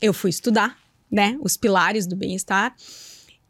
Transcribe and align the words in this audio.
eu 0.00 0.12
fui 0.12 0.30
estudar, 0.30 0.78
né, 1.10 1.38
os 1.40 1.56
pilares 1.56 2.06
do 2.06 2.16
bem-estar. 2.16 2.74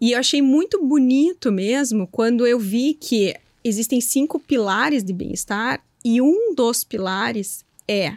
E 0.00 0.12
eu 0.12 0.18
achei 0.18 0.40
muito 0.40 0.84
bonito 0.84 1.52
mesmo 1.52 2.06
quando 2.06 2.46
eu 2.46 2.58
vi 2.58 2.94
que 2.94 3.34
existem 3.62 4.00
cinco 4.00 4.40
pilares 4.40 5.04
de 5.04 5.12
bem-estar 5.12 5.84
e 6.04 6.20
um 6.20 6.54
dos 6.54 6.82
pilares 6.84 7.64
é 7.86 8.16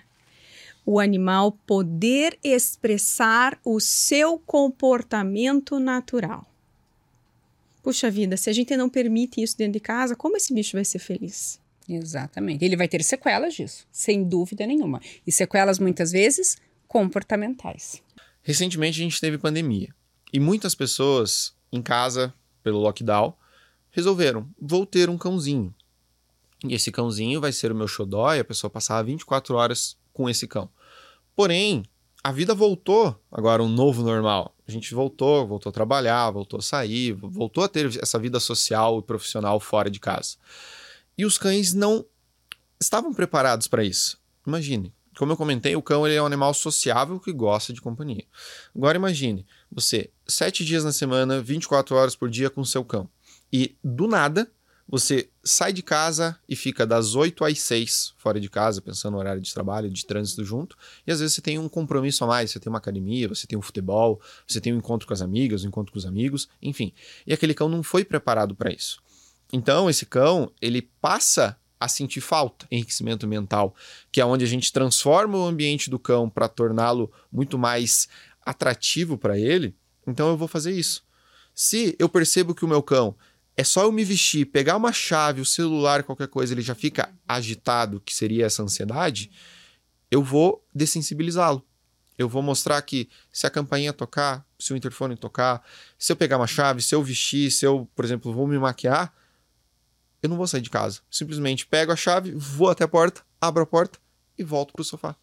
o 0.85 0.99
animal 0.99 1.53
poder 1.65 2.37
expressar 2.43 3.59
o 3.63 3.79
seu 3.79 4.37
comportamento 4.39 5.79
natural. 5.79 6.45
Puxa 7.81 8.09
vida, 8.09 8.37
se 8.37 8.49
a 8.49 8.53
gente 8.53 8.75
não 8.77 8.89
permite 8.89 9.41
isso 9.41 9.57
dentro 9.57 9.73
de 9.73 9.79
casa, 9.79 10.15
como 10.15 10.37
esse 10.37 10.53
bicho 10.53 10.75
vai 10.77 10.85
ser 10.85 10.99
feliz? 10.99 11.59
Exatamente. 11.87 12.63
Ele 12.63 12.77
vai 12.77 12.87
ter 12.87 13.03
sequelas 13.03 13.53
disso, 13.53 13.85
sem 13.91 14.23
dúvida 14.23 14.65
nenhuma. 14.65 15.01
E 15.27 15.31
sequelas, 15.31 15.79
muitas 15.79 16.11
vezes, 16.11 16.57
comportamentais. 16.87 18.01
Recentemente 18.43 18.99
a 18.99 19.03
gente 19.03 19.19
teve 19.21 19.37
pandemia 19.37 19.95
e 20.31 20.39
muitas 20.39 20.75
pessoas 20.75 21.55
em 21.71 21.81
casa, 21.81 22.33
pelo 22.61 22.79
lockdown, 22.79 23.33
resolveram: 23.89 24.47
vou 24.61 24.85
ter 24.85 25.09
um 25.09 25.17
cãozinho. 25.17 25.73
E 26.65 26.73
esse 26.73 26.91
cãozinho 26.91 27.41
vai 27.41 27.51
ser 27.51 27.71
o 27.71 27.75
meu 27.75 27.87
xodó 27.87 28.33
e 28.33 28.39
a 28.39 28.43
pessoa 28.43 28.69
passava 28.69 29.03
24 29.03 29.55
horas 29.55 29.97
com 30.13 30.29
esse 30.29 30.47
cão. 30.47 30.69
Porém, 31.35 31.83
a 32.23 32.31
vida 32.31 32.53
voltou 32.53 33.19
agora 33.31 33.63
um 33.63 33.69
novo 33.69 34.01
normal. 34.03 34.55
A 34.67 34.71
gente 34.71 34.93
voltou, 34.93 35.45
voltou 35.45 35.69
a 35.69 35.73
trabalhar, 35.73 36.31
voltou 36.31 36.59
a 36.59 36.61
sair, 36.61 37.11
voltou 37.11 37.63
a 37.63 37.67
ter 37.67 38.01
essa 38.01 38.17
vida 38.17 38.39
social 38.39 38.99
e 38.99 39.01
profissional 39.01 39.59
fora 39.59 39.89
de 39.89 39.99
casa. 39.99 40.37
E 41.17 41.25
os 41.25 41.37
cães 41.37 41.73
não 41.73 42.05
estavam 42.79 43.13
preparados 43.13 43.67
para 43.67 43.83
isso. 43.83 44.17
Imagine, 44.47 44.93
como 45.17 45.31
eu 45.31 45.37
comentei, 45.37 45.75
o 45.75 45.81
cão 45.81 46.05
ele 46.05 46.15
é 46.15 46.21
um 46.21 46.25
animal 46.25 46.53
sociável 46.53 47.19
que 47.19 47.31
gosta 47.31 47.73
de 47.73 47.81
companhia. 47.81 48.25
Agora 48.75 48.97
imagine, 48.97 49.45
você, 49.71 50.09
sete 50.27 50.63
dias 50.63 50.83
na 50.83 50.91
semana, 50.91 51.41
24 51.41 51.95
horas 51.95 52.15
por 52.15 52.29
dia 52.29 52.49
com 52.49 52.63
seu 52.63 52.83
cão. 52.83 53.09
E 53.51 53.75
do 53.83 54.07
nada, 54.07 54.49
você 54.87 55.29
sai 55.43 55.71
de 55.71 55.81
casa 55.81 56.37
e 56.47 56.55
fica 56.55 56.85
das 56.85 57.15
8 57.15 57.45
às 57.45 57.59
6 57.59 58.13
fora 58.17 58.39
de 58.39 58.49
casa, 58.49 58.81
pensando 58.81 59.13
no 59.13 59.19
horário 59.19 59.41
de 59.41 59.53
trabalho, 59.53 59.89
de 59.89 60.05
trânsito 60.05 60.43
junto, 60.43 60.77
e 61.07 61.11
às 61.11 61.19
vezes 61.19 61.35
você 61.35 61.41
tem 61.41 61.57
um 61.57 61.69
compromisso 61.69 62.23
a 62.23 62.27
mais, 62.27 62.51
você 62.51 62.59
tem 62.59 62.69
uma 62.69 62.79
academia, 62.79 63.27
você 63.27 63.47
tem 63.47 63.57
um 63.57 63.61
futebol, 63.61 64.21
você 64.47 64.59
tem 64.59 64.73
um 64.73 64.77
encontro 64.77 65.07
com 65.07 65.13
as 65.13 65.21
amigas, 65.21 65.63
um 65.63 65.67
encontro 65.67 65.91
com 65.91 65.99
os 65.99 66.05
amigos, 66.05 66.49
enfim. 66.61 66.93
E 67.25 67.33
aquele 67.33 67.53
cão 67.53 67.69
não 67.69 67.81
foi 67.81 68.03
preparado 68.03 68.55
para 68.55 68.71
isso. 68.71 69.01
Então, 69.51 69.89
esse 69.89 70.05
cão, 70.05 70.51
ele 70.61 70.81
passa 70.81 71.57
a 71.83 71.87
sentir 71.89 72.21
falta, 72.21 72.65
enriquecimento 72.71 73.27
mental, 73.27 73.75
que 74.09 74.21
é 74.21 74.25
onde 74.25 74.45
a 74.45 74.47
gente 74.47 74.71
transforma 74.71 75.37
o 75.37 75.45
ambiente 75.45 75.89
do 75.89 75.99
cão 75.99 76.29
para 76.29 76.47
torná-lo 76.47 77.11
muito 77.29 77.57
mais 77.57 78.07
atrativo 78.41 79.17
para 79.17 79.37
ele. 79.37 79.75
Então, 80.07 80.29
eu 80.29 80.37
vou 80.37 80.47
fazer 80.47 80.71
isso. 80.71 81.03
Se 81.53 81.93
eu 81.99 82.07
percebo 82.07 82.55
que 82.55 82.63
o 82.63 82.67
meu 82.69 82.81
cão 82.81 83.17
é 83.57 83.65
só 83.65 83.83
eu 83.83 83.91
me 83.91 84.05
vestir, 84.05 84.45
pegar 84.45 84.77
uma 84.77 84.93
chave, 84.93 85.41
o 85.41 85.45
celular, 85.45 86.03
qualquer 86.03 86.29
coisa, 86.29 86.53
ele 86.53 86.61
já 86.61 86.73
fica 86.73 87.13
agitado, 87.27 87.99
que 87.99 88.15
seria 88.15 88.45
essa 88.45 88.63
ansiedade, 88.63 89.29
eu 90.09 90.23
vou 90.23 90.65
dessensibilizá-lo. 90.73 91.61
Eu 92.17 92.29
vou 92.29 92.41
mostrar 92.41 92.81
que 92.81 93.09
se 93.29 93.45
a 93.45 93.49
campainha 93.49 93.91
tocar, 93.91 94.45
se 94.57 94.71
o 94.71 94.77
interfone 94.77 95.17
tocar, 95.17 95.61
se 95.97 96.13
eu 96.13 96.15
pegar 96.15 96.37
uma 96.37 96.47
chave, 96.47 96.81
se 96.81 96.95
eu 96.95 97.03
vestir, 97.03 97.51
se 97.51 97.65
eu, 97.65 97.89
por 97.93 98.05
exemplo, 98.05 98.31
vou 98.31 98.47
me 98.47 98.57
maquiar, 98.57 99.13
eu 100.23 100.29
não 100.29 100.37
vou 100.37 100.47
sair 100.47 100.61
de 100.61 100.69
casa. 100.69 101.01
Simplesmente 101.11 101.67
pego 101.67 101.91
a 101.91 101.97
chave, 101.97 102.31
vou 102.31 102.69
até 102.69 102.85
a 102.85 102.87
porta, 102.87 103.21
abro 103.41 103.61
a 103.61 103.65
porta 103.65 103.99
e 104.37 104.43
volto 104.43 104.73
pro 104.73 104.83
sofá. 104.83 105.17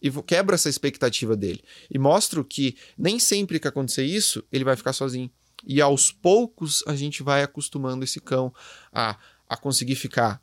E 0.00 0.08
vou, 0.08 0.22
quebro 0.22 0.54
essa 0.54 0.68
expectativa 0.68 1.36
dele. 1.36 1.60
E 1.90 1.98
mostro 1.98 2.44
que 2.44 2.76
nem 2.96 3.18
sempre 3.18 3.58
que 3.58 3.66
acontecer 3.66 4.04
isso, 4.04 4.44
ele 4.52 4.62
vai 4.62 4.76
ficar 4.76 4.92
sozinho. 4.92 5.28
E 5.66 5.80
aos 5.80 6.12
poucos 6.12 6.84
a 6.86 6.94
gente 6.94 7.20
vai 7.22 7.42
acostumando 7.42 8.04
esse 8.04 8.20
cão 8.20 8.54
a, 8.92 9.18
a 9.48 9.56
conseguir 9.56 9.96
ficar 9.96 10.40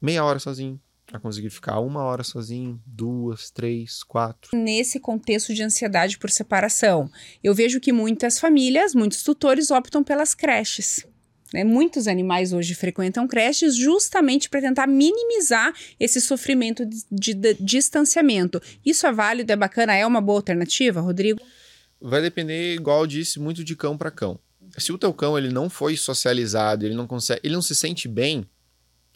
meia 0.00 0.24
hora 0.24 0.38
sozinho, 0.38 0.80
a 1.12 1.18
conseguir 1.18 1.50
ficar 1.50 1.80
uma 1.80 2.04
hora 2.04 2.22
sozinho, 2.22 2.80
duas, 2.86 3.50
três, 3.50 4.04
quatro. 4.04 4.56
Nesse 4.56 5.00
contexto 5.00 5.52
de 5.52 5.62
ansiedade 5.64 6.18
por 6.18 6.30
separação, 6.30 7.10
eu 7.42 7.52
vejo 7.52 7.80
que 7.80 7.92
muitas 7.92 8.38
famílias, 8.38 8.94
muitos 8.94 9.24
tutores 9.24 9.72
optam 9.72 10.04
pelas 10.04 10.34
creches. 10.34 11.04
Né? 11.52 11.64
Muitos 11.64 12.06
animais 12.06 12.52
hoje 12.52 12.74
frequentam 12.74 13.26
creches 13.26 13.74
justamente 13.74 14.48
para 14.48 14.60
tentar 14.60 14.86
minimizar 14.86 15.72
esse 15.98 16.20
sofrimento 16.20 16.84
de, 16.84 17.04
de, 17.10 17.34
de, 17.34 17.54
distanciamento. 17.54 18.60
Isso 18.84 19.06
é 19.06 19.12
válido, 19.12 19.52
é 19.52 19.56
bacana, 19.56 19.94
é 19.94 20.06
uma 20.06 20.20
boa 20.20 20.38
alternativa, 20.38 21.00
Rodrigo? 21.00 21.40
Vai 22.00 22.22
depender, 22.22 22.74
igual 22.74 23.00
eu 23.00 23.06
disse, 23.06 23.40
muito 23.40 23.64
de 23.64 23.74
cão 23.74 23.96
para 23.96 24.10
cão. 24.10 24.38
Se 24.76 24.92
o 24.92 24.98
teu 24.98 25.12
cão 25.12 25.36
ele 25.36 25.48
não 25.48 25.68
foi 25.68 25.96
socializado, 25.96 26.84
ele 26.84 26.94
não 26.94 27.06
consegue, 27.06 27.40
ele 27.42 27.54
não 27.54 27.62
se 27.62 27.74
sente 27.74 28.06
bem, 28.06 28.46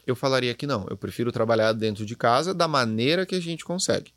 eu 0.06 0.16
falaria 0.16 0.54
que 0.54 0.66
não. 0.66 0.86
Eu 0.90 0.96
prefiro 0.96 1.30
trabalhar 1.30 1.72
dentro 1.72 2.04
de 2.04 2.16
casa 2.16 2.52
da 2.52 2.66
maneira 2.66 3.24
que 3.24 3.34
a 3.34 3.40
gente 3.40 3.64
consegue. 3.64 4.12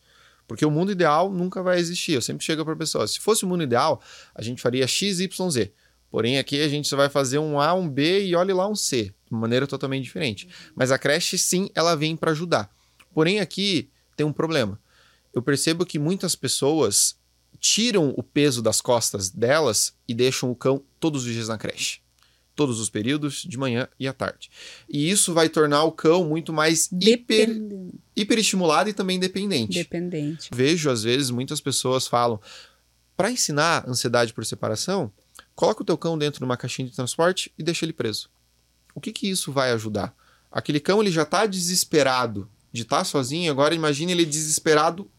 Porque 0.47 0.65
o 0.65 0.71
mundo 0.71 0.91
ideal 0.91 1.31
nunca 1.31 1.61
vai 1.61 1.79
existir. 1.79 2.13
Eu 2.13 2.21
sempre 2.21 2.45
chego 2.45 2.63
para 2.63 2.73
a 2.73 2.77
pessoa, 2.77 3.07
se 3.07 3.19
fosse 3.19 3.45
o 3.45 3.47
mundo 3.47 3.63
ideal, 3.63 4.01
a 4.33 4.41
gente 4.41 4.61
faria 4.61 4.87
X, 4.87 5.19
Y, 5.19 5.49
Z. 5.49 5.71
Porém, 6.09 6.37
aqui 6.37 6.61
a 6.61 6.69
gente 6.69 6.87
só 6.87 6.95
vai 6.95 7.09
fazer 7.09 7.39
um 7.39 7.59
A, 7.59 7.73
um 7.73 7.89
B 7.89 8.25
e 8.25 8.35
olhe 8.35 8.53
lá 8.53 8.67
um 8.67 8.75
C, 8.75 9.13
de 9.29 9.37
maneira 9.37 9.67
totalmente 9.67 10.03
diferente. 10.03 10.47
Mas 10.75 10.91
a 10.91 10.97
creche, 10.97 11.37
sim, 11.37 11.69
ela 11.75 11.95
vem 11.95 12.15
para 12.15 12.31
ajudar. 12.31 12.69
Porém, 13.13 13.39
aqui 13.39 13.89
tem 14.15 14.25
um 14.25 14.33
problema. 14.33 14.79
Eu 15.33 15.41
percebo 15.41 15.85
que 15.85 15.99
muitas 15.99 16.35
pessoas 16.35 17.17
tiram 17.59 18.13
o 18.15 18.23
peso 18.23 18.61
das 18.61 18.79
costas 18.79 19.29
delas 19.29 19.93
e 20.07 20.13
deixam 20.13 20.51
o 20.51 20.55
cão 20.55 20.83
todos 20.99 21.25
os 21.25 21.33
dias 21.33 21.47
na 21.47 21.57
creche. 21.57 21.99
Todos 22.55 22.79
os 22.79 22.89
períodos, 22.89 23.41
de 23.41 23.57
manhã 23.57 23.87
e 23.99 24.07
à 24.07 24.13
tarde. 24.13 24.49
E 24.87 25.09
isso 25.09 25.33
vai 25.33 25.49
tornar 25.49 25.83
o 25.83 25.91
cão 25.91 26.23
muito 26.23 26.53
mais 26.53 26.89
hiper, 27.01 27.49
hiperestimulado 28.15 28.89
e 28.89 28.93
também 28.93 29.19
dependente. 29.19 29.73
Dependente. 29.73 30.49
Vejo, 30.53 30.89
às 30.89 31.03
vezes, 31.03 31.29
muitas 31.29 31.59
pessoas 31.59 32.07
falam: 32.07 32.39
para 33.17 33.29
ensinar 33.29 33.83
ansiedade 33.89 34.33
por 34.33 34.45
separação, 34.45 35.11
Coloca 35.55 35.81
o 35.81 35.85
teu 35.85 35.97
cão 35.97 36.17
dentro 36.17 36.39
de 36.39 36.45
uma 36.45 36.57
caixinha 36.57 36.87
de 36.87 36.95
transporte 36.95 37.51
e 37.57 37.63
deixa 37.63 37.85
ele 37.85 37.93
preso. 37.93 38.29
O 38.93 39.01
que 39.01 39.11
que 39.11 39.29
isso 39.29 39.51
vai 39.51 39.71
ajudar? 39.71 40.15
Aquele 40.51 40.79
cão 40.79 41.01
ele 41.01 41.11
já 41.11 41.23
está 41.23 41.45
desesperado 41.45 42.49
de 42.71 42.81
estar 42.81 42.99
tá 42.99 43.03
sozinho, 43.03 43.51
agora 43.51 43.73
imagine 43.73 44.11
ele 44.11 44.25
desesperado 44.25 45.09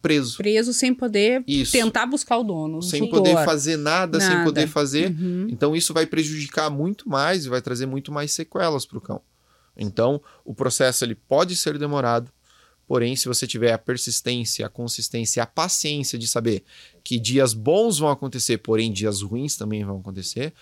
preso. 0.00 0.36
Preso 0.36 0.72
sem 0.72 0.94
poder 0.94 1.42
isso. 1.46 1.72
tentar 1.72 2.06
buscar 2.06 2.38
o 2.38 2.44
dono. 2.44 2.82
Sem 2.82 3.08
poder 3.08 3.34
fazer 3.44 3.76
nada, 3.76 4.18
nada, 4.18 4.20
sem 4.20 4.44
poder 4.44 4.66
fazer. 4.68 5.10
Uhum. 5.10 5.48
Então 5.50 5.74
isso 5.74 5.92
vai 5.92 6.06
prejudicar 6.06 6.70
muito 6.70 7.08
mais 7.08 7.44
e 7.44 7.48
vai 7.48 7.60
trazer 7.60 7.86
muito 7.86 8.12
mais 8.12 8.32
sequelas 8.32 8.86
para 8.86 8.98
o 8.98 9.00
cão. 9.00 9.20
Então 9.76 10.20
o 10.44 10.54
processo 10.54 11.04
ele 11.04 11.14
pode 11.14 11.56
ser 11.56 11.78
demorado, 11.78 12.30
Porém, 12.86 13.16
se 13.16 13.26
você 13.26 13.46
tiver 13.46 13.72
a 13.72 13.78
persistência, 13.78 14.64
a 14.64 14.68
consistência, 14.68 15.42
a 15.42 15.46
paciência 15.46 16.18
de 16.18 16.28
saber 16.28 16.62
que 17.02 17.18
dias 17.18 17.52
bons 17.52 17.98
vão 17.98 18.08
acontecer, 18.08 18.58
porém 18.58 18.92
dias 18.92 19.22
ruins 19.22 19.56
também 19.56 19.84
vão 19.84 19.98
acontecer, 19.98 20.52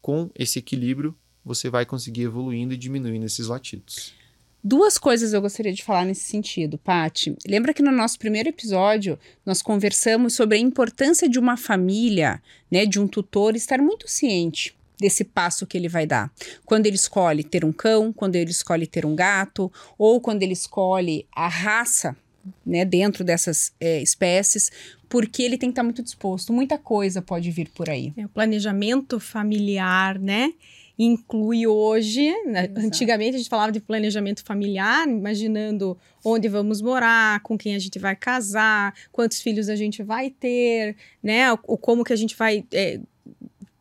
com 0.00 0.30
esse 0.34 0.58
equilíbrio 0.58 1.14
você 1.44 1.68
vai 1.68 1.84
conseguir 1.84 2.22
evoluindo 2.22 2.74
e 2.74 2.76
diminuindo 2.76 3.26
esses 3.26 3.48
latidos. 3.48 4.14
Duas 4.62 4.96
coisas 4.96 5.34
eu 5.34 5.42
gostaria 5.42 5.74
de 5.74 5.84
falar 5.84 6.06
nesse 6.06 6.22
sentido, 6.22 6.78
Pati. 6.78 7.36
Lembra 7.46 7.74
que 7.74 7.82
no 7.82 7.90
nosso 7.90 8.18
primeiro 8.18 8.48
episódio 8.48 9.18
nós 9.44 9.60
conversamos 9.60 10.34
sobre 10.34 10.56
a 10.56 10.60
importância 10.60 11.28
de 11.28 11.38
uma 11.38 11.56
família, 11.56 12.42
né, 12.70 12.86
de 12.86 12.98
um 12.98 13.06
tutor 13.06 13.56
estar 13.56 13.78
muito 13.82 14.08
ciente 14.08 14.74
desse 14.98 15.24
passo 15.24 15.66
que 15.66 15.76
ele 15.76 15.88
vai 15.88 16.06
dar. 16.06 16.30
Quando 16.64 16.86
ele 16.86 16.96
escolhe 16.96 17.42
ter 17.42 17.64
um 17.64 17.72
cão, 17.72 18.12
quando 18.12 18.36
ele 18.36 18.50
escolhe 18.50 18.86
ter 18.86 19.04
um 19.04 19.14
gato, 19.14 19.72
ou 19.98 20.20
quando 20.20 20.42
ele 20.42 20.52
escolhe 20.52 21.26
a 21.34 21.48
raça, 21.48 22.16
né, 22.64 22.84
dentro 22.84 23.24
dessas 23.24 23.72
é, 23.80 24.02
espécies, 24.02 24.70
porque 25.08 25.42
ele 25.42 25.56
tem 25.56 25.70
que 25.70 25.72
estar 25.72 25.82
muito 25.82 26.02
disposto. 26.02 26.52
Muita 26.52 26.76
coisa 26.78 27.22
pode 27.22 27.50
vir 27.50 27.68
por 27.70 27.88
aí. 27.88 28.12
É, 28.16 28.26
o 28.26 28.28
planejamento 28.28 29.18
familiar, 29.18 30.18
né? 30.18 30.52
Inclui 30.96 31.66
hoje, 31.66 32.30
né, 32.46 32.70
antigamente 32.76 33.34
a 33.34 33.38
gente 33.38 33.50
falava 33.50 33.72
de 33.72 33.80
planejamento 33.80 34.44
familiar, 34.44 35.08
imaginando 35.08 35.98
onde 36.24 36.48
vamos 36.48 36.80
morar, 36.80 37.40
com 37.40 37.58
quem 37.58 37.74
a 37.74 37.80
gente 37.80 37.98
vai 37.98 38.14
casar, 38.14 38.94
quantos 39.10 39.40
filhos 39.40 39.68
a 39.68 39.74
gente 39.74 40.04
vai 40.04 40.30
ter, 40.30 40.96
né? 41.20 41.52
O, 41.52 41.76
como 41.76 42.04
que 42.04 42.12
a 42.12 42.16
gente 42.16 42.36
vai 42.36 42.64
é, 42.72 43.00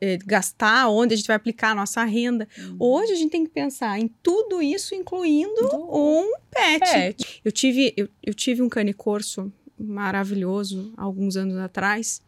é, 0.04 0.18
gastar, 0.18 0.90
onde 0.90 1.14
a 1.14 1.18
gente 1.18 1.28
vai 1.28 1.38
aplicar 1.38 1.72
a 1.72 1.76
nossa 1.76 2.04
renda. 2.04 2.46
Uhum. 2.58 2.76
Hoje 2.78 3.14
a 3.14 3.16
gente 3.16 3.32
tem 3.32 3.46
que 3.46 3.52
pensar 3.52 3.98
em 3.98 4.10
tudo 4.22 4.62
isso, 4.62 4.94
incluindo 4.94 5.62
um 5.74 6.34
pet. 6.52 6.80
pet. 6.80 7.42
Eu, 7.46 7.54
tive, 7.54 7.94
eu, 7.96 8.10
eu 8.22 8.34
tive 8.34 8.62
um 8.62 8.68
cane 8.68 8.94
corso 8.94 9.50
maravilhoso 9.80 10.92
alguns 10.98 11.38
anos 11.38 11.56
atrás, 11.58 12.22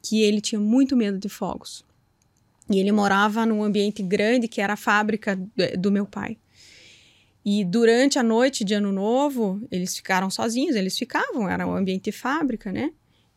que 0.00 0.22
ele 0.22 0.40
tinha 0.40 0.60
muito 0.60 0.96
medo 0.96 1.18
de 1.18 1.28
fogos. 1.28 1.84
E 2.70 2.78
ele 2.78 2.92
morava 2.92 3.44
num 3.44 3.64
ambiente 3.64 4.00
grande 4.00 4.46
que 4.46 4.60
era 4.60 4.74
a 4.74 4.76
fábrica 4.76 5.36
do 5.76 5.90
meu 5.90 6.06
pai. 6.06 6.38
E 7.44 7.64
durante 7.64 8.16
a 8.16 8.22
noite 8.22 8.62
de 8.62 8.74
ano 8.74 8.92
novo, 8.92 9.60
eles 9.72 9.96
ficaram 9.96 10.30
sozinhos, 10.30 10.76
eles 10.76 10.96
ficavam, 10.96 11.48
era 11.48 11.66
um 11.66 11.74
ambiente 11.74 12.04
de 12.04 12.12
fábrica, 12.12 12.70
né? 12.70 12.92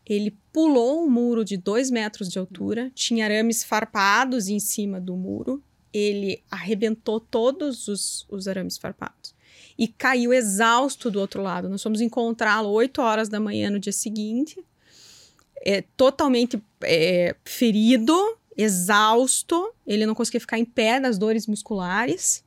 Ele 0.06 0.36
pulou 0.52 1.04
um 1.04 1.10
muro 1.10 1.46
de 1.46 1.58
dois 1.58 1.92
metros 1.92 2.30
de 2.30 2.40
altura, 2.40 2.92
tinha 2.94 3.26
arames 3.26 3.64
farpados 3.64 4.48
em 4.48 4.60
cima 4.60 5.00
do 5.00 5.16
muro. 5.16 5.64
Ele 5.94 6.42
arrebentou 6.50 7.20
todos 7.20 7.88
os, 7.88 8.26
os 8.30 8.48
arames 8.48 8.78
farpados 8.78 9.36
e 9.78 9.88
caiu 9.88 10.34
exausto 10.34 11.10
do 11.10 11.20
outro 11.20 11.42
lado. 11.42 11.70
Nós 11.70 11.82
fomos 11.82 12.02
encontrá-lo 12.02 12.70
8 12.70 13.02
horas 13.02 13.30
da 13.30 13.40
manhã 13.40 13.70
no 13.70 13.80
dia 13.80 13.92
seguinte, 13.92 14.64
é, 15.64 15.84
totalmente 15.96 16.62
é, 16.82 17.36
ferido, 17.44 18.16
exausto. 18.56 19.74
Ele 19.86 20.06
não 20.06 20.16
conseguia 20.16 20.40
ficar 20.40 20.58
em 20.58 20.66
pé 20.66 21.00
das 21.00 21.18
dores 21.18 21.48
musculares. 21.48 22.44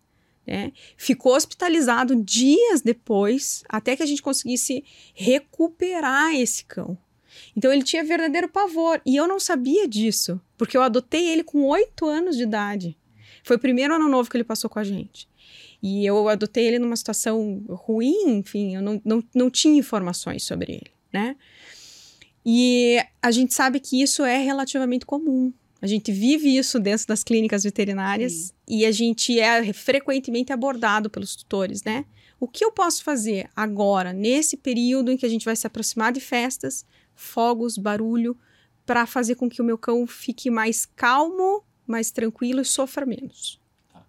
Né? 0.47 0.73
Ficou 0.97 1.35
hospitalizado 1.35 2.15
dias 2.23 2.83
depois, 2.83 3.65
até 3.69 3.97
que 3.97 4.03
a 4.03 4.07
gente 4.07 4.23
conseguisse 4.23 4.85
recuperar 5.15 6.35
esse 6.35 6.65
cão. 6.65 6.97
Então 7.57 7.73
ele 7.73 7.83
tinha 7.83 8.05
verdadeiro 8.05 8.49
pavor. 8.49 9.01
E 9.05 9.17
eu 9.17 9.27
não 9.27 9.39
sabia 9.39 9.87
disso, 9.87 10.41
porque 10.57 10.77
eu 10.77 10.83
adotei 10.83 11.29
ele 11.29 11.45
com 11.45 11.63
oito 11.65 12.07
anos 12.07 12.37
de 12.37 12.43
idade. 12.43 12.97
Foi 13.43 13.57
o 13.57 13.61
primeiro 13.61 13.95
ano 13.95 14.09
novo 14.09 14.31
que 14.31 14.37
ele 14.37 14.45
passou 14.45 14.71
com 14.71 14.79
a 14.79 14.85
gente. 14.85 15.29
E 15.83 16.07
eu 16.07 16.29
adotei 16.29 16.67
ele 16.67 16.79
numa 16.79 16.97
situação 16.97 17.63
ruim, 17.69 18.39
enfim, 18.39 18.77
eu 18.77 18.83
não, 18.83 19.01
não, 19.05 19.23
não 19.35 19.51
tinha 19.51 19.79
informações 19.79 20.43
sobre 20.43 20.73
ele, 20.73 20.91
né? 21.13 21.37
E 22.45 22.99
a 23.23 23.31
gente 23.31 23.53
sabe 23.53 23.79
que 23.81 24.01
isso 24.01 24.25
é 24.25 24.39
relativamente 24.39 25.05
comum. 25.05 25.53
A 25.81 25.87
gente 25.87 26.11
vive 26.11 26.57
isso 26.57 26.81
dentro 26.81 27.07
das 27.07 27.23
clínicas 27.23 27.65
veterinárias 27.65 28.33
Sim. 28.33 28.53
e 28.67 28.87
a 28.87 28.91
gente 28.91 29.39
é 29.39 29.71
frequentemente 29.75 30.51
abordado 30.51 31.11
pelos 31.11 31.37
tutores, 31.37 31.83
né? 31.83 32.07
O 32.41 32.49
que 32.49 32.65
eu 32.65 32.73
posso 32.73 33.05
fazer 33.05 33.51
agora, 33.55 34.11
nesse 34.11 34.57
período 34.57 35.13
em 35.13 35.17
que 35.19 35.27
a 35.27 35.29
gente 35.29 35.45
vai 35.45 35.55
se 35.55 35.67
aproximar 35.67 36.13
de 36.13 36.21
festas, 36.21 36.87
fogos, 37.15 37.77
barulho, 37.79 38.37
para 38.87 39.07
fazer 39.07 39.35
com 39.35 39.49
que 39.49 39.63
o 39.63 39.65
meu 39.65 39.79
cão 39.79 40.07
fique 40.07 40.51
mais 40.51 40.87
calmo, 40.87 41.65
mais 41.87 42.11
tranquilo 42.11 42.61
e 42.61 42.65
sofra 42.65 43.07
menos? 43.07 43.61
Tá. 43.93 44.03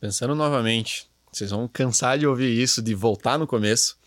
Pensando 0.00 0.34
novamente, 0.34 1.08
vocês 1.32 1.50
vão 1.50 1.66
cansar 1.66 2.18
de 2.18 2.26
ouvir 2.26 2.60
isso, 2.60 2.80
de 2.80 2.94
voltar 2.94 3.38
no 3.38 3.46
começo. 3.46 3.98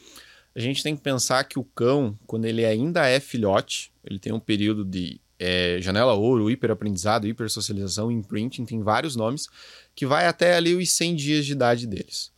A 0.56 0.60
gente 0.60 0.82
tem 0.82 0.96
que 0.96 1.02
pensar 1.02 1.44
que 1.44 1.60
o 1.60 1.64
cão, 1.64 2.18
quando 2.26 2.46
ele 2.46 2.66
ainda 2.66 3.06
é 3.06 3.20
filhote, 3.20 3.92
ele 4.04 4.18
tem 4.18 4.34
um 4.34 4.40
período 4.40 4.84
de 4.84 5.20
é, 5.40 5.78
janela 5.82 6.14
ouro, 6.14 6.50
hiperaprendizado, 6.50 7.28
hipersocialização, 7.28 8.12
imprinting, 8.12 8.66
tem 8.66 8.82
vários 8.82 9.16
nomes, 9.16 9.48
que 9.94 10.06
vai 10.06 10.26
até 10.26 10.56
ali 10.56 10.74
os 10.74 10.92
100 10.92 11.16
dias 11.16 11.46
de 11.46 11.52
idade 11.52 11.86
deles. 11.86 12.32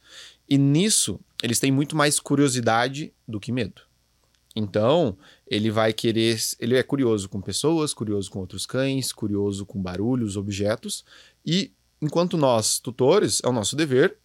E 0.49 0.57
nisso, 0.57 1.19
eles 1.43 1.59
têm 1.59 1.71
muito 1.71 1.95
mais 1.95 2.19
curiosidade 2.19 3.13
do 3.27 3.39
que 3.39 3.51
medo. 3.51 3.83
Então, 4.55 5.17
ele 5.49 5.71
vai 5.71 5.91
querer. 5.91 6.37
Ele 6.59 6.77
é 6.77 6.83
curioso 6.83 7.27
com 7.27 7.41
pessoas, 7.41 7.93
curioso 7.93 8.29
com 8.29 8.39
outros 8.39 8.65
cães, 8.65 9.11
curioso 9.11 9.65
com 9.65 9.81
barulhos, 9.81 10.37
objetos. 10.37 11.03
E 11.45 11.73
enquanto 12.01 12.37
nós, 12.37 12.79
tutores, 12.79 13.41
é 13.43 13.47
o 13.47 13.53
nosso 13.53 13.75
dever 13.75 14.17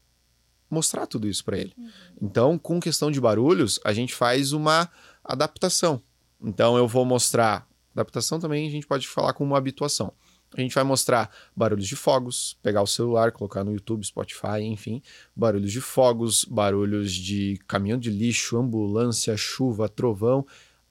mostrar 0.71 1.06
tudo 1.06 1.29
isso 1.29 1.44
para 1.44 1.59
ele. 1.59 1.73
Uhum. 1.76 1.91
Então, 2.21 2.59
com 2.59 2.81
questão 2.81 3.11
de 3.11 3.21
barulhos, 3.21 3.79
a 3.85 3.93
gente 3.93 4.15
faz 4.15 4.53
uma 4.53 4.91
adaptação. 5.23 6.03
Então, 6.43 6.76
eu 6.76 6.88
vou 6.88 7.05
mostrar. 7.05 7.67
Adaptação 7.94 8.41
também 8.41 8.67
a 8.67 8.71
gente 8.71 8.87
pode 8.87 9.06
falar 9.06 9.32
com 9.32 9.44
uma 9.44 9.56
habituação. 9.56 10.12
A 10.56 10.61
gente 10.61 10.75
vai 10.75 10.85
mostrar 10.85 11.31
barulhos 11.55 11.87
de 11.87 11.97
fogos, 11.97 12.56
pegar 12.62 12.82
o 12.82 12.87
celular, 12.87 13.32
colocar 13.32 13.65
no 13.65 13.73
YouTube, 13.73 14.06
Spotify, 14.06 14.61
enfim, 14.62 15.03
barulhos 15.35 15.73
de 15.73 15.81
fogos, 15.81 16.44
barulhos 16.44 17.12
de 17.12 17.59
caminhão 17.67 17.99
de 17.99 18.11
lixo, 18.11 18.56
ambulância, 18.56 19.37
chuva, 19.37 19.88
trovão, 19.88 20.47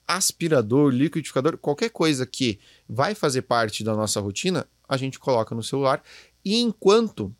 aspirador, 0.07 0.91
liquidificador, 0.91 1.57
qualquer 1.57 1.89
coisa 1.89 2.25
que 2.25 2.59
vai 2.87 3.15
fazer 3.15 3.43
parte 3.43 3.83
da 3.83 3.95
nossa 3.95 4.19
rotina, 4.19 4.67
a 4.87 4.97
gente 4.97 5.19
coloca 5.19 5.55
no 5.55 5.63
celular. 5.63 6.03
E 6.43 6.59
enquanto 6.59 7.33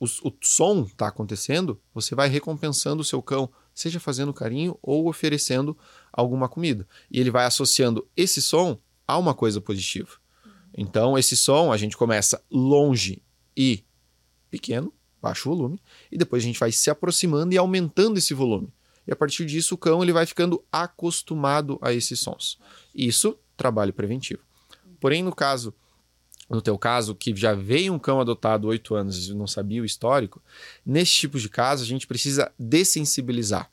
o, 0.00 0.04
o 0.04 0.32
som 0.40 0.82
está 0.82 1.08
acontecendo, 1.08 1.80
você 1.94 2.14
vai 2.14 2.28
recompensando 2.28 3.02
o 3.02 3.04
seu 3.04 3.22
cão, 3.22 3.48
seja 3.74 4.00
fazendo 4.00 4.32
carinho 4.34 4.76
ou 4.82 5.08
oferecendo 5.08 5.76
alguma 6.12 6.48
comida. 6.48 6.88
E 7.10 7.20
ele 7.20 7.30
vai 7.30 7.44
associando 7.46 8.06
esse 8.16 8.42
som 8.42 8.78
a 9.06 9.16
uma 9.16 9.34
coisa 9.34 9.60
positiva. 9.60 10.10
Então, 10.76 11.18
esse 11.18 11.36
som 11.36 11.70
a 11.70 11.76
gente 11.76 11.96
começa 11.96 12.42
longe 12.50 13.22
e 13.56 13.84
pequeno, 14.50 14.92
baixo 15.20 15.48
volume, 15.48 15.80
e 16.10 16.18
depois 16.18 16.42
a 16.42 16.46
gente 16.46 16.58
vai 16.58 16.72
se 16.72 16.90
aproximando 16.90 17.54
e 17.54 17.58
aumentando 17.58 18.18
esse 18.18 18.34
volume. 18.34 18.72
E 19.06 19.12
a 19.12 19.16
partir 19.16 19.44
disso, 19.46 19.74
o 19.74 19.78
cão 19.78 20.02
ele 20.02 20.12
vai 20.12 20.26
ficando 20.26 20.64
acostumado 20.70 21.78
a 21.82 21.92
esses 21.92 22.20
sons. 22.20 22.58
Isso, 22.94 23.36
trabalho 23.56 23.92
preventivo. 23.92 24.42
Porém, 25.00 25.22
no 25.22 25.34
caso 25.34 25.74
no 26.52 26.60
teu 26.60 26.76
caso, 26.76 27.14
que 27.14 27.34
já 27.34 27.54
veio 27.54 27.94
um 27.94 27.98
cão 27.98 28.20
adotado 28.20 28.68
oito 28.68 28.94
anos 28.94 29.28
e 29.28 29.34
não 29.34 29.46
sabia 29.46 29.80
o 29.80 29.86
histórico, 29.86 30.42
nesse 30.84 31.12
tipo 31.12 31.38
de 31.38 31.48
caso 31.48 31.82
a 31.82 31.86
gente 31.86 32.06
precisa 32.06 32.52
dessensibilizar. 32.58 33.70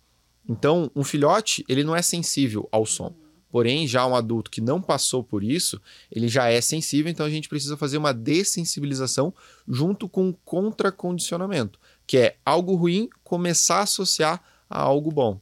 Então, 0.48 0.90
um 0.96 1.04
filhote, 1.04 1.66
ele 1.68 1.84
não 1.84 1.94
é 1.94 2.02
sensível 2.02 2.70
ao 2.72 2.86
som. 2.86 3.14
Porém, 3.52 3.88
já 3.88 4.06
um 4.06 4.16
adulto 4.16 4.50
que 4.50 4.62
não 4.62 4.82
passou 4.82 5.24
por 5.24 5.44
isso, 5.44 5.82
ele 6.12 6.28
já 6.28 6.48
é 6.48 6.62
sensível, 6.62 7.12
então 7.12 7.26
a 7.26 7.30
gente 7.30 7.50
precisa 7.50 7.76
fazer 7.76 7.98
uma 7.98 8.14
dessensibilização 8.14 9.34
junto 9.68 10.08
com 10.08 10.32
contracondicionamento, 10.46 11.80
que 12.08 12.18
é 12.18 12.38
algo 12.46 12.76
ruim 12.76 13.10
começar 13.24 13.80
a 13.80 13.84
associar 13.84 14.42
a 14.70 14.80
algo 14.80 15.12
bom. 15.12 15.40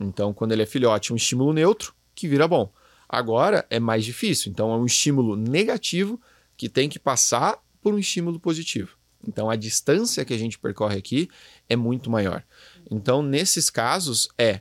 Então, 0.00 0.32
quando 0.32 0.52
ele 0.52 0.62
é 0.62 0.66
filhote, 0.66 1.12
um 1.12 1.16
estímulo 1.16 1.52
neutro 1.52 1.94
que 2.14 2.26
vira 2.26 2.48
bom. 2.48 2.72
Agora 3.08 3.66
é 3.68 3.78
mais 3.78 4.04
difícil, 4.04 4.50
então 4.50 4.72
é 4.72 4.76
um 4.76 4.86
estímulo 4.86 5.36
negativo 5.36 6.20
que 6.56 6.68
tem 6.68 6.88
que 6.88 6.98
passar 6.98 7.62
por 7.82 7.92
um 7.92 7.98
estímulo 7.98 8.40
positivo. 8.40 8.96
Então 9.26 9.50
a 9.50 9.56
distância 9.56 10.24
que 10.24 10.32
a 10.32 10.38
gente 10.38 10.58
percorre 10.58 10.98
aqui 10.98 11.28
é 11.68 11.76
muito 11.76 12.10
maior. 12.10 12.42
Então 12.90 13.22
nesses 13.22 13.68
casos 13.68 14.28
é 14.38 14.60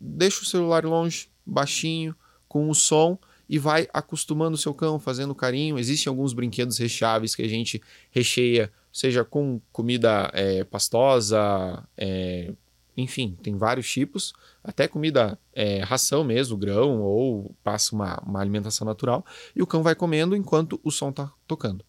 deixa 0.00 0.42
o 0.42 0.44
celular 0.44 0.84
longe, 0.84 1.28
baixinho, 1.44 2.14
com 2.48 2.68
o 2.68 2.74
som 2.74 3.18
e 3.48 3.58
vai 3.58 3.88
acostumando 3.92 4.56
o 4.56 4.58
seu 4.58 4.74
cão, 4.74 4.98
fazendo 4.98 5.34
carinho. 5.34 5.78
Existem 5.78 6.10
alguns 6.10 6.32
brinquedos 6.32 6.78
recheáveis 6.78 7.34
que 7.34 7.42
a 7.42 7.48
gente 7.48 7.80
recheia, 8.10 8.72
seja 8.92 9.24
com 9.24 9.60
comida 9.72 10.30
é, 10.34 10.64
pastosa, 10.64 11.86
é, 11.96 12.52
enfim, 12.96 13.36
tem 13.42 13.56
vários 13.56 13.90
tipos, 13.90 14.32
até 14.64 14.88
comida 14.88 15.38
é, 15.52 15.80
ração 15.80 16.24
mesmo, 16.24 16.56
grão, 16.56 17.02
ou 17.02 17.54
passa 17.62 17.94
uma, 17.94 18.16
uma 18.26 18.40
alimentação 18.40 18.86
natural, 18.86 19.24
e 19.54 19.62
o 19.62 19.66
cão 19.66 19.82
vai 19.82 19.94
comendo 19.94 20.34
enquanto 20.34 20.80
o 20.82 20.90
som 20.90 21.10
está 21.10 21.30
tocando. 21.46 21.84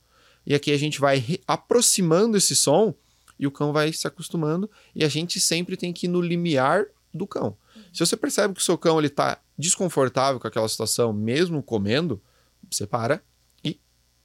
E 0.45 0.53
aqui 0.53 0.71
a 0.71 0.77
gente 0.77 0.99
vai 0.99 1.39
aproximando 1.47 2.37
esse 2.37 2.55
som 2.55 2.93
e 3.39 3.45
o 3.45 3.51
cão 3.51 3.71
vai 3.71 3.93
se 3.93 4.07
acostumando, 4.07 4.69
e 4.95 5.03
a 5.03 5.07
gente 5.07 5.39
sempre 5.39 5.77
tem 5.77 5.93
que 5.93 6.07
ir 6.07 6.09
no 6.09 6.19
limiar 6.19 6.85
do 7.13 7.27
cão. 7.27 7.55
Se 7.93 7.99
você 7.99 8.17
percebe 8.17 8.53
que 8.53 8.61
o 8.61 8.63
seu 8.63 8.77
cão 8.77 8.99
está 9.01 9.39
desconfortável 9.57 10.39
com 10.39 10.47
aquela 10.47 10.67
situação, 10.67 11.13
mesmo 11.13 11.61
comendo, 11.61 12.21
você 12.69 12.87
para 12.87 13.21
e 13.63 13.79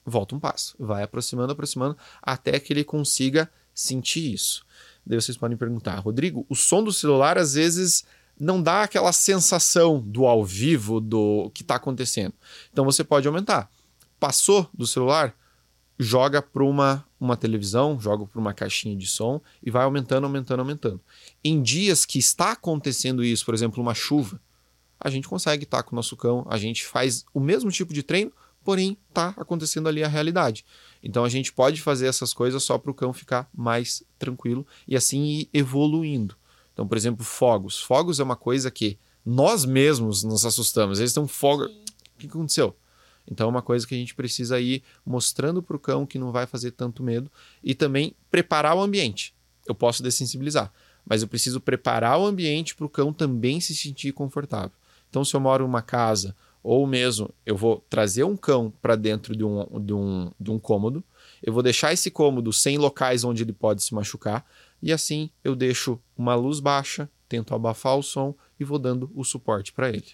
volta 0.05 0.35
um 0.35 0.41
passo. 0.41 0.75
Vai 0.79 1.03
aproximando, 1.03 1.53
aproximando, 1.53 1.97
até 2.23 2.59
que 2.59 2.73
ele 2.73 2.85
consiga 2.85 3.51
sentir 3.75 4.33
isso. 4.33 4.65
Daí 5.05 5.21
vocês 5.21 5.37
podem 5.37 5.57
perguntar, 5.57 5.99
Rodrigo, 5.99 6.47
o 6.49 6.55
som 6.55 6.83
do 6.83 6.93
celular 6.93 7.37
às 7.37 7.55
vezes 7.55 8.05
não 8.39 8.63
dá 8.63 8.83
aquela 8.83 9.13
sensação 9.13 10.01
do 10.01 10.27
ao 10.27 10.45
vivo 10.45 11.01
do 11.01 11.51
que 11.55 11.63
está 11.63 11.77
acontecendo. 11.77 12.35
Então 12.73 12.85
você 12.85 13.05
pode 13.05 13.27
aumentar. 13.27 13.71
Passou 14.19 14.69
do 14.73 14.87
celular, 14.87 15.35
joga 15.99 16.41
para 16.41 16.65
uma, 16.65 17.05
uma 17.21 17.37
televisão, 17.37 17.99
joga 18.01 18.27
para 18.27 18.41
uma 18.41 18.55
caixinha 18.55 18.97
de 18.97 19.07
som 19.07 19.41
e 19.63 19.71
vai 19.71 19.85
aumentando, 19.85 20.25
aumentando, 20.25 20.61
aumentando. 20.61 21.01
Em 21.45 21.63
dias 21.63 22.05
que 22.05 22.19
está 22.19 22.53
acontecendo 22.53 23.25
isso, 23.25 23.45
por 23.45 23.55
exemplo, 23.55 23.83
uma 23.83 23.95
chuva, 23.95 24.41
a 24.99 25.11
gente 25.11 25.29
consegue 25.29 25.65
estar 25.65 25.83
com 25.83 25.95
o 25.95 25.97
nosso 25.97 26.17
cão, 26.17 26.47
a 26.49 26.57
gente 26.57 26.85
faz 26.85 27.25
o 27.35 27.41
mesmo 27.41 27.71
tipo 27.71 27.93
de 27.93 28.03
treino, 28.03 28.33
porém 28.65 28.97
está 29.09 29.35
acontecendo 29.37 29.89
ali 29.89 30.03
a 30.03 30.09
realidade. 30.09 30.65
Então 31.03 31.25
a 31.25 31.29
gente 31.29 31.53
pode 31.53 31.81
fazer 31.81 32.07
essas 32.07 32.33
coisas 32.33 32.63
só 32.63 32.79
para 32.79 32.91
o 32.91 32.95
cão 32.95 33.13
ficar 33.13 33.49
mais 33.55 34.03
tranquilo 34.19 34.67
e 34.87 34.97
assim 34.97 35.25
ir 35.25 35.49
evoluindo. 35.53 36.37
Então, 36.73 36.87
por 36.87 36.97
exemplo, 36.97 37.25
fogos. 37.25 37.81
Fogos 37.81 38.19
é 38.21 38.23
uma 38.23 38.37
coisa 38.37 38.71
que 38.71 38.99
nós 39.25 39.65
mesmos 39.65 40.23
nos 40.23 40.45
assustamos. 40.47 40.99
Eles 40.99 41.11
estão 41.11 41.29
fogo. 41.29 41.65
O 41.65 42.19
que 42.19 42.27
aconteceu? 42.27 42.77
Então 43.31 43.47
é 43.47 43.51
uma 43.51 43.63
coisa 43.63 43.87
que 43.87 43.95
a 43.95 43.99
gente 43.99 44.15
precisa 44.15 44.61
ir 44.61 44.83
mostrando 45.05 45.63
para 45.63 45.77
o 45.77 45.81
cão 45.81 46.07
que 46.07 46.19
não 46.19 46.33
vai 46.33 46.47
fazer 46.47 46.73
tanto 46.73 47.03
medo 47.03 47.31
e 47.63 47.75
também 47.75 48.15
preparar 48.31 48.77
o 48.77 48.81
ambiente. 48.81 49.35
Eu 49.67 49.75
posso 49.75 50.03
dessensibilizar, 50.03 50.73
mas 51.07 51.23
eu 51.23 51.29
preciso 51.29 51.61
preparar 51.61 52.19
o 52.19 52.27
ambiente 52.27 52.75
para 52.75 52.87
o 52.87 52.89
cão 52.89 53.13
também 53.13 53.61
se 53.61 53.77
sentir 53.77 54.13
confortável. 54.13 54.73
Então, 55.09 55.25
se 55.25 55.35
eu 55.35 55.41
moro 55.41 55.65
em 55.65 55.69
uma 55.69 55.83
casa 55.83 56.35
ou 56.63 56.87
mesmo 56.87 57.33
eu 57.45 57.57
vou 57.57 57.85
trazer 57.91 58.25
um 58.25 58.37
cão 58.37 58.73
para 58.81 58.97
dentro 58.97 59.37
de 59.37 59.45
um, 59.45 59.67
de, 59.81 59.93
um, 59.93 60.31
de 60.39 60.51
um 60.51 60.59
cômodo, 60.59 61.03
eu 61.43 61.53
vou 61.53 61.63
deixar 61.63 61.93
esse 61.93 62.11
cômodo 62.11 62.53
sem 62.53 62.79
locais 62.79 63.25
onde 63.25 63.43
ele 63.43 63.53
pode 63.53 63.83
se 63.83 63.95
machucar, 63.95 64.47
e 64.83 64.93
assim 64.93 65.31
eu 65.43 65.57
deixo 65.57 65.99
uma 66.17 66.35
luz 66.35 66.61
baixa, 66.61 67.09
tento 67.29 67.55
abafar 67.55 67.97
o 67.97 68.03
som 68.03 68.35
e 68.59 68.65
vou 68.65 68.79
dando 68.79 69.11
o 69.15 69.25
suporte 69.25 69.73
para 69.73 69.89
ele. 69.89 70.07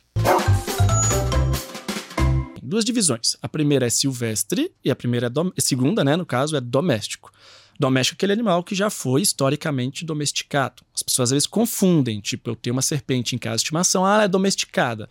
duas 2.63 2.85
divisões. 2.85 3.37
A 3.41 3.49
primeira 3.49 3.87
é 3.87 3.91
silvestre 3.91 4.71
e 4.85 4.91
a 4.91 4.97
primeira 4.97 5.27
é 5.27 5.31
dom... 5.31 5.51
segunda, 5.59 6.05
né, 6.05 6.17
no 6.17 6.27
caso, 6.27 6.57
é 6.57 6.61
doméstico. 6.61 7.33
Doméstico 7.81 8.17
é 8.17 8.19
aquele 8.19 8.33
animal 8.33 8.63
que 8.65 8.75
já 8.75 8.91
foi 8.91 9.23
historicamente 9.23 10.05
domesticado. 10.05 10.83
As 10.93 11.03
pessoas 11.03 11.29
às 11.29 11.31
vezes 11.31 11.47
confundem, 11.47 12.21
tipo, 12.21 12.51
eu 12.51 12.57
tenho 12.57 12.75
uma 12.75 12.83
serpente 12.83 13.37
em 13.37 13.39
casa 13.39 13.57
de 13.57 13.63
estimação, 13.63 14.05
ah, 14.05 14.15
ela 14.15 14.25
é 14.25 14.29
domesticada. 14.29 15.09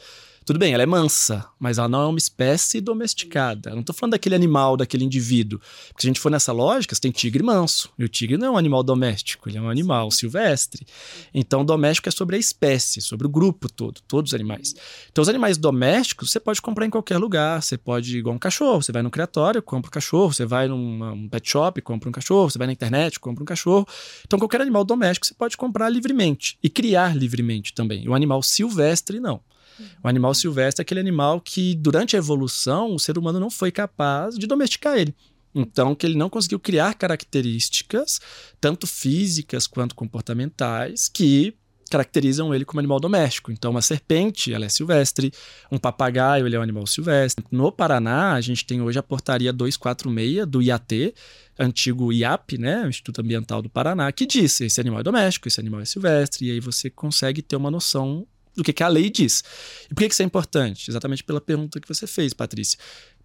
Tudo 0.48 0.60
bem, 0.60 0.74
ela 0.74 0.82
é 0.82 0.86
mansa, 0.86 1.46
mas 1.60 1.77
ela 1.77 1.89
não 1.89 2.04
é 2.04 2.06
uma 2.06 2.18
espécie 2.18 2.80
domesticada. 2.80 3.72
Eu 3.72 3.74
não 3.74 3.82
estou 3.82 3.94
falando 3.94 4.13
daquele 4.13 4.34
animal, 4.34 4.77
daquele 4.77 5.04
indivíduo. 5.04 5.60
Porque 5.89 6.04
se 6.04 6.08
a 6.08 6.10
gente 6.10 6.22
for 6.22 6.32
nessa 6.32 6.54
lógica, 6.54 6.96
você 6.96 7.01
tem 7.01 7.12
tigre 7.12 7.44
manso. 7.44 7.89
E 8.00 8.06
o 8.06 8.08
tigre 8.08 8.38
não 8.38 8.48
é 8.48 8.51
um 8.51 8.58
animal 8.58 8.82
doméstico, 8.82 9.50
ele 9.50 9.58
é 9.58 9.62
um 9.62 9.70
animal 9.70 10.10
silvestre. 10.10 10.88
Então, 11.34 11.66
doméstico 11.66 12.08
é 12.08 12.13
sobre 12.13 12.38
a 12.38 12.39
espécie, 12.39 13.01
sobre 13.01 13.27
o 13.27 13.30
grupo 13.30 13.70
todo, 13.70 14.00
todos 14.08 14.32
os 14.32 14.34
animais. 14.34 14.74
Então, 15.12 15.22
os 15.22 15.27
animais 15.27 15.58
domésticos 15.58 16.32
você 16.32 16.39
pode 16.39 16.62
comprar 16.62 16.86
em 16.86 16.89
qualquer 16.89 17.18
lugar. 17.18 17.62
Você 17.62 17.77
pode, 17.77 18.18
igual 18.18 18.34
um 18.34 18.39
cachorro, 18.39 18.82
você 18.82 18.94
vai 18.94 19.01
no 19.01 19.12
criatório, 19.12 19.62
compra 19.62 19.89
um 19.89 19.92
cachorro. 19.92 20.32
Você 20.32 20.46
vai 20.46 20.70
num 20.70 21.27
pet 21.27 21.50
shop, 21.50 21.82
compra 21.82 22.08
um 22.08 22.13
cachorro. 22.13 22.50
Você 22.50 22.58
vai 22.58 22.68
na 22.68 22.74
internet, 22.74 23.20
compra 23.20 23.44
um 23.44 23.46
cachorro. 23.46 23.86
Então, 24.25 24.39
qualquer 24.39 24.62
animal 24.62 24.86
doméstico 24.86 25.27
você 25.27 25.34
pode 25.34 25.58
comprar 25.58 25.89
livremente 25.89 26.58
e 26.63 26.70
criar 26.70 27.18
livremente 27.18 27.74
também. 27.74 28.08
O 28.08 28.13
animal 28.13 28.42
silvestre, 28.42 29.20
não. 29.20 29.42
O 30.03 30.07
animal 30.07 30.33
silvestre 30.33 30.81
é 30.81 30.83
aquele 30.83 31.00
animal 31.00 31.41
que, 31.41 31.75
durante 31.75 32.15
a 32.15 32.19
evolução, 32.19 32.93
o 32.93 33.00
ser 33.00 33.17
humano 33.17 33.39
não 33.39 33.50
foi 33.50 33.71
capaz 33.71 34.38
de 34.38 34.47
domesticar 34.47 34.97
ele. 34.97 35.15
Então, 35.53 35.95
que 35.95 36.05
ele 36.05 36.17
não 36.17 36.29
conseguiu 36.29 36.59
criar 36.59 36.93
características, 36.93 38.19
tanto 38.62 38.86
físicas 38.86 39.65
quanto 39.65 39.95
comportamentais, 39.95 41.09
que 41.09 41.55
caracterizam 41.89 42.53
ele 42.53 42.65
como 42.65 42.79
animal 42.79 43.00
doméstico. 43.00 43.51
Então, 43.51 43.71
uma 43.71 43.81
serpente, 43.81 44.53
ela 44.53 44.65
é 44.65 44.69
silvestre, 44.69 45.31
um 45.71 45.77
papagaio, 45.77 46.45
ele 46.45 46.55
é 46.55 46.59
um 46.59 46.63
animal 46.63 46.86
silvestre. 46.86 47.43
No 47.51 47.71
Paraná, 47.71 48.33
a 48.33 48.41
gente 48.41 48.65
tem 48.65 48.81
hoje 48.81 49.00
a 49.00 49.03
portaria 49.03 49.53
246 49.53 50.45
do 50.45 50.62
IAT, 50.62 51.13
antigo 51.57 52.12
IAP, 52.12 52.57
né, 52.57 52.88
Instituto 52.88 53.21
Ambiental 53.21 53.62
do 53.62 53.69
Paraná, 53.69 54.12
que 54.12 54.25
diz 54.25 54.62
esse 54.62 54.79
animal 54.79 55.00
é 55.00 55.03
doméstico, 55.03 55.47
esse 55.47 55.59
animal 55.59 55.81
é 55.81 55.86
silvestre, 55.86 56.45
e 56.45 56.51
aí 56.51 56.59
você 56.59 56.89
consegue 56.89 57.41
ter 57.41 57.55
uma 57.55 57.71
noção 57.71 58.27
do 58.57 58.63
que, 58.63 58.73
que 58.73 58.83
a 58.83 58.87
lei 58.87 59.09
diz. 59.09 59.43
E 59.85 59.93
por 59.93 60.01
que, 60.01 60.07
que 60.07 60.13
isso 60.13 60.23
é 60.23 60.25
importante? 60.25 60.89
Exatamente 60.89 61.23
pela 61.23 61.39
pergunta 61.39 61.79
que 61.79 61.87
você 61.87 62.07
fez, 62.07 62.33
Patrícia. 62.33 62.77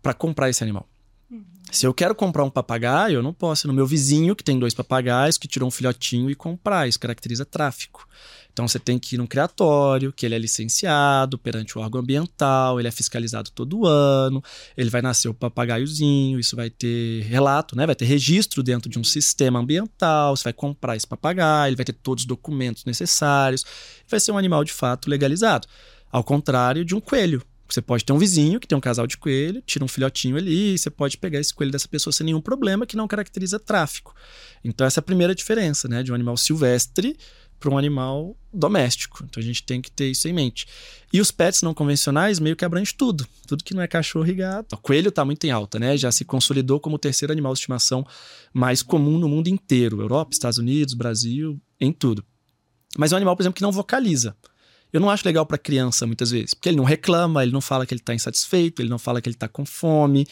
Para 0.02 0.12
comprar 0.12 0.50
esse 0.50 0.62
animal. 0.62 0.86
Uhum. 1.30 1.42
Se 1.70 1.86
eu 1.86 1.94
quero 1.94 2.14
comprar 2.14 2.44
um 2.44 2.50
papagaio, 2.50 3.14
eu 3.14 3.22
não 3.22 3.32
posso 3.32 3.66
ir 3.66 3.68
no 3.68 3.72
meu 3.72 3.86
vizinho, 3.86 4.36
que 4.36 4.44
tem 4.44 4.58
dois 4.58 4.74
papagaios, 4.74 5.38
que 5.38 5.48
tirou 5.48 5.66
um 5.66 5.70
filhotinho 5.70 6.30
e 6.30 6.34
comprar. 6.34 6.86
Isso 6.86 7.00
caracteriza 7.00 7.46
tráfico. 7.46 8.06
Então 8.52 8.68
você 8.68 8.78
tem 8.78 8.98
que 8.98 9.14
ir 9.14 9.18
num 9.18 9.26
criatório, 9.26 10.12
que 10.12 10.26
ele 10.26 10.34
é 10.34 10.38
licenciado 10.38 11.38
perante 11.38 11.78
o 11.78 11.80
órgão 11.80 12.02
ambiental, 12.02 12.78
ele 12.78 12.86
é 12.86 12.90
fiscalizado 12.90 13.50
todo 13.50 13.86
ano, 13.86 14.42
ele 14.76 14.90
vai 14.90 15.00
nascer 15.00 15.28
o 15.28 15.34
papagaiozinho, 15.34 16.38
isso 16.38 16.54
vai 16.54 16.68
ter 16.68 17.22
relato, 17.22 17.74
né? 17.74 17.86
Vai 17.86 17.94
ter 17.94 18.04
registro 18.04 18.62
dentro 18.62 18.90
de 18.90 18.98
um 18.98 19.04
sistema 19.04 19.58
ambiental, 19.58 20.36
você 20.36 20.44
vai 20.44 20.52
comprar 20.52 20.96
esse 20.96 21.06
papagaio, 21.06 21.70
ele 21.70 21.76
vai 21.76 21.84
ter 21.84 21.94
todos 21.94 22.22
os 22.22 22.26
documentos 22.26 22.84
necessários, 22.84 23.64
vai 24.06 24.20
ser 24.20 24.32
um 24.32 24.38
animal 24.38 24.64
de 24.64 24.72
fato 24.72 25.08
legalizado. 25.08 25.66
Ao 26.10 26.22
contrário 26.22 26.84
de 26.84 26.94
um 26.94 27.00
coelho. 27.00 27.42
Você 27.68 27.80
pode 27.80 28.04
ter 28.04 28.12
um 28.12 28.18
vizinho 28.18 28.60
que 28.60 28.68
tem 28.68 28.76
um 28.76 28.82
casal 28.82 29.06
de 29.06 29.16
coelho, 29.16 29.62
tira 29.62 29.82
um 29.82 29.88
filhotinho 29.88 30.36
ali, 30.36 30.76
você 30.76 30.90
pode 30.90 31.16
pegar 31.16 31.40
esse 31.40 31.54
coelho 31.54 31.72
dessa 31.72 31.88
pessoa 31.88 32.12
sem 32.12 32.26
nenhum 32.26 32.40
problema, 32.40 32.84
que 32.84 32.98
não 32.98 33.08
caracteriza 33.08 33.58
tráfico. 33.58 34.14
Então, 34.62 34.86
essa 34.86 34.98
é 34.98 35.00
a 35.00 35.02
primeira 35.02 35.34
diferença, 35.34 35.88
né? 35.88 36.02
De 36.02 36.12
um 36.12 36.14
animal 36.14 36.36
silvestre 36.36 37.16
para 37.62 37.70
um 37.70 37.78
animal 37.78 38.36
doméstico. 38.52 39.24
Então 39.24 39.40
a 39.40 39.46
gente 39.46 39.62
tem 39.62 39.80
que 39.80 39.90
ter 39.90 40.10
isso 40.10 40.26
em 40.26 40.32
mente. 40.32 40.66
E 41.12 41.20
os 41.20 41.30
pets 41.30 41.62
não 41.62 41.72
convencionais 41.72 42.40
meio 42.40 42.56
que 42.56 42.64
abrange 42.64 42.92
tudo. 42.92 43.26
Tudo 43.46 43.62
que 43.62 43.72
não 43.72 43.82
é 43.82 43.86
cachorro 43.86 44.26
e 44.26 44.34
gato. 44.34 44.72
O 44.72 44.78
coelho 44.78 45.10
está 45.10 45.24
muito 45.24 45.44
em 45.46 45.50
alta, 45.50 45.78
né? 45.78 45.96
Já 45.96 46.10
se 46.10 46.24
consolidou 46.24 46.80
como 46.80 46.96
o 46.96 46.98
terceiro 46.98 47.32
animal 47.32 47.52
de 47.52 47.60
estimação 47.60 48.04
mais 48.52 48.82
comum 48.82 49.16
no 49.16 49.28
mundo 49.28 49.46
inteiro. 49.46 50.00
Europa, 50.00 50.32
Estados 50.32 50.58
Unidos, 50.58 50.94
Brasil, 50.94 51.60
em 51.80 51.92
tudo. 51.92 52.24
Mas 52.98 53.12
é 53.12 53.14
um 53.14 53.18
animal, 53.18 53.36
por 53.36 53.42
exemplo, 53.44 53.56
que 53.56 53.62
não 53.62 53.72
vocaliza. 53.72 54.36
Eu 54.92 55.00
não 55.00 55.08
acho 55.08 55.24
legal 55.24 55.46
para 55.46 55.56
criança 55.56 56.06
muitas 56.06 56.30
vezes, 56.30 56.52
porque 56.52 56.68
ele 56.68 56.76
não 56.76 56.84
reclama, 56.84 57.42
ele 57.42 57.52
não 57.52 57.62
fala 57.62 57.86
que 57.86 57.94
ele 57.94 58.00
está 58.00 58.14
insatisfeito, 58.14 58.82
ele 58.82 58.90
não 58.90 58.98
fala 58.98 59.22
que 59.22 59.28
ele 59.28 59.36
está 59.36 59.48
com 59.48 59.64
fome. 59.64 60.26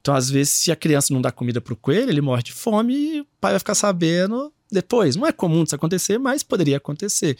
Então, 0.00 0.14
às 0.14 0.30
vezes, 0.30 0.54
se 0.54 0.72
a 0.72 0.76
criança 0.76 1.12
não 1.12 1.20
dá 1.20 1.30
comida 1.32 1.60
pro 1.60 1.76
coelho, 1.76 2.08
ele 2.08 2.22
morre 2.22 2.42
de 2.42 2.52
fome 2.52 2.94
e 2.94 3.20
o 3.20 3.26
pai 3.40 3.52
vai 3.52 3.58
ficar 3.58 3.74
sabendo 3.74 4.52
depois. 4.70 5.16
Não 5.16 5.26
é 5.26 5.32
comum 5.32 5.62
isso 5.62 5.74
acontecer, 5.74 6.18
mas 6.18 6.42
poderia 6.42 6.76
acontecer. 6.76 7.36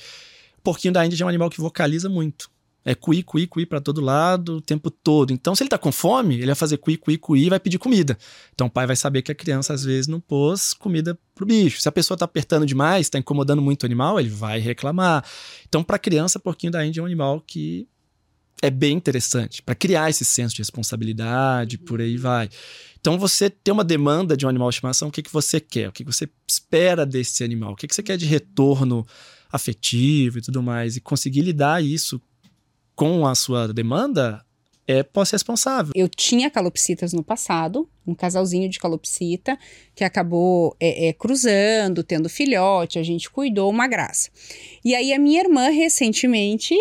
O 0.59 0.63
porquinho 0.63 0.93
da 0.93 1.05
Índia 1.05 1.23
é 1.23 1.27
um 1.27 1.29
animal 1.29 1.51
que 1.51 1.61
vocaliza 1.61 2.09
muito. 2.09 2.51
É 2.89 2.95
cuí, 2.95 3.21
cuí, 3.21 3.49
cuí 3.49 3.67
para 3.67 3.81
todo 3.81 4.01
lado 4.01 4.59
o 4.59 4.61
tempo 4.61 4.93
todo. 4.93 5.33
Então, 5.33 5.57
se 5.57 5.63
ele 5.65 5.69
tá 5.69 5.77
com 5.77 5.91
fome, 5.91 6.37
ele 6.37 6.47
vai 6.47 6.55
fazer 6.55 6.77
cuí, 6.77 6.97
cuí, 6.97 7.19
cuí 7.19 7.47
e 7.47 7.51
vai 7.51 7.59
pedir 7.59 7.79
comida. 7.79 8.17
Então, 8.55 8.69
o 8.69 8.71
pai 8.71 8.87
vai 8.87 8.95
saber 8.95 9.23
que 9.23 9.33
a 9.33 9.35
criança, 9.35 9.75
às 9.75 9.83
vezes, 9.83 10.07
não 10.07 10.21
pôs 10.21 10.73
comida 10.73 11.19
pro 11.35 11.45
bicho. 11.45 11.83
Se 11.83 11.89
a 11.89 11.93
pessoa 11.93 12.17
tá 12.17 12.25
apertando 12.25 12.65
demais, 12.65 13.09
tá 13.11 13.19
incomodando 13.19 13.61
muito 13.61 13.83
o 13.83 13.87
animal, 13.87 14.21
ele 14.21 14.29
vai 14.29 14.61
reclamar. 14.61 15.25
Então, 15.69 15.83
para 15.83 15.99
criança, 15.99 16.39
porquinho 16.39 16.71
da 16.71 16.87
Índia 16.87 17.01
é 17.01 17.03
um 17.03 17.07
animal 17.07 17.41
que 17.45 17.89
é 18.63 18.71
bem 18.71 18.97
interessante 18.97 19.63
para 19.63 19.75
criar 19.75 20.09
esse 20.09 20.25
senso 20.25 20.55
de 20.55 20.63
responsabilidade, 20.63 21.79
por 21.79 22.01
aí 22.01 22.17
vai. 22.17 22.49
Então, 22.99 23.19
você 23.19 23.49
tem 23.49 23.73
uma 23.73 23.85
demanda 23.85 24.37
de 24.37 24.47
um 24.47 24.49
animal 24.49 24.69
de 24.69 24.77
estimação, 24.77 25.09
o 25.09 25.13
que, 25.13 25.23
que 25.23 25.33
você 25.33 25.61
quer? 25.61 25.89
O 25.89 25.93
que, 25.93 26.05
que 26.05 26.13
você 26.13 26.29
espera 26.49 27.07
desse 27.07 27.45
animal? 27.45 27.73
O 27.73 27.77
que, 27.77 27.87
que 27.87 27.95
você 27.95 28.03
quer 28.03 28.17
de 28.17 28.27
retorno 28.27 29.07
afetivo 29.53 30.39
e 30.39 30.43
tudo 30.43 30.63
mais? 30.63 30.97
E 30.97 31.01
conseguir 31.01 31.43
lidar 31.43 31.83
isso 31.85 32.21
com 32.95 33.27
a 33.27 33.35
sua 33.35 33.73
demanda 33.73 34.45
é 34.89 35.03
pós-responsável. 35.03 35.93
Eu 35.95 36.09
tinha 36.09 36.51
calopsitas 36.51 37.13
no 37.13 37.23
passado, 37.23 37.89
um 38.07 38.15
casalzinho 38.15 38.69
de 38.69 38.79
calopsita 38.79 39.59
que 39.95 40.05
acabou 40.05 40.77
é, 40.79 41.09
é, 41.09 41.13
cruzando, 41.13 42.05
tendo 42.05 42.29
filhote, 42.29 42.99
a 42.99 43.03
gente 43.03 43.29
cuidou, 43.29 43.71
uma 43.71 43.89
graça. 43.89 44.31
E 44.85 44.95
aí 44.95 45.13
a 45.13 45.19
minha 45.19 45.41
irmã 45.41 45.69
recentemente 45.71 46.75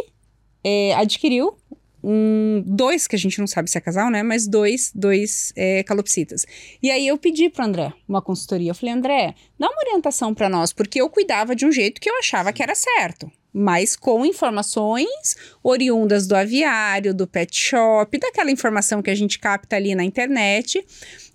é, 0.64 0.94
adquiriu 0.96 1.58
um, 2.08 2.64
dois, 2.64 3.08
que 3.08 3.16
a 3.16 3.20
gente 3.20 3.40
não 3.40 3.48
sabe 3.48 3.70
se 3.70 3.78
é 3.80 3.82
casal, 3.82 4.12
né? 4.12 4.22
Mas 4.22 4.48
dois, 4.48 4.92
dois 4.94 5.52
é, 5.56 5.82
calopsitas. 5.84 6.46
E 6.82 6.92
aí 6.92 7.08
eu 7.08 7.18
pedi 7.18 7.50
pro 7.50 7.66
André 7.66 7.92
uma 8.08 8.22
consultoria. 8.22 8.70
Eu 8.70 8.76
falei, 8.76 8.94
André, 8.94 9.34
dá 9.60 9.68
uma 9.68 9.82
orientação 9.88 10.32
para 10.32 10.48
nós, 10.48 10.72
porque 10.72 11.02
eu 11.02 11.10
cuidava 11.10 11.56
de 11.56 11.66
um 11.66 11.72
jeito 11.72 12.00
que 12.00 12.08
eu 12.08 12.16
achava 12.20 12.54
que 12.54 12.62
era 12.62 12.76
certo. 12.76 13.32
Mas 13.52 13.96
com 13.96 14.26
informações 14.26 15.36
oriundas 15.64 16.28
do 16.28 16.36
aviário, 16.36 17.14
do 17.14 17.26
pet 17.26 17.58
shop, 17.58 18.20
daquela 18.20 18.52
informação 18.52 19.02
que 19.02 19.10
a 19.10 19.16
gente 19.16 19.40
capta 19.40 19.78
ali 19.78 19.96
na 19.96 20.04
internet. 20.04 20.86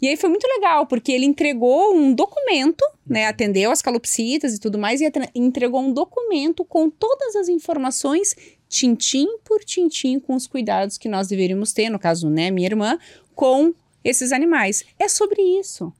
E 0.00 0.06
aí 0.06 0.16
foi 0.18 0.28
muito 0.28 0.46
legal, 0.46 0.86
porque 0.86 1.10
ele 1.10 1.24
entregou 1.24 1.94
um 1.94 2.12
documento, 2.12 2.84
né? 3.06 3.26
Atendeu 3.26 3.70
as 3.70 3.80
calopsitas 3.80 4.54
e 4.54 4.60
tudo 4.60 4.78
mais, 4.78 5.00
e 5.00 5.10
entregou 5.34 5.80
um 5.80 5.92
documento 5.92 6.62
com 6.62 6.90
todas 6.90 7.34
as 7.36 7.48
informações 7.48 8.36
tintim 8.70 9.26
por 9.44 9.64
tintim 9.64 10.20
com 10.20 10.36
os 10.36 10.46
cuidados 10.46 10.96
que 10.96 11.08
nós 11.08 11.26
deveríamos 11.26 11.72
ter, 11.72 11.90
no 11.90 11.98
caso, 11.98 12.30
né, 12.30 12.52
minha 12.52 12.68
irmã, 12.68 12.98
com 13.34 13.74
esses 14.04 14.30
animais. 14.30 14.84
É 14.96 15.08
sobre 15.08 15.42
isso. 15.42 15.92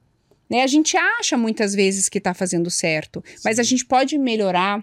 Né? 0.49 0.63
A 0.63 0.67
gente 0.69 0.97
acha 0.97 1.37
muitas 1.37 1.75
vezes 1.75 2.09
que 2.09 2.19
está 2.19 2.33
fazendo 2.33 2.71
certo, 2.71 3.23
mas 3.45 3.59
a 3.59 3.65
gente 3.65 3.85
pode 3.85 4.17
melhorar 4.17 4.83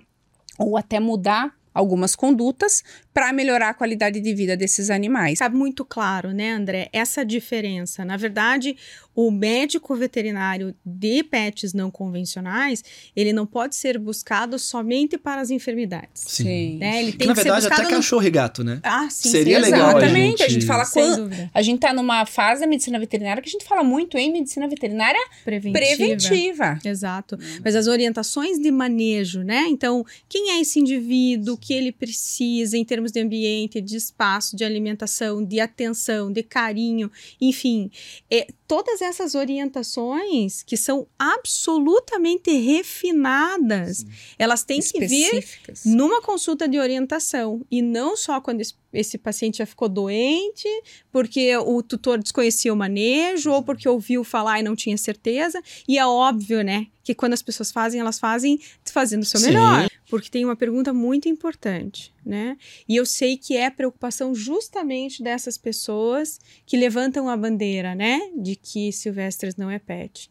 ou 0.59 0.75
até 0.75 0.99
mudar 0.99 1.55
algumas 1.73 2.15
condutas 2.15 2.83
para 3.17 3.33
melhorar 3.33 3.69
a 3.69 3.73
qualidade 3.73 4.19
de 4.19 4.31
vida 4.31 4.55
desses 4.55 4.91
animais. 4.91 5.33
Está 5.33 5.49
muito 5.49 5.83
claro, 5.83 6.33
né, 6.33 6.51
André, 6.51 6.87
essa 6.93 7.25
diferença. 7.25 8.05
Na 8.05 8.15
verdade, 8.15 8.77
o 9.15 9.31
médico 9.31 9.95
veterinário 9.95 10.75
de 10.85 11.23
pets 11.23 11.73
não 11.73 11.89
convencionais, 11.89 12.83
ele 13.15 13.33
não 13.33 13.47
pode 13.47 13.75
ser 13.75 13.97
buscado 13.97 14.59
somente 14.59 15.17
para 15.17 15.41
as 15.41 15.49
enfermidades. 15.49 16.21
Sim. 16.27 16.77
Né? 16.77 17.01
Ele 17.01 17.11
tem 17.13 17.21
que, 17.21 17.25
na 17.25 17.33
verdade, 17.33 17.65
até 17.65 17.81
no... 17.81 17.89
cachorro 17.89 18.23
e 18.23 18.29
gato, 18.29 18.63
né? 18.63 18.79
Ah, 18.83 19.07
sim. 19.09 19.29
Seria 19.29 19.63
sim, 19.63 19.71
legal 19.71 19.97
Exatamente. 19.97 20.43
a 20.43 20.47
gente... 20.47 20.57
A 20.57 20.59
gente 20.59 20.65
fala 20.67 20.85
quando... 20.85 21.49
A 21.51 21.61
gente 21.63 21.75
está 21.77 21.91
numa 21.91 22.27
fase 22.27 22.61
da 22.61 22.67
medicina 22.67 22.99
veterinária 22.99 23.41
que 23.41 23.49
a 23.49 23.51
gente 23.51 23.65
fala 23.65 23.83
muito 23.83 24.19
em 24.19 24.31
medicina 24.31 24.67
veterinária 24.67 25.19
preventiva. 25.43 25.79
preventiva. 25.79 26.79
Exato. 26.85 27.35
Hum. 27.41 27.61
Mas 27.65 27.75
as 27.75 27.87
orientações 27.87 28.59
de 28.59 28.69
manejo, 28.69 29.41
né? 29.41 29.65
Então, 29.67 30.05
quem 30.29 30.51
é 30.51 30.61
esse 30.61 30.79
indivíduo, 30.79 31.55
o 31.55 31.57
que 31.57 31.73
ele 31.73 31.91
precisa 31.91 32.77
em 32.77 32.85
termos 32.85 33.06
de 33.11 33.19
ambiente, 33.19 33.81
de 33.81 33.95
espaço, 33.95 34.55
de 34.55 34.63
alimentação, 34.63 35.43
de 35.43 35.59
atenção, 35.59 36.31
de 36.31 36.43
carinho, 36.43 37.11
enfim, 37.39 37.89
é, 38.29 38.47
todas 38.67 39.01
essas 39.01 39.35
orientações 39.35 40.61
que 40.63 40.75
são 40.75 41.07
absolutamente 41.17 42.51
refinadas, 42.51 43.99
Sim. 43.99 44.07
elas 44.37 44.63
têm 44.63 44.79
que 44.79 45.05
vir 45.05 45.45
numa 45.85 46.21
consulta 46.21 46.67
de 46.67 46.79
orientação 46.79 47.65
e 47.71 47.81
não 47.81 48.17
só 48.17 48.41
quando 48.41 48.61
esse 48.93 49.17
paciente 49.17 49.59
já 49.59 49.65
ficou 49.65 49.87
doente, 49.87 50.67
porque 51.11 51.55
o 51.57 51.81
tutor 51.81 52.21
desconhecia 52.21 52.73
o 52.73 52.77
manejo 52.77 53.51
ou 53.51 53.63
porque 53.63 53.87
ouviu 53.87 54.23
falar 54.23 54.59
e 54.59 54.63
não 54.63 54.75
tinha 54.75 54.97
certeza. 54.97 55.61
E 55.87 55.97
é 55.97 56.05
óbvio, 56.05 56.63
né, 56.63 56.87
que 57.07 57.15
quando 57.15 57.31
as 57.31 57.41
pessoas 57.41 57.71
fazem, 57.71 58.01
elas 58.01 58.19
fazem 58.19 58.59
fazendo 58.83 59.21
o 59.21 59.25
seu 59.25 59.39
Sim. 59.39 59.47
melhor. 59.47 59.87
Porque 60.09 60.29
tem 60.29 60.43
uma 60.43 60.57
pergunta 60.57 60.93
muito 60.93 61.29
importante, 61.29 62.13
né? 62.25 62.57
E 62.85 62.97
eu 62.97 63.05
sei 63.05 63.37
que 63.37 63.55
é 63.55 63.69
preocupação 63.69 64.35
justamente 64.35 65.23
dessas 65.23 65.57
pessoas 65.57 66.37
que 66.65 66.75
levantam 66.75 67.29
a 67.29 67.37
bandeira, 67.37 67.95
né? 67.95 68.19
De 68.35 68.57
que 68.57 68.91
Silvestres 68.91 69.55
não 69.55 69.71
é 69.71 69.79
pet. 69.79 70.29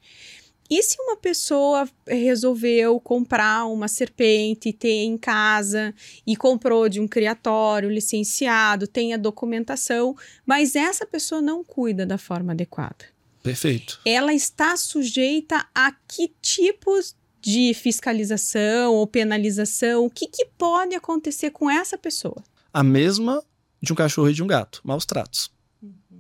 E 0.68 0.82
se 0.82 1.00
uma 1.00 1.16
pessoa 1.16 1.88
resolveu 2.06 3.00
comprar 3.00 3.64
uma 3.64 3.88
serpente, 3.88 4.70
ter 4.70 5.04
em 5.04 5.16
casa 5.16 5.94
e 6.26 6.36
comprou 6.36 6.90
de 6.90 7.00
um 7.00 7.08
criatório 7.08 7.88
licenciado, 7.88 8.86
tem 8.86 9.14
a 9.14 9.16
documentação, 9.16 10.14
mas 10.44 10.76
essa 10.76 11.06
pessoa 11.06 11.40
não 11.40 11.64
cuida 11.64 12.04
da 12.04 12.18
forma 12.18 12.52
adequada? 12.52 13.15
Perfeito. 13.46 14.00
ela 14.04 14.34
está 14.34 14.76
sujeita 14.76 15.66
a 15.74 15.92
que 15.92 16.34
tipos 16.42 17.14
de 17.40 17.72
fiscalização 17.74 18.92
ou 18.92 19.06
penalização? 19.06 20.04
O 20.04 20.10
que, 20.10 20.26
que 20.26 20.46
pode 20.58 20.96
acontecer 20.96 21.50
com 21.50 21.70
essa 21.70 21.96
pessoa? 21.96 22.42
A 22.72 22.82
mesma 22.82 23.40
de 23.80 23.92
um 23.92 23.96
cachorro 23.96 24.28
e 24.28 24.34
de 24.34 24.42
um 24.42 24.46
gato, 24.48 24.80
maus 24.82 25.06
tratos. 25.06 25.50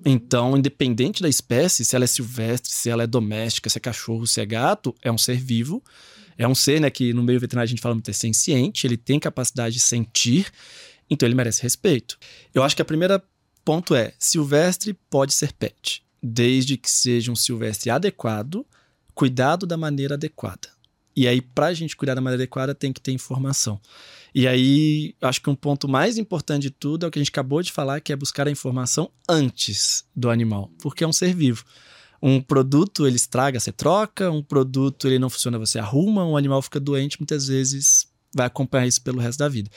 Então, 0.04 0.56
independente 0.56 1.20
da 1.20 1.28
espécie, 1.28 1.84
se 1.84 1.96
ela 1.96 2.04
é 2.04 2.06
silvestre, 2.06 2.72
se 2.72 2.88
ela 2.88 3.02
é 3.02 3.06
doméstica, 3.08 3.68
se 3.68 3.76
é 3.76 3.80
cachorro, 3.80 4.24
se 4.24 4.40
é 4.40 4.46
gato, 4.46 4.94
é 5.02 5.10
um 5.10 5.18
ser 5.18 5.36
vivo. 5.36 5.82
É 6.38 6.46
um 6.46 6.54
ser, 6.54 6.80
né, 6.80 6.90
que 6.90 7.12
no 7.12 7.24
meio 7.24 7.40
veterinário 7.40 7.66
a 7.66 7.70
gente 7.70 7.82
fala 7.82 7.94
muito 7.94 8.10
é 8.10 8.14
senciente, 8.14 8.86
ele 8.86 8.96
tem 8.96 9.18
capacidade 9.18 9.74
de 9.74 9.80
sentir, 9.80 10.52
então 11.10 11.26
ele 11.26 11.34
merece 11.34 11.60
respeito. 11.60 12.18
Eu 12.54 12.62
acho 12.62 12.76
que 12.76 12.82
a 12.82 12.84
primeira 12.84 13.20
ponto 13.64 13.96
é, 13.96 14.12
silvestre 14.16 14.94
pode 15.10 15.34
ser 15.34 15.52
pet, 15.54 16.05
desde 16.22 16.76
que 16.76 16.90
seja 16.90 17.30
um 17.30 17.36
silvestre 17.36 17.90
adequado, 17.90 18.64
cuidado 19.14 19.66
da 19.66 19.76
maneira 19.76 20.14
adequada. 20.14 20.68
E 21.16 21.26
aí, 21.26 21.40
para 21.40 21.66
a 21.66 21.74
gente 21.74 21.96
cuidar 21.96 22.14
da 22.14 22.20
maneira 22.20 22.42
adequada, 22.42 22.74
tem 22.74 22.92
que 22.92 23.00
ter 23.00 23.10
informação. 23.10 23.80
E 24.34 24.46
aí, 24.46 25.14
acho 25.22 25.40
que 25.40 25.48
um 25.48 25.54
ponto 25.54 25.88
mais 25.88 26.18
importante 26.18 26.64
de 26.64 26.70
tudo 26.70 27.06
é 27.06 27.08
o 27.08 27.10
que 27.10 27.18
a 27.18 27.22
gente 27.22 27.30
acabou 27.30 27.62
de 27.62 27.72
falar, 27.72 28.00
que 28.00 28.12
é 28.12 28.16
buscar 28.16 28.46
a 28.46 28.50
informação 28.50 29.10
antes 29.26 30.04
do 30.14 30.28
animal, 30.28 30.70
porque 30.78 31.02
é 31.02 31.06
um 31.06 31.12
ser 31.12 31.34
vivo. 31.34 31.64
Um 32.20 32.40
produto 32.40 33.06
ele 33.06 33.16
estraga, 33.16 33.58
você 33.58 33.72
troca, 33.72 34.30
um 34.30 34.42
produto 34.42 35.06
ele 35.06 35.18
não 35.18 35.30
funciona, 35.30 35.58
você 35.58 35.78
arruma, 35.78 36.26
um 36.26 36.36
animal 36.36 36.60
fica 36.60 36.78
doente, 36.78 37.18
muitas 37.18 37.46
vezes 37.46 38.06
vai 38.34 38.46
acompanhar 38.46 38.86
isso 38.86 39.00
pelo 39.00 39.18
resto 39.18 39.38
da 39.38 39.48
vida. 39.48 39.70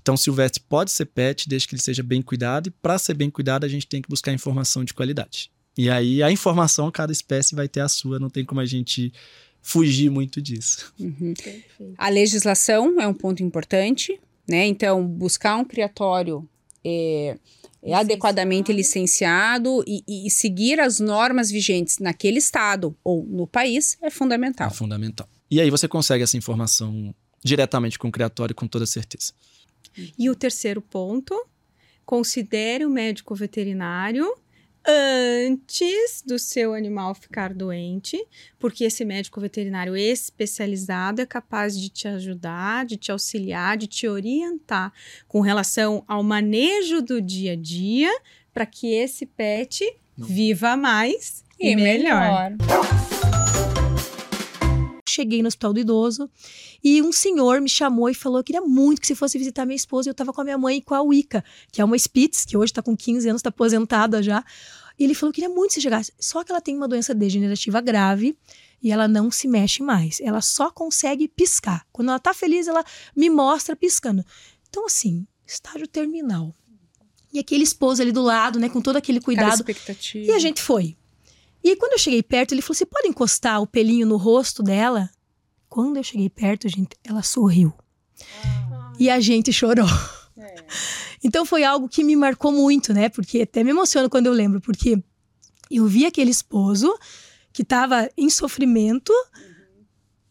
Então, 0.00 0.16
silvestre 0.16 0.62
pode 0.66 0.90
ser 0.90 1.04
pet, 1.06 1.46
desde 1.46 1.68
que 1.68 1.74
ele 1.74 1.82
seja 1.82 2.02
bem 2.02 2.22
cuidado, 2.22 2.68
e 2.68 2.70
para 2.70 2.96
ser 2.98 3.12
bem 3.12 3.28
cuidado, 3.28 3.64
a 3.64 3.68
gente 3.68 3.86
tem 3.86 4.00
que 4.00 4.08
buscar 4.08 4.32
informação 4.32 4.82
de 4.82 4.94
qualidade. 4.94 5.50
E 5.76 5.90
aí, 5.90 6.22
a 6.22 6.30
informação, 6.30 6.90
cada 6.90 7.12
espécie 7.12 7.54
vai 7.54 7.68
ter 7.68 7.80
a 7.80 7.88
sua, 7.88 8.18
não 8.18 8.30
tem 8.30 8.44
como 8.44 8.60
a 8.60 8.64
gente 8.66 9.12
fugir 9.60 10.10
muito 10.10 10.40
disso. 10.40 10.92
Uhum. 10.98 11.34
A 11.98 12.08
legislação 12.08 13.00
é 13.00 13.06
um 13.06 13.12
ponto 13.14 13.42
importante, 13.42 14.18
né? 14.48 14.64
Então, 14.66 15.06
buscar 15.06 15.56
um 15.56 15.64
criatório 15.64 16.48
é, 16.84 17.36
é 17.82 17.92
adequadamente 17.94 18.72
licenciado 18.72 19.82
e, 19.86 20.02
e- 20.06 20.26
e 20.28 20.30
seguir 20.30 20.78
as 20.80 21.00
normas 21.00 21.50
vigentes 21.50 21.98
naquele 21.98 22.38
estado 22.38 22.96
ou 23.02 23.24
no 23.26 23.46
país 23.46 23.98
é 24.00 24.08
fundamental. 24.08 24.68
É 24.68 24.70
fundamental. 24.70 25.28
E 25.50 25.60
aí 25.60 25.68
você 25.68 25.86
consegue 25.88 26.22
essa 26.22 26.36
informação 26.36 27.14
diretamente 27.44 27.98
com 27.98 28.08
o 28.08 28.12
criatório 28.12 28.54
com 28.54 28.66
toda 28.66 28.86
certeza. 28.86 29.32
E 30.18 30.30
o 30.30 30.34
terceiro 30.34 30.80
ponto, 30.80 31.34
considere 32.04 32.84
o 32.86 32.90
médico 32.90 33.34
veterinário 33.34 34.32
antes 34.86 36.22
do 36.24 36.38
seu 36.38 36.72
animal 36.72 37.14
ficar 37.14 37.52
doente, 37.52 38.22
porque 38.58 38.84
esse 38.84 39.04
médico 39.04 39.40
veterinário 39.40 39.96
especializado 39.96 41.20
é 41.20 41.26
capaz 41.26 41.78
de 41.78 41.88
te 41.88 42.06
ajudar, 42.06 42.86
de 42.86 42.96
te 42.96 43.10
auxiliar, 43.10 43.76
de 43.76 43.86
te 43.86 44.06
orientar 44.06 44.92
com 45.26 45.40
relação 45.40 46.04
ao 46.06 46.22
manejo 46.22 47.02
do 47.02 47.20
dia 47.20 47.52
a 47.52 47.56
dia, 47.56 48.10
para 48.54 48.64
que 48.64 48.94
esse 48.94 49.26
pet 49.26 49.84
viva 50.16 50.76
mais 50.76 51.44
e, 51.58 51.74
melhor. 51.76 52.52
Cheguei 55.16 55.42
no 55.42 55.48
hospital 55.48 55.72
do 55.72 55.80
idoso 55.80 56.30
e 56.82 57.02
um 57.02 57.12
senhor 57.12 57.60
me 57.60 57.68
chamou 57.68 58.08
e 58.08 58.14
falou 58.14 58.42
que 58.42 58.52
queria 58.52 58.66
muito 58.66 59.00
que 59.00 59.06
se 59.06 59.14
fosse 59.14 59.38
visitar 59.38 59.64
minha 59.64 59.76
esposa. 59.76 60.08
E 60.08 60.10
eu 60.10 60.14
tava 60.14 60.32
com 60.32 60.40
a 60.40 60.44
minha 60.44 60.58
mãe 60.58 60.78
e 60.78 60.82
com 60.82 60.94
a 60.94 61.02
Wicca, 61.02 61.44
que 61.72 61.80
é 61.80 61.84
uma 61.84 61.96
Spitz, 61.96 62.44
que 62.44 62.56
hoje 62.56 62.72
tá 62.72 62.82
com 62.82 62.96
15 62.96 63.28
anos, 63.28 63.42
tá 63.42 63.48
aposentada 63.48 64.22
já. 64.22 64.44
E 64.98 65.04
ele 65.04 65.14
falou 65.14 65.32
que 65.32 65.40
queria 65.40 65.54
muito 65.54 65.68
que 65.68 65.74
você 65.74 65.80
chegasse. 65.80 66.12
Só 66.18 66.42
que 66.42 66.52
ela 66.52 66.60
tem 66.60 66.76
uma 66.76 66.88
doença 66.88 67.14
degenerativa 67.14 67.80
grave 67.80 68.36
e 68.82 68.90
ela 68.90 69.08
não 69.08 69.30
se 69.30 69.48
mexe 69.48 69.82
mais. 69.82 70.20
Ela 70.20 70.40
só 70.40 70.70
consegue 70.70 71.28
piscar. 71.28 71.86
Quando 71.92 72.08
ela 72.08 72.18
tá 72.18 72.32
feliz, 72.32 72.66
ela 72.66 72.84
me 73.14 73.28
mostra 73.28 73.74
piscando. 73.74 74.24
Então, 74.68 74.86
assim, 74.86 75.26
estágio 75.46 75.86
terminal. 75.86 76.54
E 77.32 77.38
aquele 77.38 77.64
esposo 77.64 78.00
ali 78.00 78.12
do 78.12 78.22
lado, 78.22 78.58
né, 78.58 78.68
com 78.68 78.80
todo 78.80 78.96
aquele 78.96 79.20
cuidado. 79.20 79.54
expectativa. 79.54 80.26
E 80.26 80.30
a 80.32 80.38
gente 80.38 80.62
foi. 80.62 80.96
E 81.66 81.70
aí, 81.70 81.76
quando 81.76 81.92
eu 81.94 81.98
cheguei 81.98 82.22
perto, 82.22 82.52
ele 82.52 82.62
falou: 82.62 82.76
Você 82.76 82.86
pode 82.86 83.08
encostar 83.08 83.60
o 83.60 83.66
pelinho 83.66 84.06
no 84.06 84.16
rosto 84.16 84.62
dela? 84.62 85.10
Quando 85.68 85.96
eu 85.96 86.04
cheguei 86.04 86.30
perto, 86.30 86.68
gente, 86.68 86.90
ela 87.02 87.22
sorriu. 87.24 87.72
E 89.00 89.10
a 89.10 89.18
gente 89.18 89.52
chorou. 89.52 89.86
Então 91.24 91.44
foi 91.44 91.64
algo 91.64 91.88
que 91.88 92.04
me 92.04 92.14
marcou 92.14 92.52
muito, 92.52 92.92
né? 92.92 93.08
Porque 93.08 93.40
até 93.40 93.64
me 93.64 93.70
emociono 93.70 94.08
quando 94.08 94.26
eu 94.26 94.32
lembro, 94.32 94.60
porque 94.60 95.02
eu 95.70 95.86
vi 95.86 96.06
aquele 96.06 96.30
esposo 96.30 96.94
que 97.52 97.62
estava 97.62 98.08
em 98.16 98.28
sofrimento, 98.30 99.12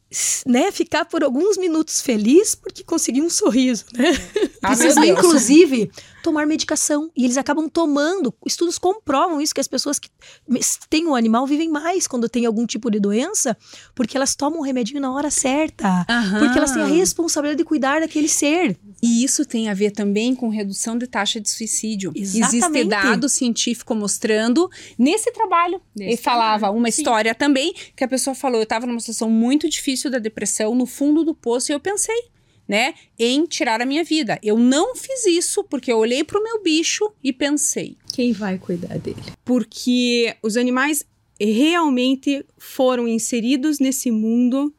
s- 0.10 0.48
né? 0.48 0.71
Ficar 0.71 1.06
por 1.06 1.24
alguns 1.24 1.58
minutos 1.58 2.02
feliz 2.02 2.56
porque 2.56 2.84
conseguiu 2.84 3.26
um 3.26 3.30
sorriso, 3.30 3.86
né? 3.93 4.06
Ah, 4.63 4.69
meu 4.69 4.78
Precisam, 4.78 5.04
Deus. 5.04 5.17
inclusive, 5.19 5.91
tomar 6.26 6.48
medicação. 6.48 7.12
E 7.16 7.24
eles 7.24 7.38
acabam 7.38 7.70
tomando. 7.70 8.34
Estudos 8.46 8.80
comprovam 8.80 9.40
isso, 9.40 9.54
que 9.54 9.62
as 9.62 9.68
pessoas 9.68 10.00
que 10.00 10.10
têm 10.90 11.06
um 11.06 11.14
animal 11.14 11.46
vivem 11.46 11.70
mais 11.70 12.08
quando 12.08 12.28
tem 12.28 12.48
algum 12.48 12.66
tipo 12.66 12.90
de 12.90 13.00
doença, 13.00 13.56
porque 13.94 14.18
elas 14.18 14.36
tomam 14.36 14.60
o 14.60 14.64
remedinho 14.64 15.00
na 15.00 15.14
hora 15.14 15.30
certa. 15.30 16.04
Aham. 16.10 16.40
Porque 16.40 16.58
elas 16.58 16.72
têm 16.72 16.82
a 16.82 16.88
responsabilidade 16.88 17.60
de 17.60 17.64
cuidar 17.64 18.00
daquele 18.00 18.28
ser. 18.28 18.76
E 19.04 19.24
isso 19.24 19.46
tem 19.46 19.70
a 19.70 19.74
ver 19.76 19.92
também 19.92 20.34
com 20.34 20.50
redução 20.50 20.98
de 20.98 21.06
taxa 21.06 21.40
de 21.40 21.48
suicídio. 21.48 22.12
Existe 22.16 22.58
Exatamente. 22.58 22.90
dado 22.90 23.30
científico 23.30 23.94
mostrando 23.94 24.68
nesse 24.98 25.32
trabalho. 25.32 25.80
Nesse 25.96 26.14
Ele 26.14 26.18
falava 26.18 26.60
trabalho, 26.60 26.80
uma 26.80 26.90
sim. 26.90 27.02
história 27.02 27.36
também 27.36 27.72
que 27.96 28.04
a 28.04 28.08
pessoa 28.08 28.34
falou: 28.34 28.58
eu 28.58 28.64
estava 28.64 28.88
numa 28.88 29.00
situação 29.00 29.30
muito 29.30 29.70
difícil 29.70 30.10
da 30.10 30.18
depressão, 30.18 30.74
no 30.74 30.88
fundo 30.88 31.24
do 31.24 31.36
poço, 31.36 31.72
e 31.72 31.76
eu 31.76 31.80
pensei, 31.80 32.16
né, 32.67 32.93
em 33.17 33.45
tirar 33.45 33.82
a 33.82 33.86
minha 33.86 34.04
vida. 34.04 34.39
Eu 34.41 34.58
não 34.58 34.95
fiz 34.95 35.25
isso 35.25 35.63
porque 35.63 35.91
eu 35.91 35.97
olhei 35.97 36.23
para 36.23 36.39
o 36.39 36.43
meu 36.43 36.62
bicho 36.62 37.12
e 37.23 37.32
pensei. 37.32 37.97
Quem 38.13 38.32
vai 38.32 38.58
cuidar 38.58 38.97
dele? 38.97 39.21
Porque 39.43 40.36
os 40.41 40.58
animais 40.58 41.06
realmente 41.39 42.45
foram 42.58 43.08
inseridos 43.08 43.80
nesse 43.80 44.10
mundo 44.10 44.73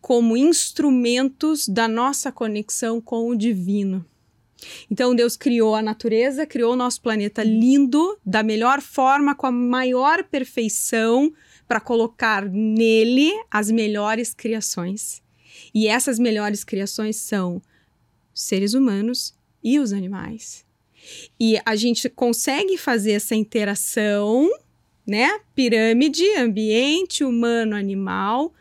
como 0.00 0.36
instrumentos 0.36 1.66
da 1.66 1.88
nossa 1.88 2.30
conexão 2.30 3.00
com 3.00 3.28
o 3.28 3.34
divino. 3.34 4.04
Então 4.90 5.14
Deus 5.14 5.36
criou 5.36 5.74
a 5.74 5.82
natureza, 5.82 6.46
criou 6.46 6.74
o 6.74 6.76
nosso 6.76 7.00
planeta 7.00 7.42
lindo, 7.42 8.18
da 8.24 8.42
melhor 8.42 8.80
forma, 8.80 9.34
com 9.34 9.46
a 9.46 9.52
maior 9.52 10.24
perfeição, 10.24 11.32
para 11.66 11.80
colocar 11.80 12.44
nele 12.44 13.30
as 13.50 13.70
melhores 13.70 14.34
criações. 14.34 15.23
E 15.74 15.88
essas 15.88 16.18
melhores 16.18 16.62
criações 16.62 17.16
são 17.16 17.60
seres 18.32 18.74
humanos 18.74 19.34
e 19.62 19.78
os 19.80 19.92
animais. 19.92 20.64
E 21.38 21.58
a 21.64 21.74
gente 21.74 22.08
consegue 22.08 22.78
fazer 22.78 23.12
essa 23.12 23.34
interação, 23.34 24.48
né? 25.06 25.40
Pirâmide, 25.54 26.24
ambiente, 26.36 27.24
humano, 27.24 27.74
animal, 27.74 28.54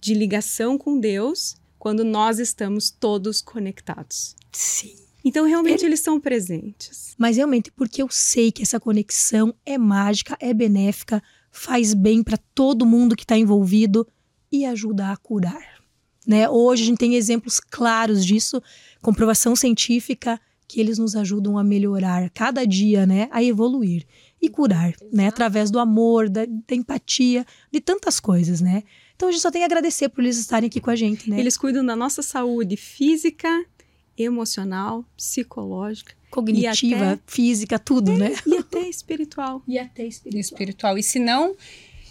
de 0.00 0.14
ligação 0.14 0.78
com 0.78 1.00
Deus, 1.00 1.56
quando 1.78 2.04
nós 2.04 2.38
estamos 2.38 2.90
todos 2.90 3.40
conectados. 3.40 4.36
Sim. 4.52 4.94
Então, 5.24 5.46
realmente, 5.46 5.84
eles 5.84 6.00
são 6.00 6.20
presentes. 6.20 7.14
Mas 7.18 7.36
realmente, 7.36 7.70
porque 7.72 8.02
eu 8.02 8.08
sei 8.10 8.50
que 8.50 8.62
essa 8.62 8.80
conexão 8.80 9.54
é 9.66 9.76
mágica, 9.76 10.36
é 10.40 10.54
benéfica, 10.54 11.22
faz 11.50 11.92
bem 11.92 12.22
para 12.22 12.38
todo 12.54 12.86
mundo 12.86 13.16
que 13.16 13.24
está 13.24 13.36
envolvido 13.36 14.06
e 14.50 14.64
ajuda 14.64 15.10
a 15.10 15.16
curar. 15.16 15.79
Né? 16.26 16.48
Hoje 16.48 16.82
a 16.82 16.86
gente 16.86 16.98
tem 16.98 17.14
exemplos 17.14 17.60
claros 17.60 18.24
disso, 18.24 18.62
comprovação 19.00 19.56
científica, 19.56 20.40
que 20.68 20.80
eles 20.80 20.98
nos 20.98 21.16
ajudam 21.16 21.58
a 21.58 21.64
melhorar 21.64 22.30
cada 22.30 22.64
dia, 22.64 23.04
né? 23.04 23.28
A 23.32 23.42
evoluir 23.42 24.06
e 24.40 24.48
curar, 24.48 24.94
né? 25.12 25.26
Através 25.26 25.68
do 25.68 25.80
amor, 25.80 26.28
da, 26.28 26.46
da 26.46 26.76
empatia, 26.76 27.44
de 27.72 27.80
tantas 27.80 28.20
coisas, 28.20 28.60
né? 28.60 28.84
Então 29.16 29.28
a 29.28 29.32
gente 29.32 29.40
só 29.40 29.50
tem 29.50 29.62
a 29.62 29.66
agradecer 29.66 30.08
por 30.08 30.22
eles 30.22 30.38
estarem 30.38 30.68
aqui 30.68 30.80
com 30.80 30.90
a 30.90 30.94
gente, 30.94 31.28
né? 31.28 31.40
Eles 31.40 31.56
cuidam 31.56 31.84
da 31.84 31.96
nossa 31.96 32.22
saúde 32.22 32.76
física, 32.76 33.48
emocional, 34.16 35.04
psicológica 35.16 36.14
Cognitiva, 36.30 37.12
até- 37.12 37.22
física, 37.26 37.78
tudo, 37.78 38.12
né? 38.16 38.32
e 38.46 38.56
até 38.56 38.88
espiritual. 38.88 39.62
E 39.66 39.78
até 39.78 40.04
espiritual. 40.06 40.96
E 40.96 41.02
se 41.02 41.18
não, 41.18 41.56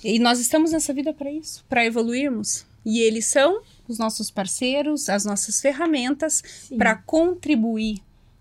e 0.04 0.20
nós 0.20 0.40
estamos 0.40 0.72
nessa 0.72 0.94
vida 0.94 1.14
para 1.14 1.32
isso, 1.32 1.64
para 1.70 1.86
evoluirmos. 1.86 2.66
E 2.86 3.00
eles 3.00 3.26
são 3.26 3.62
os 3.90 3.98
nossos 3.98 4.30
parceiros, 4.32 5.10
as 5.10 5.26
nossas 5.26 5.60
ferramentas 5.60 6.42
para 6.78 6.96
contribuir 6.96 7.98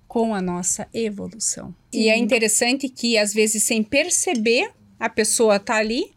com 0.06 0.34
a 0.34 0.40
nossa 0.40 0.86
evolução. 0.92 1.74
Sim. 1.92 2.00
E 2.00 2.08
é 2.08 2.16
interessante 2.16 2.88
que, 2.88 3.18
às 3.18 3.34
vezes, 3.34 3.62
sem 3.62 3.82
perceber, 3.82 4.70
a 5.00 5.08
pessoa 5.08 5.56
está 5.56 5.76
ali, 5.76 6.12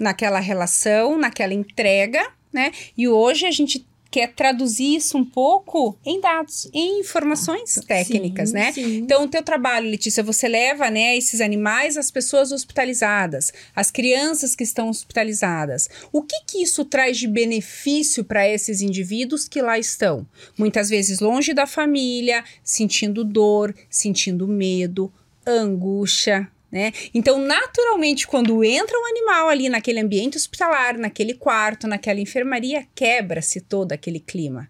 naquela 0.00 0.40
relação, 0.40 1.16
naquela 1.16 1.54
entrega, 1.54 2.26
né? 2.52 2.72
E 2.96 3.08
hoje 3.08 3.46
a 3.46 3.50
gente 3.50 3.86
quer 4.14 4.32
traduzir 4.32 4.94
isso 4.94 5.18
um 5.18 5.24
pouco 5.24 5.98
em 6.06 6.20
dados, 6.20 6.70
em 6.72 7.00
informações 7.00 7.80
técnicas, 7.84 8.50
sim, 8.50 8.54
né? 8.54 8.70
Sim. 8.70 8.98
Então, 8.98 9.24
o 9.24 9.28
teu 9.28 9.42
trabalho, 9.42 9.90
Letícia, 9.90 10.22
você 10.22 10.46
leva, 10.46 10.88
né, 10.88 11.16
esses 11.16 11.40
animais 11.40 11.96
às 11.96 12.12
pessoas 12.12 12.52
hospitalizadas, 12.52 13.52
às 13.74 13.90
crianças 13.90 14.54
que 14.54 14.62
estão 14.62 14.88
hospitalizadas. 14.88 15.88
O 16.12 16.22
que 16.22 16.36
que 16.46 16.62
isso 16.62 16.84
traz 16.84 17.18
de 17.18 17.26
benefício 17.26 18.22
para 18.22 18.48
esses 18.48 18.80
indivíduos 18.80 19.48
que 19.48 19.60
lá 19.60 19.80
estão? 19.80 20.24
Muitas 20.56 20.88
vezes 20.88 21.18
longe 21.18 21.52
da 21.52 21.66
família, 21.66 22.44
sentindo 22.62 23.24
dor, 23.24 23.74
sentindo 23.90 24.46
medo, 24.46 25.12
angústia, 25.44 26.48
né? 26.74 26.90
Então, 27.14 27.38
naturalmente, 27.38 28.26
quando 28.26 28.64
entra 28.64 28.98
um 28.98 29.06
animal 29.06 29.48
ali 29.48 29.68
naquele 29.68 30.00
ambiente 30.00 30.36
hospitalar, 30.36 30.98
naquele 30.98 31.32
quarto, 31.32 31.86
naquela 31.86 32.18
enfermaria, 32.18 32.84
quebra-se 32.96 33.60
todo 33.60 33.92
aquele 33.92 34.18
clima. 34.18 34.68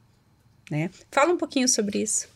Né? 0.71 0.91
Fala 1.11 1.33
um 1.33 1.39
pouquinho 1.39 1.67
sobre 1.67 2.03
isso. 2.03 2.29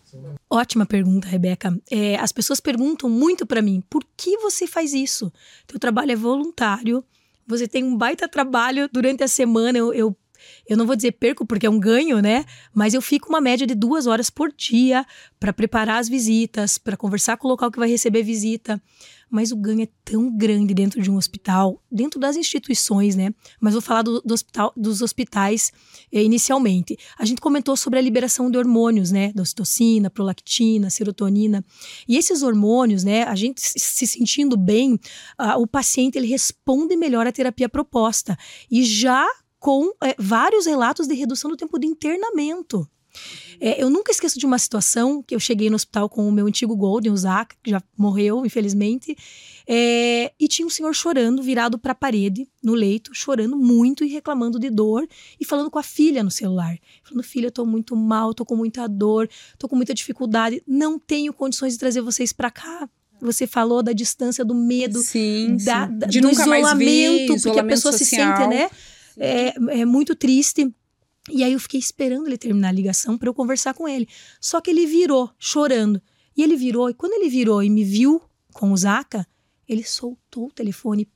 Ótima 0.48 0.86
pergunta, 0.86 1.28
Rebeca. 1.28 1.78
É, 1.90 2.16
as 2.16 2.32
pessoas 2.32 2.60
perguntam 2.60 3.10
muito 3.10 3.44
para 3.44 3.60
mim: 3.60 3.82
por 3.90 4.02
que 4.16 4.38
você 4.38 4.66
faz 4.66 4.94
isso? 4.94 5.30
Teu 5.66 5.78
trabalho 5.78 6.12
é 6.12 6.16
voluntário, 6.16 7.04
você 7.46 7.68
tem 7.68 7.84
um 7.84 7.94
baita 7.94 8.26
trabalho 8.26 8.88
durante 8.90 9.22
a 9.22 9.28
semana. 9.28 9.76
Eu, 9.76 9.92
eu, 9.92 10.16
eu 10.66 10.78
não 10.78 10.86
vou 10.86 10.96
dizer 10.96 11.12
perco 11.12 11.44
porque 11.44 11.66
é 11.66 11.70
um 11.70 11.78
ganho, 11.78 12.22
né? 12.22 12.46
Mas 12.72 12.94
eu 12.94 13.02
fico 13.02 13.28
uma 13.28 13.40
média 13.40 13.66
de 13.66 13.74
duas 13.74 14.06
horas 14.06 14.30
por 14.30 14.50
dia 14.50 15.04
para 15.38 15.52
preparar 15.52 15.98
as 15.98 16.08
visitas, 16.08 16.78
para 16.78 16.96
conversar 16.96 17.36
com 17.36 17.46
o 17.46 17.50
local 17.50 17.70
que 17.70 17.78
vai 17.78 17.90
receber 17.90 18.22
visita 18.22 18.80
mas 19.30 19.52
o 19.52 19.56
ganho 19.56 19.82
é 19.82 19.88
tão 20.04 20.34
grande 20.36 20.74
dentro 20.74 21.00
de 21.00 21.10
um 21.10 21.16
hospital, 21.16 21.82
dentro 21.90 22.18
das 22.18 22.36
instituições, 22.36 23.14
né? 23.16 23.32
Mas 23.60 23.74
vou 23.74 23.82
falar 23.82 24.02
do, 24.02 24.20
do 24.20 24.34
hospital, 24.34 24.72
dos 24.76 25.02
hospitais 25.02 25.70
eh, 26.12 26.22
inicialmente. 26.22 26.96
A 27.18 27.24
gente 27.24 27.40
comentou 27.40 27.76
sobre 27.76 27.98
a 27.98 28.02
liberação 28.02 28.50
de 28.50 28.58
hormônios, 28.58 29.10
né? 29.10 29.32
Da 29.34 29.42
ocitocina, 29.42 30.10
prolactina, 30.10 30.90
serotonina. 30.90 31.64
E 32.06 32.16
esses 32.16 32.42
hormônios, 32.42 33.04
né? 33.04 33.24
A 33.24 33.34
gente 33.34 33.60
se 33.60 34.06
sentindo 34.06 34.56
bem, 34.56 34.98
o 35.58 35.66
paciente 35.66 36.16
ele 36.16 36.26
responde 36.26 36.96
melhor 36.96 37.26
à 37.26 37.32
terapia 37.32 37.68
proposta. 37.68 38.36
E 38.70 38.84
já 38.84 39.26
com 39.58 39.92
eh, 40.02 40.14
vários 40.18 40.66
relatos 40.66 41.06
de 41.06 41.14
redução 41.14 41.50
do 41.50 41.56
tempo 41.56 41.78
de 41.78 41.86
internamento. 41.86 42.88
É, 43.60 43.82
eu 43.82 43.90
nunca 43.90 44.12
esqueço 44.12 44.38
de 44.38 44.46
uma 44.46 44.58
situação 44.58 45.22
que 45.22 45.34
eu 45.34 45.40
cheguei 45.40 45.68
no 45.68 45.76
hospital 45.76 46.08
com 46.08 46.28
o 46.28 46.32
meu 46.32 46.46
antigo 46.46 46.76
Golden, 46.76 47.12
o 47.12 47.16
Zac, 47.16 47.56
que 47.62 47.70
já 47.70 47.82
morreu, 47.96 48.46
infelizmente, 48.46 49.16
é, 49.66 50.32
e 50.38 50.46
tinha 50.46 50.64
um 50.64 50.70
senhor 50.70 50.94
chorando, 50.94 51.42
virado 51.42 51.78
para 51.78 51.92
a 51.92 51.94
parede, 51.94 52.48
no 52.62 52.74
leito, 52.74 53.10
chorando 53.12 53.56
muito 53.56 54.04
e 54.04 54.08
reclamando 54.08 54.58
de 54.58 54.70
dor 54.70 55.06
e 55.40 55.44
falando 55.44 55.70
com 55.70 55.78
a 55.78 55.82
filha 55.82 56.22
no 56.22 56.30
celular. 56.30 56.78
Falando, 57.02 57.24
filha, 57.24 57.46
eu 57.48 57.50
tô 57.50 57.66
muito 57.66 57.96
mal, 57.96 58.32
tô 58.32 58.44
com 58.44 58.54
muita 58.54 58.88
dor, 58.88 59.28
tô 59.58 59.68
com 59.68 59.76
muita 59.76 59.92
dificuldade, 59.92 60.62
não 60.66 60.98
tenho 60.98 61.32
condições 61.32 61.72
de 61.72 61.78
trazer 61.78 62.00
vocês 62.00 62.32
para 62.32 62.50
cá. 62.50 62.88
Você 63.20 63.48
falou 63.48 63.82
da 63.82 63.92
distância, 63.92 64.44
do 64.44 64.54
medo, 64.54 65.00
sim, 65.00 65.56
da, 65.64 65.88
sim. 65.88 65.98
Da, 65.98 66.06
do 66.06 66.30
isolamento, 66.30 67.34
ver, 67.34 67.42
porque 67.42 67.58
a 67.58 67.64
pessoa 67.64 67.90
social. 67.90 68.36
se 68.36 68.38
sente, 68.38 68.48
né? 68.48 68.70
É, 69.16 69.80
é 69.80 69.84
muito 69.84 70.14
triste. 70.14 70.72
E 71.30 71.44
aí 71.44 71.52
eu 71.52 71.60
fiquei 71.60 71.80
esperando 71.80 72.26
ele 72.26 72.38
terminar 72.38 72.68
a 72.68 72.72
ligação 72.72 73.16
para 73.16 73.28
eu 73.28 73.34
conversar 73.34 73.74
com 73.74 73.88
ele. 73.88 74.08
Só 74.40 74.60
que 74.60 74.70
ele 74.70 74.86
virou, 74.86 75.30
chorando. 75.38 76.00
E 76.36 76.42
ele 76.42 76.56
virou, 76.56 76.88
e 76.88 76.94
quando 76.94 77.14
ele 77.14 77.28
virou 77.28 77.62
e 77.62 77.70
me 77.70 77.84
viu 77.84 78.22
com 78.52 78.72
o 78.72 78.76
Zaca, 78.76 79.26
ele 79.68 79.84
soltou 79.84 80.46
o 80.46 80.52
telefone, 80.52 81.08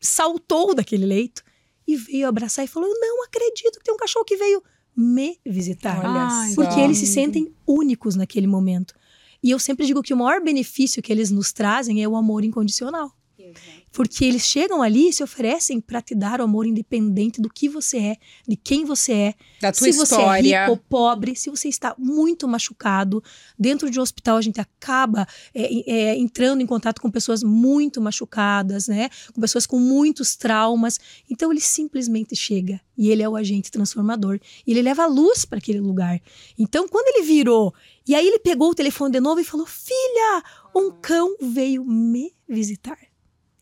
saltou 0.00 0.74
daquele 0.74 1.06
leito 1.06 1.42
e 1.86 1.96
veio 1.96 2.26
abraçar 2.26 2.64
e 2.64 2.68
falou: 2.68 2.88
Eu 2.88 3.00
não 3.00 3.24
acredito 3.24 3.78
que 3.78 3.84
tem 3.84 3.94
um 3.94 3.98
cachorro 3.98 4.24
que 4.24 4.36
veio 4.36 4.62
me 4.96 5.38
visitar. 5.44 5.98
Olha 5.98 6.08
Porque 6.54 6.80
eles 6.80 6.98
se 6.98 7.06
sentem 7.06 7.54
únicos 7.66 8.14
naquele 8.14 8.46
momento. 8.46 8.94
E 9.42 9.50
eu 9.50 9.58
sempre 9.58 9.86
digo 9.86 10.02
que 10.02 10.14
o 10.14 10.16
maior 10.16 10.40
benefício 10.40 11.02
que 11.02 11.12
eles 11.12 11.30
nos 11.30 11.52
trazem 11.52 12.02
é 12.02 12.08
o 12.08 12.16
amor 12.16 12.44
incondicional. 12.44 13.12
Porque 13.92 14.24
eles 14.24 14.42
chegam 14.42 14.82
ali 14.82 15.08
e 15.08 15.12
se 15.12 15.22
oferecem 15.22 15.80
para 15.80 16.00
te 16.00 16.14
dar 16.14 16.40
o 16.40 16.44
amor 16.44 16.66
independente 16.66 17.40
do 17.40 17.48
que 17.48 17.68
você 17.68 17.98
é, 17.98 18.16
de 18.48 18.56
quem 18.56 18.84
você 18.84 19.12
é, 19.12 19.34
da 19.60 19.70
tua 19.70 19.92
se 19.92 20.02
história. 20.02 20.42
você 20.42 20.54
é 20.54 20.60
rico 20.60 20.70
ou 20.70 20.76
pobre, 20.76 21.36
se 21.36 21.50
você 21.50 21.68
está 21.68 21.94
muito 21.98 22.48
machucado. 22.48 23.22
Dentro 23.58 23.90
de 23.90 23.98
um 23.98 24.02
hospital 24.02 24.36
a 24.36 24.42
gente 24.42 24.60
acaba 24.60 25.26
é, 25.54 25.90
é, 25.90 26.16
entrando 26.16 26.62
em 26.62 26.66
contato 26.66 27.00
com 27.00 27.10
pessoas 27.10 27.42
muito 27.42 28.00
machucadas, 28.00 28.88
né? 28.88 29.10
Com 29.34 29.40
pessoas 29.40 29.66
com 29.66 29.78
muitos 29.78 30.36
traumas. 30.36 30.98
Então 31.30 31.50
ele 31.50 31.60
simplesmente 31.60 32.34
chega 32.34 32.80
e 32.96 33.10
ele 33.10 33.22
é 33.22 33.28
o 33.28 33.36
agente 33.36 33.70
transformador. 33.70 34.40
E 34.66 34.70
ele 34.70 34.82
leva 34.82 35.04
a 35.04 35.06
luz 35.06 35.44
para 35.44 35.58
aquele 35.58 35.80
lugar. 35.80 36.20
Então 36.58 36.88
quando 36.88 37.08
ele 37.14 37.26
virou 37.26 37.74
e 38.06 38.14
aí 38.14 38.26
ele 38.26 38.38
pegou 38.38 38.70
o 38.70 38.74
telefone 38.74 39.12
de 39.12 39.20
novo 39.20 39.40
e 39.40 39.44
falou: 39.44 39.66
Filha, 39.66 40.42
um 40.74 40.90
cão 40.90 41.36
veio 41.40 41.84
me 41.84 42.34
visitar. 42.48 42.98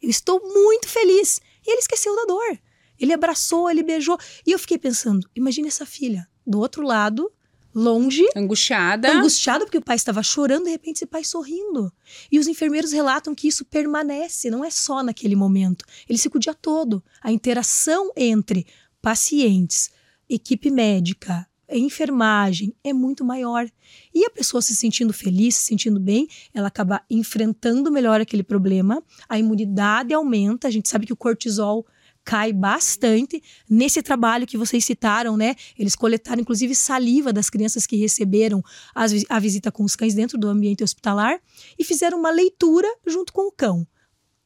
Eu 0.02 0.10
estou 0.10 0.40
muito 0.40 0.88
feliz. 0.88 1.40
E 1.66 1.70
ele 1.70 1.80
esqueceu 1.80 2.14
da 2.16 2.24
dor. 2.24 2.58
Ele 2.98 3.12
abraçou, 3.12 3.70
ele 3.70 3.82
beijou. 3.82 4.18
E 4.46 4.52
eu 4.52 4.58
fiquei 4.58 4.78
pensando: 4.78 5.28
imagine 5.34 5.68
essa 5.68 5.86
filha 5.86 6.28
do 6.46 6.58
outro 6.58 6.82
lado, 6.82 7.30
longe. 7.74 8.26
Angustiada. 8.36 9.10
Angustiada 9.12 9.64
porque 9.64 9.78
o 9.78 9.84
pai 9.84 9.96
estava 9.96 10.22
chorando, 10.22 10.64
de 10.64 10.70
repente 10.70 10.96
esse 10.96 11.06
pai 11.06 11.24
sorrindo. 11.24 11.92
E 12.30 12.38
os 12.38 12.46
enfermeiros 12.46 12.92
relatam 12.92 13.34
que 13.34 13.48
isso 13.48 13.64
permanece, 13.64 14.50
não 14.50 14.64
é 14.64 14.70
só 14.70 15.02
naquele 15.02 15.36
momento. 15.36 15.84
Ele 16.08 16.18
fica 16.18 16.36
o 16.36 16.40
dia 16.40 16.54
todo. 16.54 17.02
A 17.22 17.32
interação 17.32 18.10
entre 18.16 18.66
pacientes, 19.00 19.90
equipe 20.28 20.70
médica, 20.70 21.46
enfermagem 21.76 22.74
é 22.82 22.92
muito 22.92 23.24
maior. 23.24 23.68
E 24.14 24.24
a 24.24 24.30
pessoa 24.30 24.60
se 24.60 24.74
sentindo 24.74 25.12
feliz, 25.12 25.56
se 25.56 25.64
sentindo 25.64 26.00
bem, 26.00 26.26
ela 26.54 26.68
acaba 26.68 27.02
enfrentando 27.10 27.90
melhor 27.90 28.20
aquele 28.20 28.42
problema, 28.42 29.02
a 29.28 29.38
imunidade 29.38 30.12
aumenta, 30.12 30.68
a 30.68 30.70
gente 30.70 30.88
sabe 30.88 31.06
que 31.06 31.12
o 31.12 31.16
cortisol 31.16 31.86
cai 32.24 32.52
bastante 32.52 33.42
nesse 33.68 34.02
trabalho 34.02 34.46
que 34.46 34.56
vocês 34.56 34.84
citaram, 34.84 35.36
né? 35.36 35.54
Eles 35.78 35.96
coletaram 35.96 36.40
inclusive 36.40 36.74
saliva 36.74 37.32
das 37.32 37.48
crianças 37.48 37.86
que 37.86 37.96
receberam 37.96 38.62
as, 38.94 39.12
a 39.28 39.38
visita 39.38 39.72
com 39.72 39.82
os 39.84 39.96
cães 39.96 40.14
dentro 40.14 40.38
do 40.38 40.48
ambiente 40.48 40.84
hospitalar 40.84 41.40
e 41.78 41.84
fizeram 41.84 42.18
uma 42.18 42.30
leitura 42.30 42.88
junto 43.06 43.32
com 43.32 43.48
o 43.48 43.52
cão. 43.52 43.86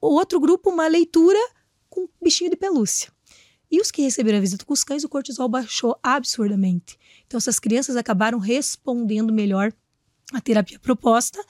O 0.01 0.15
outro 0.15 0.39
grupo, 0.39 0.71
uma 0.71 0.87
leitura 0.87 1.39
com 1.89 2.09
bichinho 2.23 2.51
de 2.51 2.57
pelúcia. 2.57 3.13
E 3.75 3.81
os 3.81 3.91
que 3.91 4.03
receberam 4.03 4.39
a 4.39 4.41
visita 4.41 4.65
com 4.65 4.73
os 4.73 4.85
cães, 4.85 5.03
o 5.03 5.09
cortisol 5.09 5.49
baixou 5.49 5.99
absurdamente. 6.01 6.97
Então, 7.27 7.39
essas 7.39 7.59
crianças 7.59 7.97
acabaram 7.97 8.39
respondendo 8.39 9.33
melhor 9.33 9.73
à 10.33 10.41
terapia 10.41 10.79
proposta 10.79 11.45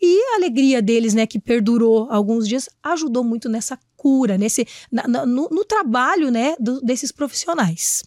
e 0.00 0.32
a 0.32 0.36
alegria 0.36 0.80
deles, 0.80 1.12
né, 1.12 1.26
que 1.26 1.38
perdurou 1.38 2.10
alguns 2.10 2.48
dias, 2.48 2.66
ajudou 2.82 3.22
muito 3.22 3.46
nessa 3.46 3.78
cura, 3.94 4.38
nesse, 4.38 4.66
na, 4.90 5.06
no, 5.26 5.50
no, 5.50 5.64
trabalho, 5.66 6.30
né, 6.30 6.56
do, 6.58 6.80
desses 6.80 7.12
profissionais. 7.12 8.02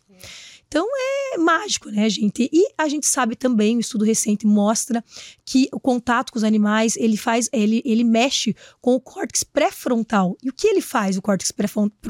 Então 0.69 0.88
é 1.34 1.38
mágico, 1.39 1.89
né, 1.89 2.08
gente? 2.08 2.47
E 2.53 2.67
a 2.77 2.88
gente 2.88 3.08
sabe 3.08 3.36
também, 3.36 3.75
um 3.75 3.79
estudo 3.79 4.05
recente 4.05 4.45
mostra 4.45 5.03
que 5.43 5.67
o 5.73 5.79
contato 5.79 6.32
com 6.32 6.38
os 6.38 6.43
animais, 6.43 6.95
ele 6.95 7.17
faz, 7.17 7.49
ele, 7.51 7.82
ele 7.84 8.03
mexe 8.03 8.55
com 8.79 8.93
o 8.93 9.01
córtex 9.01 9.43
pré-frontal. 9.43 10.38
E 10.43 10.49
o 10.49 10.53
que 10.53 10.67
ele 10.67 10.79
faz, 10.79 11.17
o 11.17 11.23
córtex 11.23 11.51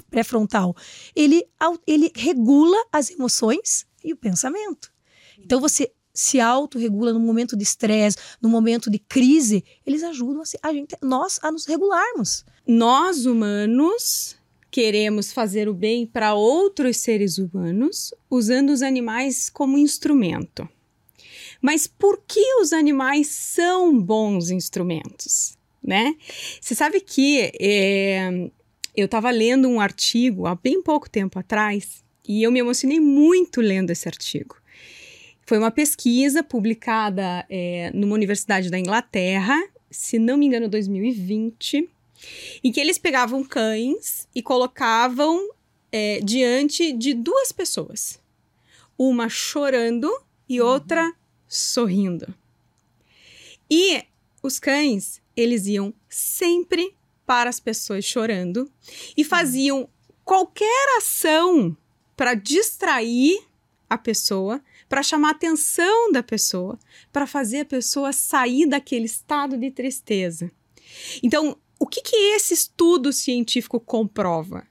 pré-frontal? 0.10 0.76
Ele, 1.16 1.42
ele 1.88 2.12
regula 2.14 2.78
as 2.92 3.10
emoções 3.10 3.88
e 4.04 4.12
o 4.12 4.18
pensamento. 4.18 4.92
Então 5.38 5.62
você 5.62 5.90
se 6.14 6.42
autorregula 6.42 7.14
no 7.14 7.20
momento 7.20 7.56
de 7.56 7.64
estresse, 7.64 8.18
no 8.42 8.50
momento 8.50 8.90
de 8.90 9.00
crise, 9.00 9.64
eles 9.86 10.04
ajudam 10.04 10.44
a, 10.62 10.74
gente, 10.74 10.98
nós 11.02 11.40
a 11.42 11.50
nos 11.50 11.66
regularmos. 11.66 12.44
Nós 12.68 13.26
humanos 13.26 14.36
queremos 14.72 15.32
fazer 15.32 15.68
o 15.68 15.74
bem 15.74 16.06
para 16.06 16.34
outros 16.34 16.98
seres 16.98 17.38
humanos 17.38 18.14
usando 18.30 18.70
os 18.70 18.82
animais 18.82 19.50
como 19.50 19.78
instrumento. 19.78 20.68
Mas 21.62 21.88
por 21.88 22.22
que 22.26 22.56
os 22.62 22.72
animais 22.72 23.28
são 23.28 24.00
bons 24.00 24.50
instrumentos? 24.50 25.58
Né? 25.84 26.16
Você 26.62 26.76
sabe 26.76 27.02
que 27.02 27.52
é, 27.60 28.50
eu 28.96 29.06
estava 29.06 29.30
lendo 29.32 29.68
um 29.68 29.80
artigo 29.80 30.46
há 30.46 30.56
bem 30.56 30.82
pouco 30.82 31.10
tempo 31.10 31.40
atrás 31.40 32.04
e 32.28 32.44
eu 32.44 32.52
me 32.52 32.60
emocionei 32.60 33.00
muito 33.00 33.62
lendo 33.62 33.90
esse 33.90 34.08
artigo. 34.08 34.56
Foi 35.46 35.58
uma 35.58 35.72
pesquisa 35.72 36.44
publicada 36.44 37.46
é, 37.50 37.92
numa 37.94 38.14
universidade 38.14 38.70
da 38.70 38.78
Inglaterra, 38.78 39.58
se 39.90 40.20
não 40.20 40.38
me 40.38 40.46
engano, 40.46 40.70
2020, 40.70 41.90
em 42.64 42.72
que 42.72 42.80
eles 42.80 42.98
pegavam 42.98 43.44
cães 43.44 44.28
e 44.34 44.42
colocavam 44.42 45.50
é, 45.92 46.20
diante 46.22 46.94
de 46.94 47.14
duas 47.14 47.52
pessoas. 47.52 48.20
uma 48.98 49.30
chorando 49.30 50.12
e 50.48 50.60
outra 50.60 51.14
sorrindo. 51.48 52.34
E 53.72 54.04
os 54.44 54.60
cães, 54.60 55.22
eles 55.36 55.68
iam 55.68 55.94
sempre 56.10 56.94
para 57.26 57.50
as 57.50 57.60
pessoas 57.60 58.04
chorando 58.04 58.70
e 59.16 59.24
faziam 59.24 59.88
qualquer 60.26 60.98
ação 60.98 61.78
para 62.18 62.34
distrair 62.34 63.42
a 63.90 63.98
pessoa, 63.98 64.62
para 64.88 65.02
chamar 65.02 65.30
a 65.30 65.32
atenção 65.32 66.12
da 66.12 66.22
pessoa, 66.22 66.78
para 67.12 67.26
fazer 67.26 67.62
a 67.62 67.66
pessoa 67.66 68.12
sair 68.12 68.66
daquele 68.66 69.06
estado 69.06 69.58
de 69.58 69.72
tristeza. 69.72 70.52
Então, 71.24 71.58
o 71.80 71.88
que, 71.88 72.02
que 72.02 72.16
esse 72.36 72.54
estudo 72.54 73.14
científico 73.14 73.80
comprova? 73.80 74.68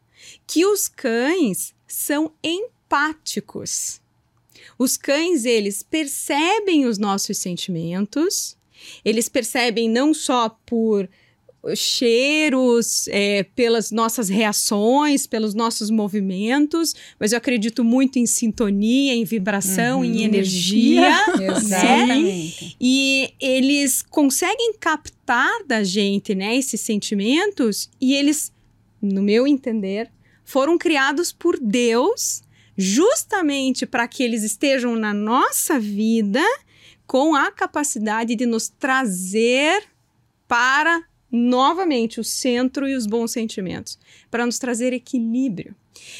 Que 0.46 0.66
os 0.66 0.86
cães 0.86 1.74
são 1.86 2.32
empáticos. 2.44 4.00
Os 4.78 4.96
cães, 4.96 5.44
eles 5.44 5.82
percebem 5.82 6.86
os 6.86 6.98
nossos 6.98 7.38
sentimentos, 7.38 8.56
eles 9.04 9.28
percebem 9.28 9.88
não 9.88 10.12
só 10.12 10.48
por 10.66 11.08
cheiros, 11.74 13.08
é, 13.08 13.42
pelas 13.42 13.90
nossas 13.90 14.28
reações, 14.28 15.26
pelos 15.26 15.54
nossos 15.54 15.90
movimentos, 15.90 16.94
mas 17.18 17.32
eu 17.32 17.38
acredito 17.38 17.84
muito 17.84 18.18
em 18.18 18.26
sintonia, 18.26 19.14
em 19.14 19.24
vibração, 19.24 19.98
Uhum. 19.98 20.04
em 20.04 20.22
energia. 20.24 21.10
Exatamente. 21.56 22.76
E 22.80 23.34
eles 23.40 24.02
conseguem 24.02 24.74
captar 24.78 25.50
da 25.66 25.82
gente, 25.82 26.34
né, 26.34 26.56
esses 26.56 26.80
sentimentos 26.80 27.90
e 28.00 28.14
eles, 28.14 28.52
no 29.02 29.22
meu 29.22 29.46
entender, 29.46 30.10
foram 30.44 30.78
criados 30.78 31.32
por 31.32 31.58
Deus 31.60 32.42
justamente 32.76 33.84
para 33.84 34.06
que 34.06 34.22
eles 34.22 34.44
estejam 34.44 34.94
na 34.94 35.12
nossa 35.12 35.78
vida 35.80 36.40
com 37.06 37.34
a 37.34 37.50
capacidade 37.50 38.36
de 38.36 38.46
nos 38.46 38.68
trazer 38.68 39.82
para 40.46 41.02
novamente 41.30 42.20
o 42.20 42.24
centro 42.24 42.88
e 42.88 42.94
os 42.94 43.06
bons 43.06 43.30
sentimentos, 43.32 43.98
para 44.30 44.46
nos 44.46 44.58
trazer 44.58 44.92
equilíbrio. 44.92 45.74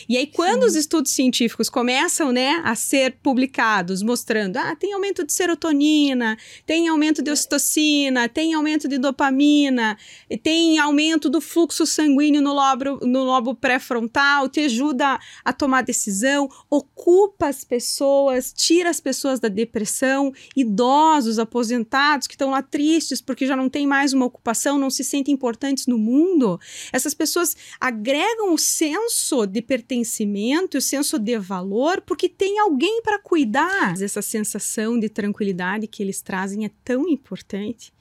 E 0.08 0.16
aí, 0.16 0.26
quando 0.26 0.64
os 0.64 0.74
estudos 0.74 1.12
científicos 1.12 1.68
começam 1.68 2.32
né, 2.32 2.62
a 2.64 2.74
ser 2.74 3.18
publicados, 3.22 4.02
mostrando, 4.02 4.56
ah, 4.56 4.74
tem 4.76 4.92
aumento 4.92 5.24
de 5.24 5.32
serotonina, 5.32 6.36
tem 6.66 6.88
aumento 6.88 7.22
de 7.22 7.30
ocitocina, 7.30 8.28
tem 8.28 8.54
aumento 8.54 8.88
de 8.88 8.98
dopamina, 8.98 9.96
tem 10.42 10.78
aumento 10.78 11.28
do 11.28 11.40
fluxo 11.40 11.86
sanguíneo 11.86 12.40
no 12.40 12.52
lobo, 12.52 13.06
no 13.06 13.24
lobo 13.24 13.54
pré-frontal, 13.54 14.48
te 14.48 14.60
ajuda 14.60 15.18
a 15.44 15.52
tomar 15.52 15.82
decisão, 15.82 16.48
ocupa 16.70 17.48
as 17.48 17.64
pessoas, 17.64 18.52
tira 18.52 18.90
as 18.90 19.00
pessoas 19.00 19.40
da 19.40 19.48
depressão, 19.48 20.32
idosos, 20.56 21.38
aposentados 21.38 22.26
que 22.26 22.34
estão 22.34 22.50
lá 22.50 22.62
tristes 22.62 23.20
porque 23.20 23.46
já 23.46 23.56
não 23.56 23.68
tem 23.68 23.86
mais 23.86 24.12
uma 24.12 24.26
ocupação, 24.26 24.78
não 24.78 24.90
se 24.90 25.04
sentem 25.04 25.34
importantes 25.34 25.86
no 25.86 25.98
mundo. 25.98 26.60
Essas 26.92 27.14
pessoas 27.14 27.56
agregam 27.80 28.52
o 28.52 28.58
senso 28.58 29.46
de 29.46 29.62
pertencimento, 29.68 30.78
o 30.78 30.80
senso 30.80 31.18
de 31.18 31.38
valor, 31.38 32.00
porque 32.00 32.26
tem 32.26 32.58
alguém 32.58 33.02
para 33.02 33.18
cuidar. 33.18 34.00
Essa 34.02 34.22
sensação 34.22 34.98
de 34.98 35.10
tranquilidade 35.10 35.86
que 35.86 36.02
eles 36.02 36.22
trazem 36.22 36.64
é 36.64 36.70
tão 36.82 37.06
importante 37.06 37.92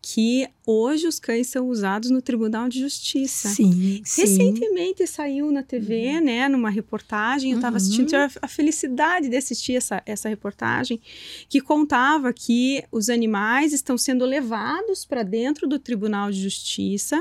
que 0.00 0.48
hoje 0.64 1.06
os 1.06 1.18
cães 1.18 1.48
são 1.48 1.68
usados 1.68 2.08
no 2.10 2.22
Tribunal 2.22 2.68
de 2.68 2.78
Justiça. 2.80 3.48
Sim, 3.48 4.00
sim. 4.04 4.20
Recentemente 4.22 5.06
saiu 5.06 5.50
na 5.50 5.62
TV, 5.62 6.20
né, 6.20 6.48
numa 6.48 6.70
reportagem, 6.70 7.50
eu 7.52 7.56
estava 7.56 7.72
Uhum. 7.74 7.76
assistindo, 7.78 8.06
tive 8.06 8.22
a, 8.40 8.48
felicidade 8.48 9.28
de 9.28 9.36
assistir 9.36 9.74
essa, 9.76 10.02
essa 10.06 10.28
reportagem, 10.28 11.00
que 11.48 11.60
contava 11.60 12.32
que 12.32 12.84
os 12.92 13.08
animais 13.08 13.72
estão 13.72 13.96
sendo 13.98 14.24
levados 14.24 15.04
para 15.04 15.22
dentro 15.22 15.66
do 15.66 15.78
Tribunal 15.78 16.30
de 16.30 16.42
Justiça 16.42 17.20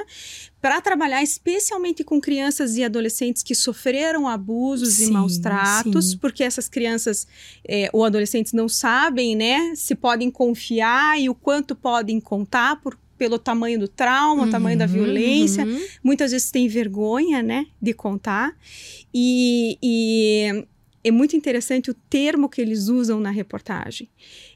para 0.61 0.81
trabalhar 0.81 1.23
especialmente 1.23 2.03
com 2.03 2.19
crianças 2.19 2.75
e 2.77 2.83
adolescentes 2.83 3.41
que 3.43 3.55
sofreram 3.55 4.27
abusos 4.27 4.99
e 4.99 5.05
Sim, 5.05 5.11
maus 5.11 5.37
tratos, 5.37 6.11
sim. 6.11 6.17
porque 6.17 6.43
essas 6.43 6.67
crianças 6.67 7.25
é, 7.65 7.89
ou 7.93 8.03
adolescentes 8.03 8.51
não 8.53 8.67
sabem, 8.67 9.35
né, 9.35 9.73
se 9.75 9.95
podem 9.95 10.29
confiar 10.29 11.19
e 11.19 11.29
o 11.29 11.35
quanto 11.35 11.75
podem 11.75 12.19
contar 12.19 12.66
por, 12.75 12.97
pelo 13.17 13.39
tamanho 13.39 13.79
do 13.79 13.87
trauma, 13.87 14.45
o 14.45 14.49
tamanho 14.49 14.77
da 14.77 14.85
Uhum, 14.85 14.91
violência 14.91 15.65
uhum. 15.65 15.85
muitas 16.03 16.31
vezes 16.31 16.51
tem 16.51 16.67
vergonha, 16.67 17.41
né, 17.41 17.65
de 17.81 17.93
contar. 17.93 18.55
E, 19.13 19.77
e 19.81 20.65
é 21.03 21.11
muito 21.11 21.35
interessante 21.35 21.89
o 21.89 21.93
termo 21.93 22.49
que 22.49 22.61
eles 22.61 22.87
usam 22.87 23.19
na 23.19 23.31
reportagem, 23.31 24.09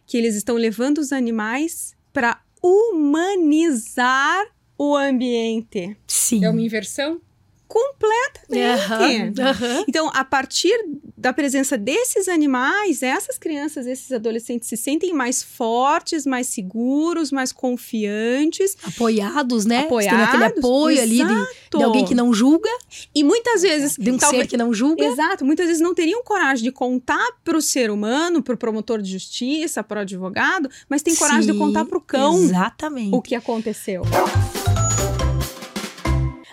que 0.05 0.17
eles 0.17 0.35
estão 0.35 0.55
levando 0.55 0.97
os 0.97 1.11
animais 1.11 1.95
para 2.11 2.41
humanizar 2.61 4.45
o 4.77 4.95
ambiente. 4.95 5.95
Sim. 6.07 6.43
É 6.43 6.49
uma 6.49 6.61
inversão? 6.61 7.21
Completamente. 7.71 9.41
Aham, 9.41 9.49
aham. 9.49 9.85
Então, 9.87 10.11
a 10.13 10.25
partir 10.25 10.73
da 11.17 11.31
presença 11.31 11.77
desses 11.77 12.27
animais, 12.27 13.01
essas 13.01 13.37
crianças, 13.37 13.85
esses 13.87 14.11
adolescentes 14.11 14.67
se 14.67 14.75
sentem 14.75 15.13
mais 15.13 15.41
fortes, 15.41 16.25
mais 16.25 16.47
seguros, 16.47 17.31
mais 17.31 17.51
confiantes. 17.51 18.75
Apoiados, 18.83 19.65
né? 19.65 19.87
Você 19.89 20.09
Tem 20.09 20.17
aquele 20.17 20.23
Apoiados, 20.43 20.57
apoio 20.59 21.01
ali 21.01 21.17
de, 21.17 21.25
de 21.25 21.31
exato. 21.33 21.83
alguém 21.83 22.05
que 22.05 22.15
não 22.15 22.33
julga, 22.33 22.69
E 23.15 23.23
muitas 23.23 23.61
vezes. 23.61 23.95
de 23.97 24.11
um 24.11 24.17
talvez- 24.17 24.43
ser 24.43 24.49
que 24.49 24.57
não 24.57 24.73
julga. 24.73 25.03
Exato, 25.05 25.45
muitas 25.45 25.67
vezes 25.67 25.81
não 25.81 25.93
teriam 25.93 26.23
coragem 26.23 26.63
de 26.63 26.71
contar 26.71 27.25
para 27.43 27.57
o 27.57 27.61
ser 27.61 27.89
humano, 27.89 28.41
para 28.43 28.53
o 28.53 28.57
promotor 28.57 29.01
de 29.01 29.11
justiça, 29.11 29.83
para 29.83 29.99
o 29.99 30.01
advogado, 30.01 30.69
mas 30.89 31.01
tem 31.01 31.15
coragem 31.15 31.45
de 31.45 31.53
Sim, 31.53 31.57
contar 31.59 31.85
para 31.85 31.97
o 31.97 32.01
cão 32.01 32.35
Exatamente. 32.43 33.15
o 33.15 33.21
que 33.21 33.35
aconteceu. 33.35 34.01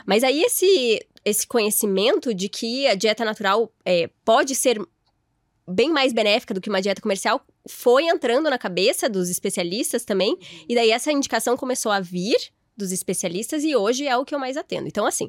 Mas 0.09 0.25
aí 0.25 0.43
esse, 0.43 1.07
esse 1.23 1.47
conhecimento 1.47 2.33
de 2.33 2.49
que 2.49 2.87
a 2.87 2.95
dieta 2.95 3.27
natural 3.27 3.71
é, 3.85 4.09
pode 4.25 4.55
ser 4.55 4.81
bem 5.69 5.91
mais 5.91 6.15
benéfica 6.15 6.55
do 6.55 6.63
que 6.63 6.71
uma 6.71 6.81
dieta 6.81 7.03
comercial 7.03 7.45
foi 7.69 8.07
entrando 8.07 8.49
na 8.49 8.57
cabeça 8.57 9.07
dos 9.07 9.29
especialistas 9.29 10.07
também. 10.07 10.39
E 10.67 10.75
daí 10.75 10.93
essa 10.93 11.13
indicação 11.13 11.59
começou 11.59 11.93
a 11.93 12.01
vir 12.01 12.39
dos 12.75 12.91
especialistas 12.91 13.63
e 13.65 13.77
hoje 13.77 14.07
é 14.07 14.17
o 14.17 14.25
que 14.25 14.35
eu 14.35 14.39
mais 14.39 14.57
atendo. 14.57 14.89
Então, 14.89 15.05
assim, 15.05 15.27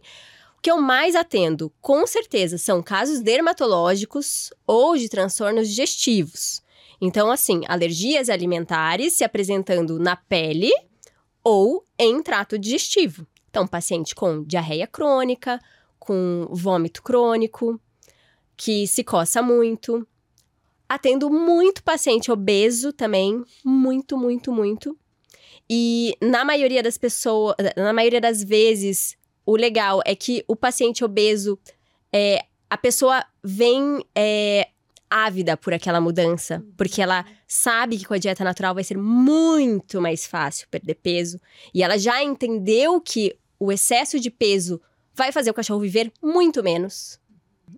o 0.58 0.62
que 0.62 0.72
eu 0.72 0.80
mais 0.80 1.14
atendo, 1.14 1.70
com 1.82 2.08
certeza, 2.08 2.58
são 2.58 2.82
casos 2.82 3.20
dermatológicos 3.20 4.50
ou 4.66 4.96
de 4.96 5.10
transtornos 5.10 5.68
digestivos. 5.68 6.62
Então, 7.02 7.30
assim, 7.30 7.64
alergias 7.68 8.30
alimentares 8.30 9.12
se 9.12 9.26
apresentando 9.26 10.00
na 10.00 10.16
pele 10.16 10.72
ou 11.44 11.86
em 11.98 12.24
trato 12.24 12.58
digestivo. 12.58 13.28
Então, 13.50 13.68
paciente 13.68 14.14
com 14.14 14.44
diarreia 14.44 14.86
crônica, 14.86 15.60
com 15.98 16.48
vômito 16.52 17.02
crônico, 17.02 17.80
que 18.56 18.88
se 18.88 19.04
coça 19.04 19.42
muito. 19.42 20.08
Atendo 20.88 21.30
muito 21.30 21.84
paciente 21.84 22.32
obeso 22.32 22.94
também, 22.94 23.44
muito, 23.64 24.18
muito, 24.18 24.52
muito. 24.52 24.98
E 25.70 26.16
na 26.22 26.44
maioria 26.44 26.82
das 26.82 26.98
pessoas, 26.98 27.56
na 27.78 27.94
maioria 27.94 28.20
das 28.20 28.44
vezes, 28.44 29.16
o 29.46 29.56
legal 29.56 30.02
é 30.06 30.16
que 30.16 30.44
o 30.48 30.56
paciente 30.56 31.04
obeso, 31.04 31.60
é, 32.12 32.44
a 32.70 32.78
pessoa 32.78 33.24
vem 33.44 34.04
é, 34.16 34.70
ávida 35.10 35.58
por 35.58 35.74
aquela 35.74 36.00
mudança, 36.00 36.64
porque 36.78 37.02
ela 37.02 37.26
sabe 37.48 37.98
que 37.98 38.06
com 38.06 38.14
a 38.14 38.18
dieta 38.18 38.44
natural 38.44 38.76
vai 38.76 38.84
ser 38.84 38.98
muito 38.98 40.00
mais 40.02 40.26
fácil 40.26 40.68
perder 40.70 40.96
peso. 40.96 41.40
E 41.74 41.82
ela 41.82 41.98
já 41.98 42.24
entendeu 42.24 43.02
que 43.02 43.36
o 43.60 43.72
excesso 43.72 44.20
de 44.20 44.30
peso 44.30 44.80
vai 45.16 45.32
fazer 45.32 45.50
o 45.50 45.54
cachorro 45.54 45.80
viver 45.80 46.12
muito 46.22 46.64
menos. 46.64 47.20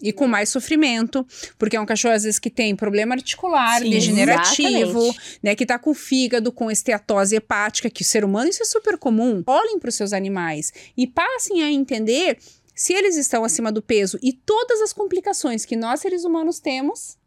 E 0.02 0.13
com 0.13 0.26
mais 0.26 0.50
sofrimento, 0.50 1.26
porque 1.60 1.76
é 1.76 1.82
um 1.82 1.86
cachorro, 1.86 2.15
às 2.15 2.24
vezes, 2.24 2.39
que 2.39 2.50
tem 2.50 2.76
problema 2.76 3.13
articular, 3.13 3.82
Sim, 3.82 3.89
degenerativo, 3.89 5.00
exatamente. 5.00 5.39
né? 5.44 5.56
Que 5.56 5.65
tá 5.65 5.78
com 5.78 5.94
fígado, 5.94 6.52
com 6.52 6.72
esteatose 6.72 7.36
hepática, 7.36 7.89
que 7.89 8.02
o 8.02 8.06
ser 8.06 8.24
humano, 8.24 8.50
isso 8.50 8.63
é 8.63 8.65
super 8.65 8.98
comum. 8.98 9.44
Olhem 9.46 9.78
para 9.80 9.89
os 9.89 9.96
seus 9.96 10.13
animais 10.13 10.72
e 10.96 11.06
passem 11.06 11.62
a 11.62 11.70
entender 11.70 12.38
se 12.74 12.94
eles 12.94 13.17
estão 13.17 13.44
acima 13.44 13.72
do 13.72 13.82
peso 13.82 14.17
e 14.24 14.34
todas 14.34 14.82
as 14.82 14.94
complicações 14.94 15.65
que 15.65 15.76
nós, 15.76 16.00
seres 16.00 16.24
humanos, 16.24 16.60
temos. 16.60 17.17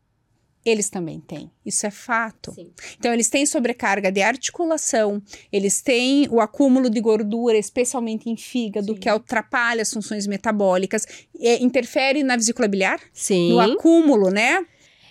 Eles 0.65 0.89
também 0.89 1.21
têm. 1.21 1.51
Isso 1.65 1.87
é 1.87 1.91
fato. 1.91 2.53
Sim. 2.55 2.71
Então, 2.99 3.13
eles 3.13 3.29
têm 3.29 3.45
sobrecarga 3.45 4.11
de 4.11 4.23
articulação, 4.23 5.23
eles 5.53 5.83
têm 5.83 6.27
o 6.31 6.41
acúmulo 6.41 6.89
de 6.89 7.01
gordura, 7.01 7.59
especialmente 7.59 8.31
em 8.31 8.37
fígado, 8.37 8.95
Sim. 8.95 8.99
que 8.99 9.09
atrapalha 9.09 9.83
as 9.83 9.93
funções 9.93 10.27
metabólicas, 10.27 11.07
é, 11.39 11.63
interfere 11.63 12.23
na 12.23 12.37
vesícula 12.37 12.67
biliar, 12.67 13.01
Sim. 13.13 13.51
no 13.51 13.61
acúmulo, 13.61 14.31
né? 14.31 14.65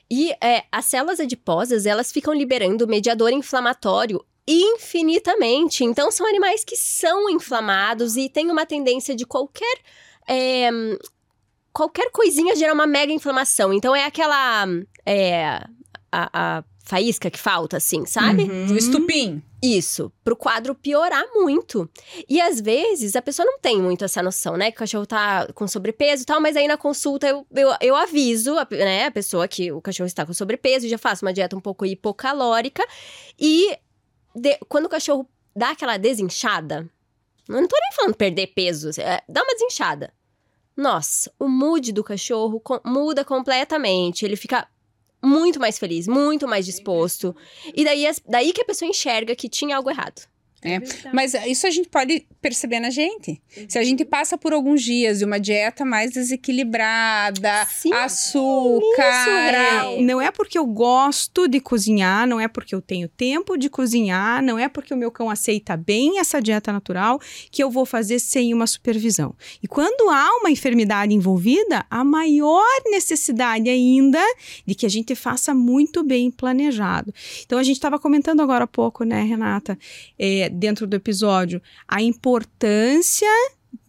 E 0.09 0.31
é, 0.43 0.63
as 0.71 0.85
células 0.85 1.19
adiposas, 1.19 1.85
elas 1.85 2.11
ficam 2.11 2.33
liberando 2.33 2.87
mediador 2.87 3.31
inflamatório 3.31 4.23
infinitamente. 4.47 5.83
Então, 5.83 6.11
são 6.11 6.27
animais 6.27 6.63
que 6.63 6.75
são 6.75 7.29
inflamados 7.29 8.17
e 8.17 8.27
têm 8.27 8.51
uma 8.51 8.65
tendência 8.65 9.15
de 9.15 9.25
qualquer. 9.25 9.77
é, 10.27 10.69
qualquer 11.73 12.11
coisinha 12.11 12.55
gera 12.55 12.73
uma 12.73 12.87
mega 12.87 13.11
inflamação. 13.11 13.73
Então 13.73 13.95
é 13.95 14.05
aquela. 14.05 14.65
É, 15.05 15.65
a, 16.11 16.57
a 16.59 16.63
faísca 16.85 17.31
que 17.31 17.39
falta, 17.39 17.77
assim, 17.77 18.05
sabe? 18.05 18.43
Uhum. 18.43 18.73
O 18.73 18.77
estupim. 18.77 19.41
Isso, 19.63 20.11
pro 20.21 20.35
quadro 20.35 20.75
piorar 20.75 21.23
muito. 21.33 21.89
E 22.27 22.41
às 22.41 22.59
vezes 22.59 23.15
a 23.15 23.21
pessoa 23.21 23.45
não 23.45 23.57
tem 23.57 23.81
muito 23.81 24.03
essa 24.03 24.21
noção, 24.21 24.57
né? 24.57 24.69
Que 24.69 24.75
o 24.75 24.79
cachorro 24.79 25.05
tá 25.05 25.47
com 25.55 25.65
sobrepeso 25.65 26.23
e 26.23 26.25
tal, 26.25 26.41
mas 26.41 26.57
aí 26.57 26.67
na 26.67 26.75
consulta 26.75 27.25
eu, 27.25 27.47
eu, 27.55 27.69
eu 27.79 27.95
aviso 27.95 28.57
a, 28.59 28.67
né, 28.69 29.05
a 29.05 29.11
pessoa 29.11 29.47
que 29.47 29.71
o 29.71 29.81
cachorro 29.81 30.07
está 30.07 30.25
com 30.25 30.33
sobrepeso, 30.33 30.89
já 30.89 30.97
faço 30.97 31.25
uma 31.25 31.31
dieta 31.31 31.55
um 31.55 31.61
pouco 31.61 31.85
hipocalórica. 31.85 32.85
E 33.39 33.77
de- 34.35 34.59
quando 34.67 34.85
o 34.87 34.89
cachorro 34.89 35.25
dá 35.55 35.69
aquela 35.69 35.95
desinchada, 35.95 36.89
eu 37.47 37.55
não 37.61 37.67
tô 37.67 37.77
nem 37.81 37.93
falando 37.95 38.15
perder 38.15 38.47
peso, 38.47 38.89
é, 38.99 39.21
dá 39.29 39.41
uma 39.43 39.53
desinchada. 39.53 40.13
Nossa, 40.75 41.31
o 41.39 41.47
mood 41.47 41.91
do 41.91 42.03
cachorro 42.03 42.59
co- 42.59 42.81
muda 42.85 43.23
completamente. 43.23 44.25
Ele 44.25 44.35
fica 44.35 44.67
muito 45.23 45.59
mais 45.59 45.77
feliz, 45.77 46.07
muito 46.07 46.47
mais 46.47 46.65
disposto. 46.65 47.35
E 47.75 47.83
daí, 47.83 48.05
daí 48.27 48.51
que 48.51 48.61
a 48.61 48.65
pessoa 48.65 48.89
enxerga 48.89 49.35
que 49.35 49.47
tinha 49.47 49.77
algo 49.77 49.89
errado. 49.89 50.27
É, 50.63 50.81
Mas 51.13 51.33
isso 51.33 51.67
a 51.67 51.69
gente 51.69 51.89
pode 51.89 52.25
perceber 52.41 52.79
na 52.79 52.89
gente. 52.89 53.41
Se 53.67 53.77
a 53.77 53.83
gente 53.83 54.03
passa 54.05 54.37
por 54.37 54.53
alguns 54.53 54.81
dias 54.81 55.19
de 55.19 55.25
uma 55.25 55.39
dieta 55.39 55.85
mais 55.85 56.11
desequilibrada, 56.11 57.65
Sim, 57.65 57.93
açúcar. 57.93 59.51
real. 59.51 60.01
Não 60.01 60.21
é 60.21 60.31
porque 60.31 60.57
eu 60.57 60.65
gosto 60.65 61.47
de 61.47 61.59
cozinhar, 61.59 62.27
não 62.27 62.39
é 62.39 62.47
porque 62.47 62.75
eu 62.75 62.81
tenho 62.81 63.07
tempo 63.07 63.57
de 63.57 63.69
cozinhar, 63.69 64.41
não 64.43 64.57
é 64.57 64.67
porque 64.67 64.93
o 64.93 64.97
meu 64.97 65.11
cão 65.11 65.29
aceita 65.29 65.75
bem 65.75 66.19
essa 66.19 66.41
dieta 66.41 66.71
natural 66.71 67.19
que 67.51 67.63
eu 67.63 67.69
vou 67.69 67.85
fazer 67.85 68.19
sem 68.19 68.53
uma 68.53 68.67
supervisão. 68.67 69.35
E 69.61 69.67
quando 69.67 70.09
há 70.09 70.29
uma 70.39 70.51
enfermidade 70.51 71.13
envolvida, 71.13 71.85
a 71.89 72.03
maior 72.03 72.63
necessidade 72.85 73.69
ainda 73.69 74.21
de 74.65 74.75
que 74.75 74.85
a 74.85 74.89
gente 74.89 75.15
faça 75.15 75.53
muito 75.53 76.03
bem 76.03 76.29
planejado. 76.29 77.13
Então 77.45 77.57
a 77.57 77.63
gente 77.63 77.75
estava 77.75 77.99
comentando 77.99 78.41
agora 78.41 78.65
há 78.65 78.67
pouco, 78.67 79.03
né, 79.03 79.23
Renata, 79.23 79.77
é, 80.17 80.49
dentro 80.53 80.85
do 80.87 80.95
episódio, 80.95 81.61
a 81.87 82.01
importância 82.01 83.27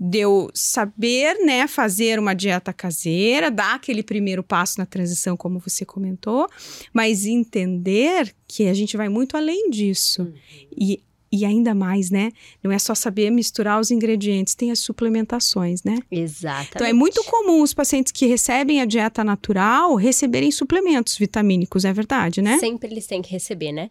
de 0.01 0.19
eu 0.19 0.51
saber, 0.55 1.39
né, 1.45 1.67
fazer 1.69 2.19
uma 2.19 2.35
dieta 2.35 2.73
caseira, 2.73 3.51
dar 3.51 3.75
aquele 3.75 4.03
primeiro 4.03 4.43
passo 4.43 4.79
na 4.79 4.87
transição, 4.87 5.37
como 5.37 5.59
você 5.59 5.85
comentou, 5.85 6.49
mas 6.93 7.27
entender 7.27 8.35
que 8.49 8.67
a 8.69 8.75
gente 8.75 8.97
vai 8.97 9.09
muito 9.09 9.37
além 9.37 9.71
disso. 9.71 10.33
E, 10.77 11.03
e 11.35 11.45
ainda 11.45 11.75
mais, 11.75 12.11
né? 12.11 12.31
Não 12.63 12.71
é 12.71 12.79
só 12.79 12.95
saber 12.95 13.29
misturar 13.31 13.81
os 13.81 13.91
ingredientes, 13.91 14.55
tem 14.55 14.71
as 14.71 14.79
suplementações, 14.79 15.83
né? 15.83 15.99
Exatamente. 16.09 16.71
Então 16.77 16.87
é 16.87 16.93
muito 16.93 17.25
comum 17.25 17.61
os 17.61 17.75
pacientes 17.75 18.13
que 18.13 18.27
recebem 18.27 18.81
a 18.81 18.85
dieta 18.85 19.25
natural 19.25 19.97
receberem 19.97 20.53
suplementos 20.53 21.19
vitamínicos, 21.19 21.85
é 21.85 21.93
verdade, 21.93 22.41
né? 22.41 22.59
Sempre 22.59 22.89
eles 22.89 23.07
têm 23.09 23.21
que 23.21 23.33
receber, 23.33 23.73
né? 23.73 23.91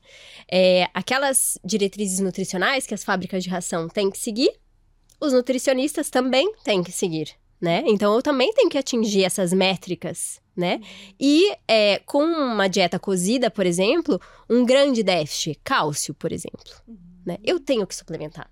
É, 0.49 0.87
aquelas 0.93 1.57
diretrizes 1.65 2.21
nutricionais 2.21 2.87
que 2.87 2.93
as 2.93 3.03
fábricas 3.03 3.43
de 3.43 3.49
ração 3.49 3.89
têm 3.89 4.09
que 4.09 4.17
seguir, 4.17 4.53
os 5.19 5.33
nutricionistas 5.33 6.09
também 6.09 6.49
têm 6.63 6.81
que 6.81 6.93
seguir, 6.93 7.31
né? 7.59 7.83
Então 7.87 8.13
eu 8.15 8.21
também 8.21 8.53
tenho 8.53 8.69
que 8.69 8.77
atingir 8.77 9.25
essas 9.25 9.51
métricas, 9.51 10.41
né? 10.55 10.79
E 11.19 11.51
é, 11.67 11.99
com 12.05 12.23
uma 12.23 12.67
dieta 12.67 12.99
cozida, 12.99 13.49
por 13.49 13.65
exemplo, 13.65 14.19
um 14.49 14.65
grande 14.65 15.01
déficit, 15.03 15.59
cálcio, 15.63 16.13
por 16.13 16.31
exemplo, 16.31 16.71
né? 17.25 17.37
Eu 17.43 17.59
tenho 17.59 17.85
que 17.87 17.95
suplementar. 17.95 18.49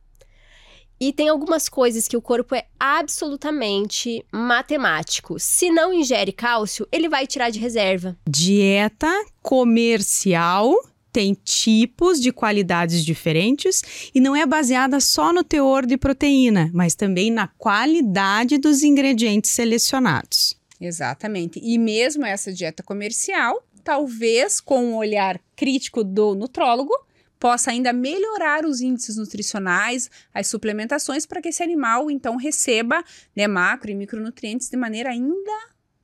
E 0.99 1.12
tem 1.12 1.29
algumas 1.29 1.67
coisas 1.67 2.07
que 2.07 2.15
o 2.15 2.21
corpo 2.21 2.53
é 2.53 2.65
absolutamente 2.79 4.23
matemático. 4.31 5.39
Se 5.39 5.71
não 5.71 5.91
ingere 5.91 6.31
cálcio, 6.31 6.88
ele 6.91 7.10
vai 7.10 7.25
tirar 7.25 7.49
de 7.49 7.57
reserva. 7.57 8.15
Dieta 8.29 9.12
comercial 9.41 10.75
tem 11.12 11.34
tipos 11.34 12.21
de 12.21 12.31
qualidades 12.31 13.03
diferentes 13.03 13.81
e 14.13 14.21
não 14.21 14.36
é 14.36 14.45
baseada 14.45 14.99
só 14.99 15.34
no 15.34 15.43
teor 15.43 15.88
de 15.88 15.97
proteína, 15.97 16.69
mas 16.71 16.93
também 16.93 17.31
na 17.31 17.47
qualidade 17.47 18.60
dos 18.60 18.84
ingredientes 18.84 19.49
selecionados. 19.51 20.55
Exatamente. 20.79 21.60
E 21.62 21.77
mesmo 21.77 22.25
essa 22.25 22.53
dieta 22.53 22.81
comercial, 22.84 23.63
talvez 23.84 24.62
com 24.62 24.86
um 24.86 24.95
olhar 24.95 25.39
crítico 25.55 26.03
do 26.03 26.34
nutrólogo, 26.34 26.93
possa 27.41 27.71
ainda 27.71 27.91
melhorar 27.91 28.63
os 28.65 28.82
índices 28.82 29.17
nutricionais, 29.17 30.10
as 30.32 30.45
suplementações, 30.45 31.25
para 31.25 31.41
que 31.41 31.49
esse 31.49 31.63
animal 31.63 32.12
então 32.12 32.36
receba 32.38 33.04
né, 33.36 33.47
macro 33.47 33.89
e 33.89 33.95
micronutrientes 33.95 34.69
de 34.69 34.77
maneira 34.77 35.10
ainda 35.10 35.51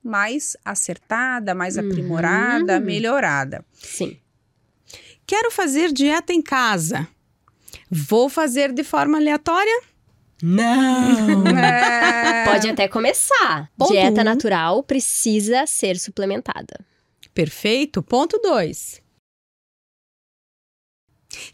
mais 0.02 0.56
acertada, 0.64 1.54
mais 1.54 1.76
Uhum. 1.76 1.86
aprimorada, 1.86 2.80
melhorada. 2.80 3.64
Sim. 3.72 4.18
Quero 5.24 5.50
fazer 5.52 5.92
dieta 5.92 6.32
em 6.32 6.42
casa. 6.42 7.06
Vou 7.88 8.28
fazer 8.28 8.72
de 8.72 8.82
forma 8.82 9.16
aleatória? 9.18 9.80
Não! 10.42 11.44
É, 11.58 12.44
Pode 12.44 12.68
até 12.68 12.88
começar. 12.88 13.70
Ponto 13.76 13.92
Dieta 13.92 14.22
um. 14.22 14.24
natural 14.24 14.82
precisa 14.82 15.66
ser 15.66 15.98
suplementada. 15.98 16.80
Perfeito. 17.34 18.02
Ponto 18.02 18.38
2. 18.42 19.00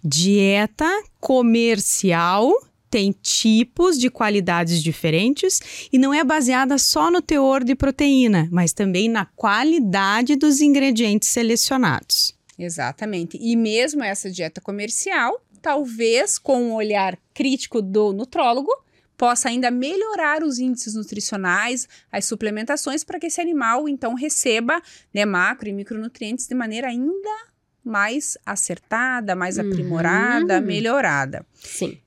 Dieta 0.03 0.91
comercial 1.21 2.53
tem 2.95 3.11
tipos 3.11 3.99
de 3.99 4.09
qualidades 4.09 4.81
diferentes 4.81 5.89
e 5.93 5.99
não 5.99 6.15
é 6.15 6.23
baseada 6.23 6.79
só 6.79 7.11
no 7.11 7.21
teor 7.21 7.65
de 7.65 7.75
proteína, 7.75 8.49
mas 8.53 8.73
também 8.73 9.09
na 9.09 9.25
qualidade 9.25 10.37
dos 10.37 10.61
ingredientes 10.61 11.29
selecionados. 11.29 12.35
Exatamente. 12.57 13.37
E 13.41 13.57
mesmo 13.57 14.05
essa 14.05 14.31
dieta 14.31 14.61
comercial, 14.61 15.43
talvez 15.61 16.39
com 16.39 16.63
um 16.63 16.75
olhar 16.75 17.19
crítico 17.33 17.83
do 17.83 18.13
nutrólogo, 18.13 18.71
possa 19.17 19.49
ainda 19.49 19.73
melhorar 19.73 20.45
os 20.45 20.61
índices 20.61 20.95
nutricionais, 20.95 21.89
as 22.13 22.27
suplementações, 22.27 23.03
para 23.03 23.19
que 23.19 23.27
esse 23.27 23.41
animal 23.41 23.89
então 23.89 24.15
receba 24.15 24.81
né, 25.13 25.25
macro 25.25 25.69
e 25.69 25.73
micronutrientes 25.73 26.47
de 26.47 26.55
maneira 26.55 26.89
ainda 26.89 27.54
mais 27.85 28.37
acertada, 28.47 29.35
mais 29.37 29.59
Uhum. 29.59 29.67
aprimorada, 29.71 30.61
melhorada. 30.61 31.45
Sim. 31.55 31.99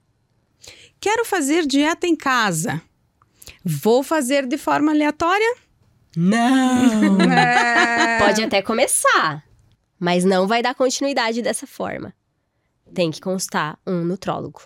Quero 0.99 1.23
fazer 1.23 1.65
dieta 1.65 2.07
em 2.07 2.15
casa. 2.15 2.81
Vou 3.63 4.01
fazer 4.01 4.45
de 4.47 4.57
forma 4.57 4.91
aleatória? 4.91 5.55
Não! 6.15 7.17
É, 7.31 8.17
Pode 8.19 8.43
até 8.43 8.61
começar, 8.61 9.43
mas 9.99 10.23
não 10.25 10.47
vai 10.47 10.61
dar 10.63 10.73
continuidade 10.75 11.41
dessa 11.41 11.67
forma. 11.67 12.13
Tem 12.93 13.11
que 13.11 13.21
constar 13.21 13.77
um 13.85 14.03
nutrólogo. 14.03 14.61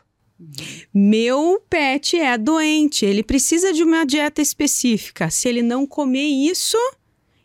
Meu 0.94 1.62
pet 1.70 2.18
é 2.18 2.38
doente, 2.38 3.06
ele 3.06 3.22
precisa 3.24 3.72
de 3.74 3.84
uma 3.84 4.06
dieta 4.06 4.42
específica. 4.42 5.30
Se 5.30 5.48
ele 5.50 5.62
não 5.62 5.86
comer 5.86 6.24
isso, 6.26 6.78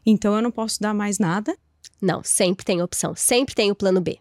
então 0.04 0.34
eu 0.34 0.40
não 0.42 0.50
posso 0.50 0.80
dar 0.80 0.94
mais 0.94 1.18
nada. 1.18 1.56
Não, 2.00 2.22
sempre 2.22 2.64
tem 2.64 2.82
opção, 2.82 3.14
sempre 3.16 3.54
tem 3.54 3.70
o 3.70 3.74
plano 3.74 4.00
B. 4.00 4.18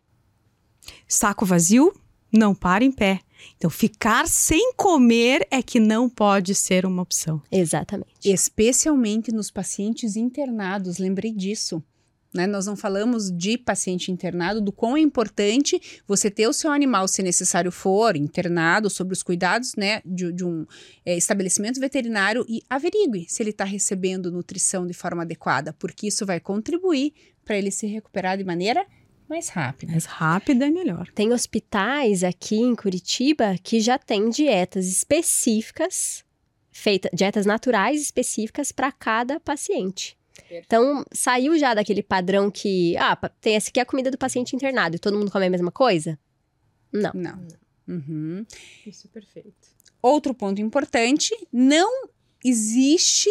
Saco 1.07 1.45
vazio, 1.45 1.93
não 2.31 2.53
para 2.53 2.83
em 2.83 2.91
pé. 2.91 3.19
Então, 3.57 3.69
ficar 3.69 4.27
sem 4.27 4.73
comer 4.73 5.47
é 5.51 5.61
que 5.61 5.79
não 5.79 6.09
pode 6.09 6.55
ser 6.55 6.85
uma 6.85 7.01
opção. 7.01 7.41
Exatamente. 7.51 8.09
Especialmente 8.23 9.31
nos 9.31 9.51
pacientes 9.51 10.15
internados, 10.15 10.97
lembrei 10.97 11.31
disso. 11.31 11.83
Né? 12.35 12.45
Nós 12.45 12.65
não 12.65 12.75
falamos 12.75 13.31
de 13.31 13.57
paciente 13.57 14.11
internado, 14.11 14.59
do 14.59 14.71
quão 14.71 14.97
é 14.97 14.99
importante 14.99 15.81
você 16.05 16.29
ter 16.29 16.47
o 16.47 16.53
seu 16.53 16.71
animal, 16.71 17.07
se 17.07 17.23
necessário 17.23 17.71
for, 17.71 18.17
internado, 18.17 18.89
sobre 18.89 19.13
os 19.13 19.23
cuidados 19.23 19.73
né, 19.75 20.01
de, 20.05 20.33
de 20.33 20.43
um 20.43 20.65
é, 21.05 21.15
estabelecimento 21.15 21.79
veterinário 21.79 22.45
e 22.49 22.61
averigue 22.69 23.25
se 23.29 23.41
ele 23.41 23.51
está 23.51 23.63
recebendo 23.63 24.31
nutrição 24.31 24.85
de 24.85 24.93
forma 24.93 25.23
adequada, 25.23 25.71
porque 25.73 26.07
isso 26.07 26.25
vai 26.25 26.39
contribuir 26.39 27.13
para 27.45 27.57
ele 27.57 27.71
se 27.71 27.87
recuperar 27.87 28.37
de 28.37 28.43
maneira 28.43 28.85
mais 29.29 29.49
rápida. 29.49 29.91
Mais 29.91 30.05
rápida 30.05 30.67
é 30.67 30.69
melhor. 30.69 31.07
Tem 31.13 31.31
hospitais 31.31 32.23
aqui 32.23 32.57
em 32.57 32.75
Curitiba 32.75 33.55
que 33.63 33.79
já 33.79 33.97
têm 33.97 34.29
dietas 34.29 34.87
específicas, 34.87 36.23
feitas, 36.71 37.11
dietas 37.13 37.45
naturais 37.45 38.01
específicas 38.01 38.71
para 38.71 38.91
cada 38.91 39.39
paciente. 39.39 40.17
Então, 40.51 41.05
saiu 41.11 41.57
já 41.57 41.73
daquele 41.73 42.03
padrão 42.03 42.51
que, 42.51 42.95
ah, 42.97 43.15
tem 43.41 43.55
essa 43.55 43.69
aqui 43.69 43.79
é 43.79 43.83
a 43.83 43.85
comida 43.85 44.11
do 44.11 44.17
paciente 44.17 44.55
internado 44.55 44.95
e 44.95 44.99
todo 44.99 45.17
mundo 45.17 45.31
come 45.31 45.45
a 45.45 45.49
mesma 45.49 45.71
coisa? 45.71 46.19
Não. 46.91 47.11
Não. 47.13 47.47
Uhum. 47.87 48.45
Isso 48.85 49.07
é 49.07 49.09
perfeito. 49.13 49.75
Outro 50.01 50.33
ponto 50.33 50.61
importante: 50.61 51.35
não 51.51 52.09
existe 52.43 53.29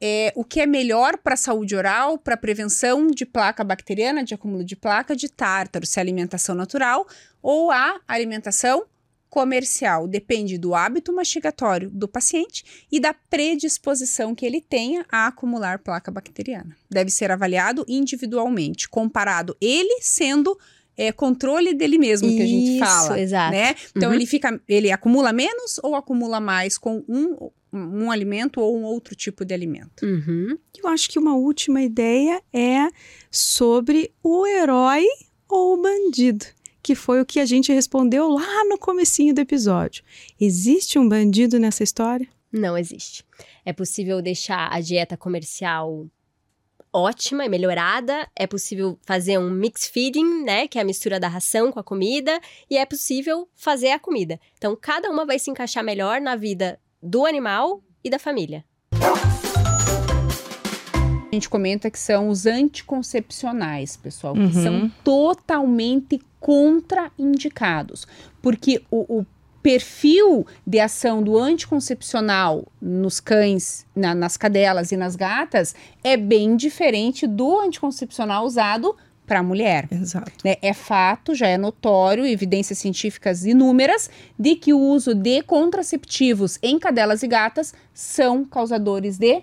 é, 0.00 0.32
o 0.36 0.44
que 0.44 0.60
é 0.60 0.66
melhor 0.66 1.18
para 1.18 1.34
a 1.34 1.36
saúde 1.36 1.74
oral, 1.74 2.18
para 2.18 2.36
prevenção 2.36 3.08
de 3.08 3.26
placa 3.26 3.64
bacteriana, 3.64 4.24
de 4.24 4.34
acúmulo 4.34 4.64
de 4.64 4.76
placa, 4.76 5.16
de 5.16 5.28
tártaro, 5.28 5.86
se 5.86 5.98
é 5.98 6.02
alimentação 6.02 6.54
natural 6.54 7.06
ou 7.42 7.70
a 7.70 8.00
alimentação 8.06 8.84
comercial 9.28 10.08
depende 10.08 10.56
do 10.58 10.74
hábito 10.74 11.12
mastigatório 11.12 11.90
do 11.90 12.08
paciente 12.08 12.64
e 12.90 12.98
da 12.98 13.12
predisposição 13.12 14.34
que 14.34 14.46
ele 14.46 14.60
tenha 14.60 15.04
a 15.10 15.26
acumular 15.26 15.78
placa 15.78 16.10
bacteriana. 16.10 16.76
Deve 16.90 17.10
ser 17.10 17.30
avaliado 17.30 17.84
individualmente, 17.88 18.88
comparado 18.88 19.56
ele 19.60 20.00
sendo 20.00 20.58
é, 20.96 21.12
controle 21.12 21.74
dele 21.74 21.96
mesmo 21.98 22.28
que 22.28 22.42
a 22.42 22.46
gente 22.46 22.70
Isso, 22.76 22.84
fala, 22.84 23.20
exato. 23.20 23.52
né? 23.52 23.74
Então 23.96 24.08
Uhum. 24.08 24.14
ele 24.16 24.26
fica, 24.26 24.60
ele 24.68 24.90
acumula 24.90 25.32
menos 25.32 25.78
ou 25.82 25.94
acumula 25.94 26.40
mais 26.40 26.76
com 26.76 27.04
um, 27.08 27.50
um 27.72 28.10
alimento 28.10 28.60
ou 28.60 28.76
um 28.76 28.82
outro 28.82 29.14
tipo 29.14 29.44
de 29.44 29.54
alimento? 29.54 30.04
Uhum. 30.04 30.58
Eu 30.76 30.88
acho 30.88 31.08
que 31.08 31.18
uma 31.18 31.36
última 31.36 31.82
ideia 31.82 32.42
é 32.52 32.88
sobre 33.30 34.12
o 34.22 34.46
herói 34.46 35.04
ou 35.48 35.74
o 35.74 35.82
bandido, 35.82 36.44
que 36.88 36.94
foi 36.94 37.20
o 37.20 37.26
que 37.26 37.38
a 37.38 37.44
gente 37.44 37.70
respondeu 37.70 38.26
lá 38.30 38.64
no 38.64 38.78
comecinho 38.78 39.34
do 39.34 39.42
episódio. 39.42 40.02
Existe 40.40 40.98
um 40.98 41.06
bandido 41.06 41.58
nessa 41.58 41.82
história? 41.82 42.26
Não 42.50 42.78
existe. 42.78 43.26
É 43.62 43.74
possível 43.74 44.22
deixar 44.22 44.72
a 44.72 44.80
dieta 44.80 45.14
comercial 45.14 46.06
ótima 46.90 47.44
e 47.44 47.48
melhorada, 47.50 48.26
é 48.34 48.46
possível 48.46 48.98
fazer 49.02 49.36
um 49.36 49.50
mix 49.50 49.86
feeding, 49.86 50.44
né, 50.44 50.66
que 50.66 50.78
é 50.78 50.80
a 50.80 50.84
mistura 50.84 51.20
da 51.20 51.28
ração 51.28 51.70
com 51.70 51.78
a 51.78 51.84
comida, 51.84 52.40
e 52.70 52.78
é 52.78 52.86
possível 52.86 53.46
fazer 53.54 53.90
a 53.90 53.98
comida. 53.98 54.40
Então, 54.56 54.74
cada 54.74 55.10
uma 55.10 55.26
vai 55.26 55.38
se 55.38 55.50
encaixar 55.50 55.84
melhor 55.84 56.22
na 56.22 56.36
vida 56.36 56.80
do 57.02 57.26
animal 57.26 57.82
e 58.02 58.08
da 58.08 58.18
família. 58.18 58.64
A 61.38 61.40
gente 61.40 61.48
comenta 61.50 61.88
que 61.88 61.98
são 62.00 62.28
os 62.30 62.46
anticoncepcionais, 62.46 63.96
pessoal, 63.96 64.34
que 64.34 64.40
Uhum. 64.40 64.52
são 64.52 64.92
totalmente 65.04 66.20
contraindicados, 66.40 68.08
porque 68.42 68.82
o, 68.90 69.20
o 69.20 69.26
perfil 69.62 70.44
de 70.66 70.80
ação 70.80 71.22
do 71.22 71.38
anticoncepcional 71.38 72.66
nos 72.82 73.20
cães, 73.20 73.86
na- 73.94 74.16
nas 74.16 74.36
cadelas 74.36 74.90
e 74.90 74.96
nas 74.96 75.14
gatas 75.14 75.76
é 76.02 76.16
bem 76.16 76.56
diferente 76.56 77.24
do 77.24 77.60
anticoncepcional 77.60 78.44
usado 78.44 78.96
para 79.24 79.38
a 79.38 79.42
mulher. 79.42 79.86
Exato. 79.92 80.32
né? 80.44 80.56
É 80.60 80.72
fato, 80.72 81.36
já 81.36 81.46
é 81.46 81.56
notório, 81.56 82.26
evidências 82.26 82.78
científicas 82.80 83.44
inúmeras, 83.44 84.10
de 84.36 84.56
que 84.56 84.72
o 84.74 84.78
uso 84.80 85.14
de 85.14 85.40
contraceptivos 85.42 86.58
em 86.64 86.80
cadelas 86.80 87.22
e 87.22 87.28
gatas 87.28 87.72
são 87.94 88.44
causadores 88.44 89.18
de 89.18 89.42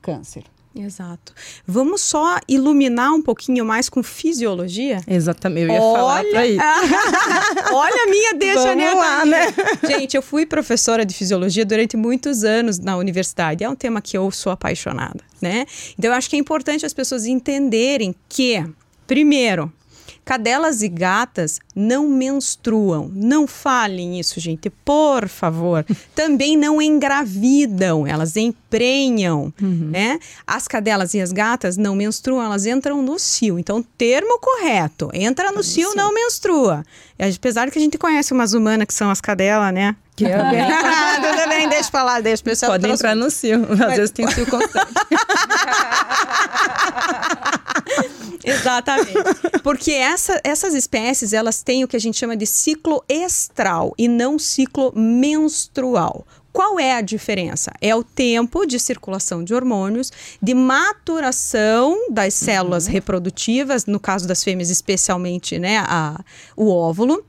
câncer. 0.00 0.44
Exato. 0.76 1.32
Vamos 1.66 2.02
só 2.02 2.38
iluminar 2.48 3.12
um 3.12 3.22
pouquinho 3.22 3.64
mais 3.64 3.88
com 3.88 4.02
fisiologia? 4.02 5.00
Exatamente, 5.06 5.68
eu 5.68 5.74
ia 5.74 5.80
falar 5.80 6.24
pra 6.24 6.46
isso. 6.46 6.60
Olha 7.72 8.02
a 8.02 8.06
minha 8.10 8.34
deixa, 8.34 8.60
Vamos 8.60 8.76
né? 8.76 8.94
lá, 8.94 9.24
né? 9.24 9.54
Gente, 9.86 10.16
eu 10.16 10.22
fui 10.22 10.44
professora 10.44 11.04
de 11.04 11.14
fisiologia 11.14 11.64
durante 11.64 11.96
muitos 11.96 12.42
anos 12.42 12.78
na 12.78 12.96
universidade. 12.96 13.62
É 13.62 13.68
um 13.68 13.76
tema 13.76 14.00
que 14.02 14.18
eu 14.18 14.30
sou 14.32 14.50
apaixonada, 14.50 15.20
né? 15.40 15.64
Então, 15.96 16.10
eu 16.10 16.16
acho 16.16 16.28
que 16.28 16.34
é 16.34 16.38
importante 16.38 16.84
as 16.84 16.92
pessoas 16.92 17.24
entenderem 17.24 18.14
que, 18.28 18.64
primeiro, 19.06 19.72
cadelas 20.24 20.82
e 20.82 20.88
gatas 20.88 21.60
não 21.74 22.08
menstruam. 22.08 23.10
Não 23.14 23.46
falem 23.46 24.18
isso, 24.18 24.40
gente, 24.40 24.70
por 24.70 25.28
favor. 25.28 25.84
Também 26.14 26.56
não 26.56 26.80
engravidam, 26.80 28.06
elas 28.06 28.36
emprenham, 28.36 29.52
né? 29.60 30.18
As 30.46 30.66
cadelas 30.66 31.14
e 31.14 31.20
as 31.20 31.32
gatas 31.32 31.76
não 31.76 31.94
menstruam, 31.94 32.42
elas 32.42 32.66
entram 32.66 33.02
no 33.02 33.18
cio. 33.18 33.58
Então, 33.58 33.82
termo 33.96 34.38
correto, 34.38 35.10
entra 35.12 35.52
no 35.52 35.62
cio, 35.62 35.94
não 35.94 36.12
menstrua. 36.12 36.84
Apesar 37.18 37.70
que 37.70 37.78
a 37.78 37.82
gente 37.82 37.98
conhece 37.98 38.32
umas 38.32 38.54
humanas 38.54 38.86
que 38.86 38.94
são 38.94 39.10
as 39.10 39.20
cadelas, 39.20 39.72
né? 39.72 39.94
Que 40.16 40.26
é 40.26 40.38
bem- 40.50 40.64
Tudo 41.36 41.48
bem, 41.48 41.68
deixa 41.68 41.90
pra 41.90 42.02
lá, 42.04 42.20
deixa 42.20 42.40
o 42.40 42.44
pessoal 42.44 42.72
Pode 42.72 42.82
trouxe- 42.84 43.02
entrar 43.02 43.14
no 43.16 43.30
cio. 43.30 43.64
Às 43.72 43.96
vezes 43.96 44.10
tem 44.10 44.30
cio 44.30 44.46
constante. 44.46 44.92
Exatamente. 48.44 49.12
Porque 49.62 49.92
essa- 49.92 50.40
essas 50.44 50.74
espécies, 50.74 51.32
elas 51.32 51.62
têm 51.62 51.84
o 51.84 51.88
que 51.88 51.96
a 51.96 52.00
gente 52.00 52.18
chama 52.18 52.36
de 52.36 52.46
ciclo 52.46 53.02
estral 53.08 53.94
e 53.98 54.06
não 54.08 54.38
ciclo 54.38 54.92
menstrual. 54.94 56.26
Qual 56.52 56.78
é 56.78 56.92
a 56.94 57.00
diferença? 57.00 57.72
É 57.80 57.96
o 57.96 58.04
tempo 58.04 58.64
de 58.64 58.78
circulação 58.78 59.42
de 59.42 59.52
hormônios, 59.54 60.12
de 60.40 60.54
maturação 60.54 62.06
das 62.08 62.34
células 62.34 62.86
reprodutivas, 62.86 63.86
no 63.86 63.98
caso 63.98 64.28
das 64.28 64.44
fêmeas, 64.44 64.70
especialmente 64.70 65.58
né, 65.58 65.78
a, 65.88 66.20
o 66.56 66.70
óvulo. 66.70 67.24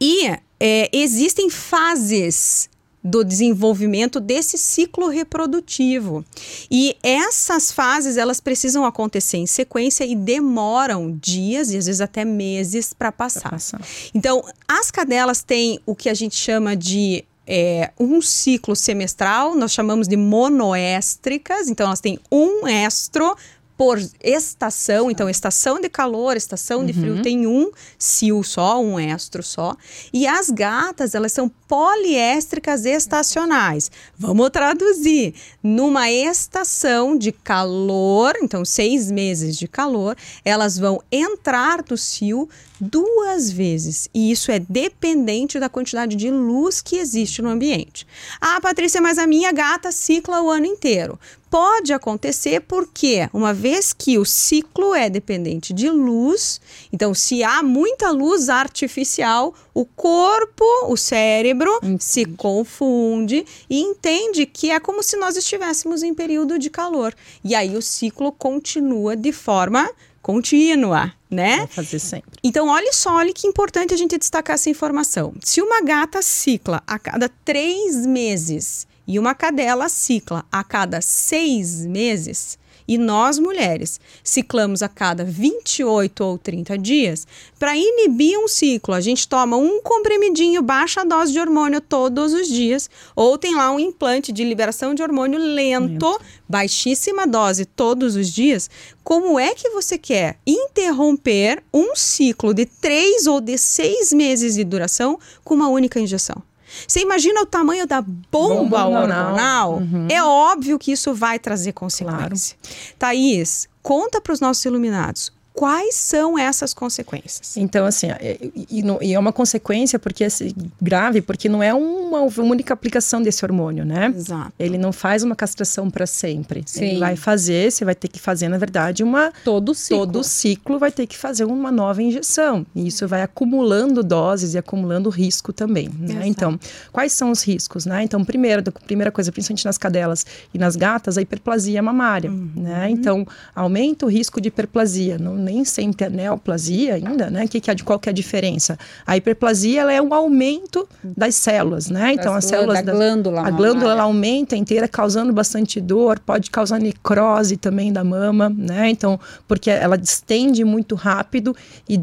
E 0.00 0.38
é, 0.60 0.88
existem 0.92 1.48
fases 1.50 2.68
do 3.02 3.24
desenvolvimento 3.24 4.20
desse 4.20 4.58
ciclo 4.58 5.08
reprodutivo. 5.08 6.24
E 6.70 6.96
essas 7.02 7.70
fases, 7.70 8.16
elas 8.16 8.40
precisam 8.40 8.84
acontecer 8.84 9.38
em 9.38 9.46
sequência 9.46 10.04
e 10.04 10.14
demoram 10.14 11.16
dias 11.16 11.70
e 11.70 11.76
às 11.76 11.86
vezes 11.86 12.00
até 12.00 12.24
meses 12.24 12.92
para 12.92 13.12
passar. 13.12 13.50
Passa. 13.50 13.80
Então, 14.12 14.44
as 14.66 14.90
cadelas 14.90 15.42
têm 15.42 15.80
o 15.86 15.94
que 15.94 16.08
a 16.08 16.14
gente 16.14 16.34
chama 16.34 16.76
de 16.76 17.24
é, 17.46 17.90
um 17.98 18.20
ciclo 18.20 18.76
semestral, 18.76 19.54
nós 19.54 19.72
chamamos 19.72 20.06
de 20.06 20.16
monoéstricas, 20.16 21.68
então 21.68 21.86
elas 21.86 22.00
têm 22.00 22.18
um 22.30 22.68
estro 22.68 23.34
por 23.78 23.96
estação, 24.20 25.08
então 25.08 25.30
estação 25.30 25.80
de 25.80 25.88
calor, 25.88 26.36
estação 26.36 26.84
de 26.84 26.92
frio 26.92 27.22
tem 27.22 27.46
um 27.46 27.70
cio 27.96 28.42
só, 28.42 28.82
um 28.82 28.98
estro 28.98 29.40
só. 29.40 29.76
E 30.12 30.26
as 30.26 30.50
gatas, 30.50 31.14
elas 31.14 31.30
são 31.30 31.48
poliéstricas 31.68 32.84
estacionais. 32.84 33.88
Vamos 34.18 34.50
traduzir. 34.50 35.32
Numa 35.62 36.10
estação 36.10 37.16
de 37.16 37.30
calor, 37.30 38.34
então 38.42 38.64
seis 38.64 39.12
meses 39.12 39.56
de 39.56 39.68
calor, 39.68 40.16
elas 40.44 40.76
vão 40.76 41.00
entrar 41.12 41.84
no 41.88 41.96
cio 41.96 42.48
duas 42.80 43.50
vezes. 43.50 44.08
E 44.12 44.30
isso 44.32 44.50
é 44.50 44.58
dependente 44.58 45.60
da 45.60 45.68
quantidade 45.68 46.16
de 46.16 46.30
luz 46.30 46.80
que 46.80 46.96
existe 46.96 47.42
no 47.42 47.48
ambiente. 47.48 48.06
Ah, 48.40 48.60
Patrícia, 48.60 49.00
mas 49.00 49.18
a 49.18 49.26
minha 49.26 49.52
gata 49.52 49.92
cicla 49.92 50.42
o 50.42 50.50
ano 50.50 50.66
inteiro. 50.66 51.18
Pode 51.50 51.92
acontecer 51.92 52.60
porque, 52.60 53.28
uma 53.32 53.54
vez 53.54 53.92
que 53.92 54.18
o 54.18 54.24
ciclo 54.24 54.94
é 54.94 55.08
dependente 55.08 55.72
de 55.72 55.88
luz, 55.88 56.60
então 56.92 57.14
se 57.14 57.42
há 57.42 57.62
muita 57.62 58.10
luz 58.10 58.48
artificial, 58.48 59.54
o 59.72 59.84
corpo, 59.84 60.64
o 60.88 60.96
cérebro, 60.96 61.70
se 61.98 62.24
confunde 62.24 63.46
e 63.68 63.80
entende 63.80 64.44
que 64.44 64.70
é 64.70 64.78
como 64.78 65.02
se 65.02 65.16
nós 65.16 65.36
estivéssemos 65.36 66.02
em 66.02 66.12
período 66.12 66.58
de 66.58 66.68
calor. 66.68 67.14
E 67.42 67.54
aí 67.54 67.76
o 67.76 67.82
ciclo 67.82 68.30
continua 68.32 69.16
de 69.16 69.32
forma 69.32 69.88
contínua, 70.20 71.14
né? 71.30 71.58
Vou 71.58 71.68
fazer 71.68 71.98
sempre. 71.98 72.38
Então, 72.44 72.68
olha 72.68 72.92
só, 72.92 73.14
olha 73.14 73.32
que 73.32 73.46
importante 73.46 73.94
a 73.94 73.96
gente 73.96 74.18
destacar 74.18 74.54
essa 74.54 74.68
informação. 74.68 75.32
Se 75.42 75.62
uma 75.62 75.80
gata 75.80 76.20
cicla 76.20 76.82
a 76.86 76.98
cada 76.98 77.30
três 77.44 78.04
meses 78.04 78.87
e 79.08 79.18
uma 79.18 79.34
cadela 79.34 79.88
cicla 79.88 80.44
a 80.52 80.62
cada 80.62 81.00
seis 81.00 81.86
meses, 81.86 82.58
e 82.86 82.96
nós 82.96 83.38
mulheres 83.38 84.00
ciclamos 84.22 84.82
a 84.82 84.88
cada 84.88 85.24
28 85.24 86.24
ou 86.24 86.38
30 86.38 86.76
dias, 86.78 87.26
para 87.58 87.76
inibir 87.76 88.38
um 88.38 88.46
ciclo, 88.48 88.94
a 88.94 89.00
gente 89.00 89.26
toma 89.26 89.56
um 89.56 89.80
comprimidinho, 89.82 90.62
baixa 90.62 91.04
dose 91.04 91.32
de 91.32 91.40
hormônio 91.40 91.80
todos 91.80 92.34
os 92.34 92.48
dias, 92.48 92.88
ou 93.16 93.36
tem 93.36 93.54
lá 93.54 93.70
um 93.70 93.80
implante 93.80 94.30
de 94.30 94.44
liberação 94.44 94.94
de 94.94 95.02
hormônio 95.02 95.38
lento, 95.38 96.18
baixíssima 96.48 97.26
dose 97.26 97.64
todos 97.64 98.14
os 98.14 98.32
dias. 98.32 98.70
Como 99.02 99.38
é 99.38 99.54
que 99.54 99.70
você 99.70 99.96
quer 99.96 100.38
interromper 100.46 101.62
um 101.72 101.96
ciclo 101.96 102.52
de 102.52 102.66
três 102.66 103.26
ou 103.26 103.40
de 103.40 103.56
seis 103.56 104.12
meses 104.12 104.54
de 104.54 104.64
duração 104.64 105.18
com 105.44 105.54
uma 105.54 105.68
única 105.68 105.98
injeção? 105.98 106.47
Você 106.86 107.00
imagina 107.00 107.40
o 107.42 107.46
tamanho 107.46 107.86
da 107.86 108.00
bomba, 108.02 108.28
Bomba 108.30 108.84
hormonal? 108.86 109.72
hormonal. 109.74 109.82
É 110.10 110.22
óbvio 110.22 110.78
que 110.78 110.92
isso 110.92 111.14
vai 111.14 111.38
trazer 111.38 111.72
consequência. 111.72 112.56
Thaís, 112.98 113.68
conta 113.82 114.20
para 114.20 114.32
os 114.32 114.40
nossos 114.40 114.64
iluminados. 114.64 115.32
Quais 115.58 115.94
são 115.96 116.38
essas 116.38 116.72
consequências? 116.72 117.56
Então, 117.56 117.84
assim, 117.84 118.06
é- 118.10 118.38
e, 118.54 118.82
e 119.02 119.14
é 119.14 119.18
uma 119.18 119.32
consequência 119.32 119.98
porque 119.98 120.24
assim, 120.24 120.52
grave, 120.80 121.20
porque 121.20 121.48
não 121.48 121.62
é 121.62 121.74
uma 121.74 122.20
única 122.20 122.72
aplicação 122.74 123.20
desse 123.20 123.44
hormônio, 123.44 123.84
né? 123.84 124.12
Exato. 124.14 124.52
Ele 124.58 124.78
não 124.78 124.92
faz 124.92 125.22
uma 125.24 125.34
castração 125.34 125.90
para 125.90 126.06
sempre. 126.06 126.62
Sim. 126.66 126.84
Ele 126.84 126.98
vai 127.00 127.16
fazer, 127.16 127.70
você 127.72 127.84
vai 127.84 127.94
ter 127.94 128.08
que 128.08 128.20
fazer, 128.20 128.48
na 128.48 128.56
verdade, 128.58 129.02
uma 129.02 129.32
Todo 129.44 129.74
ciclo. 129.74 130.06
todo 130.06 130.22
ciclo 130.24 130.78
vai 130.78 130.92
ter 130.92 131.06
que 131.06 131.16
fazer 131.16 131.44
uma 131.44 131.72
nova 131.72 132.02
injeção. 132.02 132.64
E 132.74 132.86
isso 132.86 133.08
vai 133.08 133.22
acumulando 133.22 134.02
doses 134.04 134.54
e 134.54 134.58
acumulando 134.58 135.08
risco 135.10 135.52
também. 135.52 135.88
né? 135.98 136.22
Então, 136.26 136.58
quais 136.92 137.12
são 137.12 137.30
os 137.32 137.42
riscos? 137.42 137.84
Né? 137.84 138.02
Então, 138.04 138.24
primeiro, 138.24 138.62
a 138.66 138.72
primeira 138.86 139.10
coisa, 139.10 139.32
principalmente 139.32 139.64
nas 139.64 139.76
cadelas 139.78 140.24
e 140.54 140.58
nas 140.58 140.76
gatas, 140.76 141.18
a 141.18 141.22
hiperplasia 141.22 141.82
mamária. 141.82 142.30
Né? 142.30 142.88
Então, 142.90 143.26
aumenta 143.54 144.06
o 144.06 144.08
risco 144.08 144.40
de 144.40 144.48
hiperplasia. 144.48 145.18
Não, 145.18 145.47
nem 145.48 145.64
sempre 145.64 146.04
é 146.06 146.10
neoplasia 146.10 146.94
ainda, 146.96 147.30
né? 147.30 147.46
Que 147.48 147.58
que 147.60 147.70
é, 147.70 147.74
de 147.74 147.82
qual 147.82 147.98
que 147.98 148.08
é 148.08 148.12
a 148.12 148.14
diferença? 148.14 148.78
A 149.06 149.16
hiperplasia 149.16 149.80
ela 149.80 149.92
é 149.92 150.00
um 150.02 150.12
aumento 150.12 150.86
das 151.02 151.34
células, 151.36 151.88
né? 151.88 152.12
Então 152.12 152.34
Das 152.34 152.44
as 152.44 152.50
células 152.50 152.76
da 152.76 152.82
da- 152.82 152.92
glândula 152.92 153.40
a 153.46 153.50
glândula 153.50 153.92
ela 153.92 154.02
aumenta 154.02 154.54
inteira, 154.54 154.86
causando 154.86 155.32
bastante 155.32 155.80
dor, 155.80 156.18
pode 156.20 156.50
causar 156.50 156.78
necrose 156.78 157.56
também 157.56 157.92
da 157.92 158.04
mama, 158.04 158.48
né? 158.50 158.90
Então, 158.90 159.18
porque 159.46 159.70
ela 159.70 159.96
distende 159.96 160.64
muito 160.64 160.94
rápido 160.94 161.56
e 161.88 162.00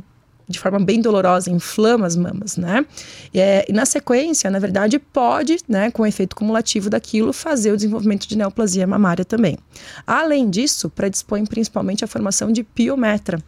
de 0.48 0.60
forma 0.60 0.80
bem 0.80 1.02
dolorosa, 1.02 1.50
inflama 1.50 2.06
as 2.06 2.16
mamas, 2.16 2.56
né? 2.58 2.86
E, 3.34 3.40
é, 3.40 3.66
e 3.68 3.74
na 3.74 3.86
sequência, 3.86 4.50
na 4.50 4.60
verdade, 4.60 5.00
pode, 5.00 5.58
né, 5.68 5.90
com 5.92 6.04
o 6.04 6.06
efeito 6.06 6.36
cumulativo 6.36 6.90
daquilo, 6.90 7.34
fazer 7.34 7.72
o 7.72 7.76
desenvolvimento 7.76 8.28
de 8.28 8.38
neoplasia 8.38 8.86
mamária 8.86 9.26
também. 9.26 9.58
Além 10.06 10.50
disso, 10.50 10.90
predispõe 10.90 11.46
principalmente 11.46 12.04
a 12.04 12.08
formação 12.08 12.52
de 12.52 12.64
piometra, 12.64 13.40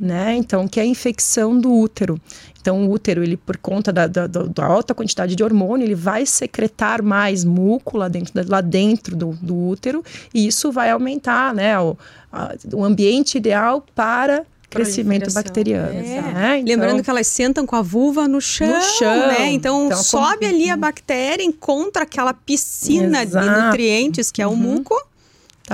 né? 0.00 0.34
Então, 0.36 0.66
que 0.66 0.80
é 0.80 0.82
a 0.82 0.86
infecção 0.86 1.56
do 1.58 1.72
útero. 1.72 2.20
Então, 2.60 2.84
o 2.84 2.90
útero, 2.90 3.22
ele, 3.22 3.36
por 3.36 3.56
conta 3.56 3.92
da, 3.92 4.06
da, 4.06 4.26
da- 4.26 4.66
alta 4.66 4.92
quantidade 4.94 5.34
de 5.36 5.42
hormônio, 5.44 5.86
ele 5.86 5.94
vai 5.94 6.26
secretar 6.26 7.02
mais 7.02 7.44
muco 7.44 7.96
lá 7.96 8.08
dentro, 8.08 8.32
lá 8.48 8.60
dentro 8.60 9.14
do, 9.16 9.30
do 9.40 9.56
útero, 9.56 10.04
e 10.34 10.46
isso 10.46 10.70
vai 10.72 10.90
aumentar, 10.90 11.54
né, 11.54 11.78
o, 11.78 11.96
a- 12.32 12.54
o 12.74 12.84
ambiente 12.84 13.38
ideal 13.38 13.82
para 13.94 14.44
crescimento 14.70 15.32
bacteriano. 15.32 15.90
É. 15.98 16.22
né? 16.22 16.58
Então, 16.58 16.64
Lembrando 16.74 17.02
que 17.02 17.10
elas 17.10 17.26
sentam 17.26 17.66
com 17.66 17.74
a 17.76 17.82
vulva 17.82 18.26
no 18.28 18.40
chão, 18.40 18.80
chão. 18.98 19.26
né? 19.28 19.50
Então, 19.50 19.86
Então, 19.86 20.02
sobe 20.02 20.46
como- 20.46 20.50
ali 20.54 20.70
a 20.70 20.76
bactéria, 20.76 21.42
encontra 21.44 22.04
aquela 22.04 22.32
piscina 22.32 23.26
de 23.26 23.32
Exato. 23.36 23.66
nutrientes 23.66 24.30
que 24.30 24.40
é 24.40 24.46
o 24.46 24.50
Uhum. 24.50 24.56
muco, 24.56 24.94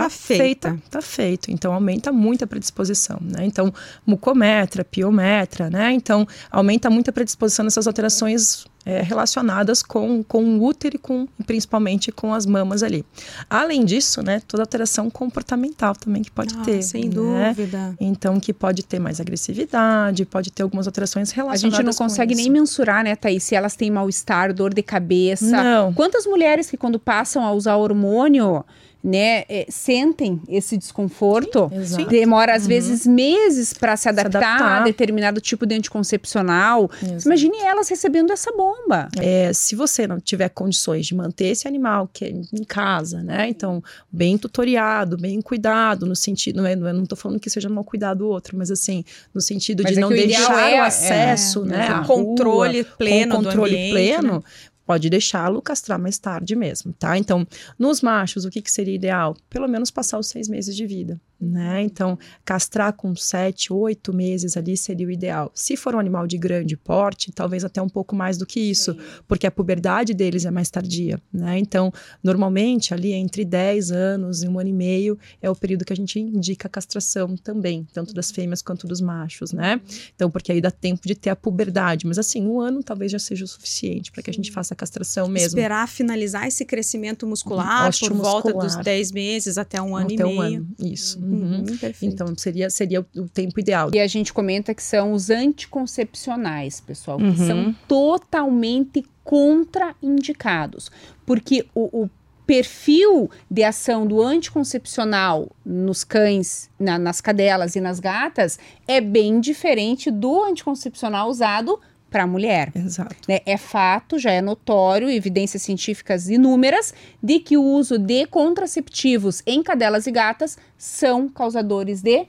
tá, 0.02 0.10
feita. 0.10 0.78
Tá 0.90 1.00
feito. 1.02 1.50
Então 1.50 1.72
aumenta 1.72 2.12
muito 2.12 2.44
a 2.44 2.46
predisposição, 2.46 3.18
né? 3.20 3.44
Então, 3.44 3.72
mucometra, 4.06 4.84
piometra, 4.84 5.68
né? 5.70 5.92
Então, 5.92 6.26
aumenta 6.50 6.88
muito 6.90 7.10
a 7.10 7.12
predisposição 7.12 7.64
nessas 7.64 7.86
alterações 7.86 8.64
é, 8.84 9.02
relacionadas 9.02 9.82
com, 9.82 10.22
com 10.22 10.44
o 10.44 10.64
útero 10.64 10.94
e 10.94 10.98
com, 10.98 11.26
principalmente 11.44 12.12
com 12.12 12.32
as 12.32 12.46
mamas 12.46 12.84
ali. 12.84 13.04
Além 13.50 13.84
disso, 13.84 14.22
né, 14.22 14.40
toda 14.46 14.62
alteração 14.62 15.10
comportamental 15.10 15.92
também 15.96 16.22
que 16.22 16.30
pode 16.30 16.54
Ah, 16.56 16.62
ter. 16.62 16.82
sem 16.82 17.08
né? 17.08 17.52
dúvida. 17.52 17.96
Então, 17.98 18.38
que 18.38 18.52
pode 18.52 18.84
ter 18.84 19.00
mais 19.00 19.20
agressividade, 19.20 20.24
pode 20.24 20.52
ter 20.52 20.62
algumas 20.62 20.86
alterações 20.86 21.32
A 21.32 21.34
relacionadas 21.34 21.76
gente 21.78 21.84
não 21.84 21.92
consegue 21.94 22.32
isso. 22.34 22.42
nem 22.42 22.50
mensurar, 22.52 23.02
né, 23.02 23.16
Thaís, 23.16 23.42
se 23.42 23.56
elas 23.56 23.74
têm 23.74 23.90
mal-estar, 23.90 24.54
dor 24.54 24.72
de 24.72 24.82
cabeça. 24.84 25.46
Não. 25.62 25.92
Quantas 25.92 26.24
mulheres 26.24 26.70
que 26.70 26.76
quando 26.76 26.98
passam 27.00 27.44
a 27.44 27.52
usar 27.52 27.74
hormônio, 27.76 28.64
né, 29.06 29.44
eh, 29.48 29.66
sentem 29.68 30.40
esse 30.48 30.76
desconforto? 30.76 31.70
Exato. 31.72 32.06
Demora, 32.06 32.56
às 32.56 32.66
vezes, 32.66 33.06
meses 33.06 33.72
para 33.72 33.96
se 33.96 34.08
adaptar, 34.08 34.38
adaptar. 34.38 34.80
a 34.80 34.84
determinado 34.84 35.40
tipo 35.40 35.64
de 35.64 35.76
anticoncepcional. 35.76 36.90
Exato. 37.00 37.22
Imagine 37.26 37.58
elas 37.60 37.88
recebendo 37.88 38.32
essa 38.32 38.50
bomba. 38.50 39.08
É, 39.16 39.52
se 39.52 39.76
você 39.76 40.08
não 40.08 40.18
tiver 40.18 40.48
condições 40.48 41.06
de 41.06 41.14
manter 41.14 41.46
esse 41.46 41.68
animal 41.68 42.10
que 42.12 42.24
é 42.24 42.28
em 42.30 42.64
casa, 42.66 43.22
né? 43.22 43.48
Então, 43.48 43.80
bem 44.10 44.36
tutoriado, 44.36 45.16
bem 45.16 45.40
cuidado, 45.40 46.04
no 46.04 46.16
sentido, 46.16 46.56
não 46.56 46.66
é, 46.66 46.74
não, 46.74 46.88
é, 46.88 46.92
não 46.92 47.06
tô 47.06 47.14
falando 47.14 47.38
que 47.38 47.48
seja 47.48 47.68
mal 47.68 47.84
cuidado 47.84 48.22
o 48.22 48.28
outro, 48.28 48.58
mas 48.58 48.72
assim, 48.72 49.04
no 49.32 49.40
sentido 49.40 49.84
Mas 49.84 49.92
de 49.92 49.98
é 49.98 50.00
não 50.00 50.08
deixar 50.08 50.68
é- 50.70 50.80
o 50.80 50.84
acesso, 50.84 51.62
é, 51.64 51.68
né? 51.68 51.88
à 51.88 52.00
O 52.00 52.06
controle 52.06 52.82
rua, 52.82 52.92
pleno 52.98 53.36
com 53.36 53.42
do 53.42 53.48
controle 53.48 53.74
ambiente, 53.74 53.92
pleno, 53.92 54.32
né? 54.34 54.40
Pode 54.86 55.10
deixá-lo 55.10 55.60
castrar 55.60 55.98
mais 55.98 56.16
tarde 56.16 56.54
mesmo, 56.54 56.92
tá? 56.92 57.18
Então, 57.18 57.46
nos 57.78 58.00
machos, 58.00 58.44
o 58.44 58.50
que, 58.50 58.62
que 58.62 58.70
seria 58.70 58.94
ideal? 58.94 59.36
Pelo 59.50 59.68
menos 59.68 59.90
passar 59.90 60.18
os 60.18 60.28
seis 60.28 60.48
meses 60.48 60.76
de 60.76 60.86
vida, 60.86 61.20
né? 61.40 61.82
Então, 61.82 62.18
castrar 62.44 62.92
com 62.92 63.14
sete, 63.14 63.72
oito 63.72 64.12
meses 64.12 64.56
ali 64.56 64.76
seria 64.76 65.06
o 65.06 65.10
ideal. 65.10 65.50
Se 65.54 65.76
for 65.76 65.94
um 65.94 65.98
animal 65.98 66.26
de 66.26 66.38
grande 66.38 66.76
porte, 66.76 67.30
talvez 67.32 67.64
até 67.64 67.80
um 67.80 67.88
pouco 67.88 68.16
mais 68.16 68.38
do 68.38 68.46
que 68.46 68.58
isso, 68.58 68.96
porque 69.28 69.46
a 69.46 69.50
puberdade 69.50 70.14
deles 70.14 70.44
é 70.44 70.50
mais 70.50 70.70
tardia, 70.70 71.20
né? 71.32 71.58
Então, 71.58 71.92
normalmente, 72.22 72.94
ali 72.94 73.12
entre 73.12 73.44
10 73.44 73.92
anos 73.92 74.42
e 74.42 74.48
um 74.48 74.58
ano 74.58 74.70
e 74.70 74.72
meio 74.72 75.18
é 75.40 75.50
o 75.50 75.54
período 75.54 75.84
que 75.84 75.92
a 75.92 75.96
gente 75.96 76.18
indica 76.18 76.68
a 76.68 76.70
castração 76.70 77.36
também, 77.36 77.86
tanto 77.92 78.14
das 78.14 78.30
fêmeas 78.30 78.62
quanto 78.62 78.86
dos 78.86 79.00
machos, 79.00 79.52
né? 79.52 79.80
Então, 80.14 80.30
porque 80.30 80.52
aí 80.52 80.60
dá 80.60 80.70
tempo 80.70 81.06
de 81.06 81.14
ter 81.14 81.30
a 81.30 81.36
puberdade, 81.36 82.06
mas 82.06 82.18
assim, 82.18 82.46
um 82.46 82.60
ano 82.60 82.82
talvez 82.82 83.12
já 83.12 83.18
seja 83.18 83.44
o 83.44 83.48
suficiente 83.48 84.10
para 84.10 84.22
que 84.22 84.30
a 84.30 84.32
gente 84.32 84.50
faça 84.50 84.74
a 84.74 84.76
castração 84.76 85.28
mesmo. 85.28 85.48
Esperar 85.48 85.88
finalizar 85.88 86.46
esse 86.46 86.64
crescimento 86.64 87.26
muscular 87.26 87.90
por 87.98 88.12
volta 88.12 88.52
dos 88.52 88.76
10 88.76 89.12
meses 89.12 89.58
até 89.58 89.80
um 89.80 89.96
ano 89.96 90.06
Até 90.06 90.22
e 90.22 90.24
um 90.24 90.40
meio. 90.40 90.56
ano, 90.58 90.68
isso. 90.78 91.20
Uhum, 91.32 91.58
Uhum. 91.60 91.64
Então, 92.02 92.26
seria, 92.36 92.70
seria 92.70 93.00
o, 93.00 93.28
tempo 93.28 93.58
ideal. 93.58 93.90
E 93.94 93.98
a 94.00 94.06
gente 94.06 94.32
comenta 94.32 94.74
que 94.74 94.82
são 94.82 95.12
os 95.12 95.28
anticoncepcionais, 95.30 96.80
pessoal, 96.80 97.18
que 97.18 97.24
Uhum. 97.24 97.36
são 97.36 97.74
totalmente 97.88 99.04
contraindicados. 99.24 100.90
Porque 101.24 101.66
o, 101.74 102.04
o 102.04 102.10
perfil 102.46 103.28
de 103.50 103.64
ação 103.64 104.06
do 104.06 104.22
anticoncepcional 104.22 105.50
nos 105.64 106.04
cães, 106.04 106.70
na- 106.78 106.98
nas 106.98 107.20
cadelas 107.20 107.74
e 107.74 107.80
nas 107.80 107.98
gatas 107.98 108.58
é 108.86 109.00
bem 109.00 109.40
diferente 109.40 110.10
do 110.12 110.44
anticoncepcional 110.44 111.28
usado 111.28 111.80
para 112.16 112.24
a 112.24 112.26
mulher. 112.26 112.72
Exato. 112.74 113.14
né? 113.28 113.40
É 113.44 113.58
fato, 113.58 114.18
já 114.18 114.30
é 114.30 114.40
notório, 114.40 115.10
evidências 115.10 115.60
científicas 115.60 116.30
inúmeras, 116.30 116.94
de 117.22 117.38
que 117.38 117.58
o 117.58 117.62
uso 117.62 117.98
de 117.98 118.24
contraceptivos 118.24 119.42
em 119.46 119.62
cadelas 119.62 120.06
e 120.06 120.10
gatas 120.10 120.56
são 120.78 121.28
causadores 121.28 122.00
de 122.00 122.26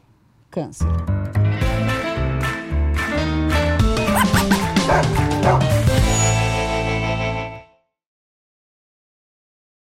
câncer. 0.51 0.85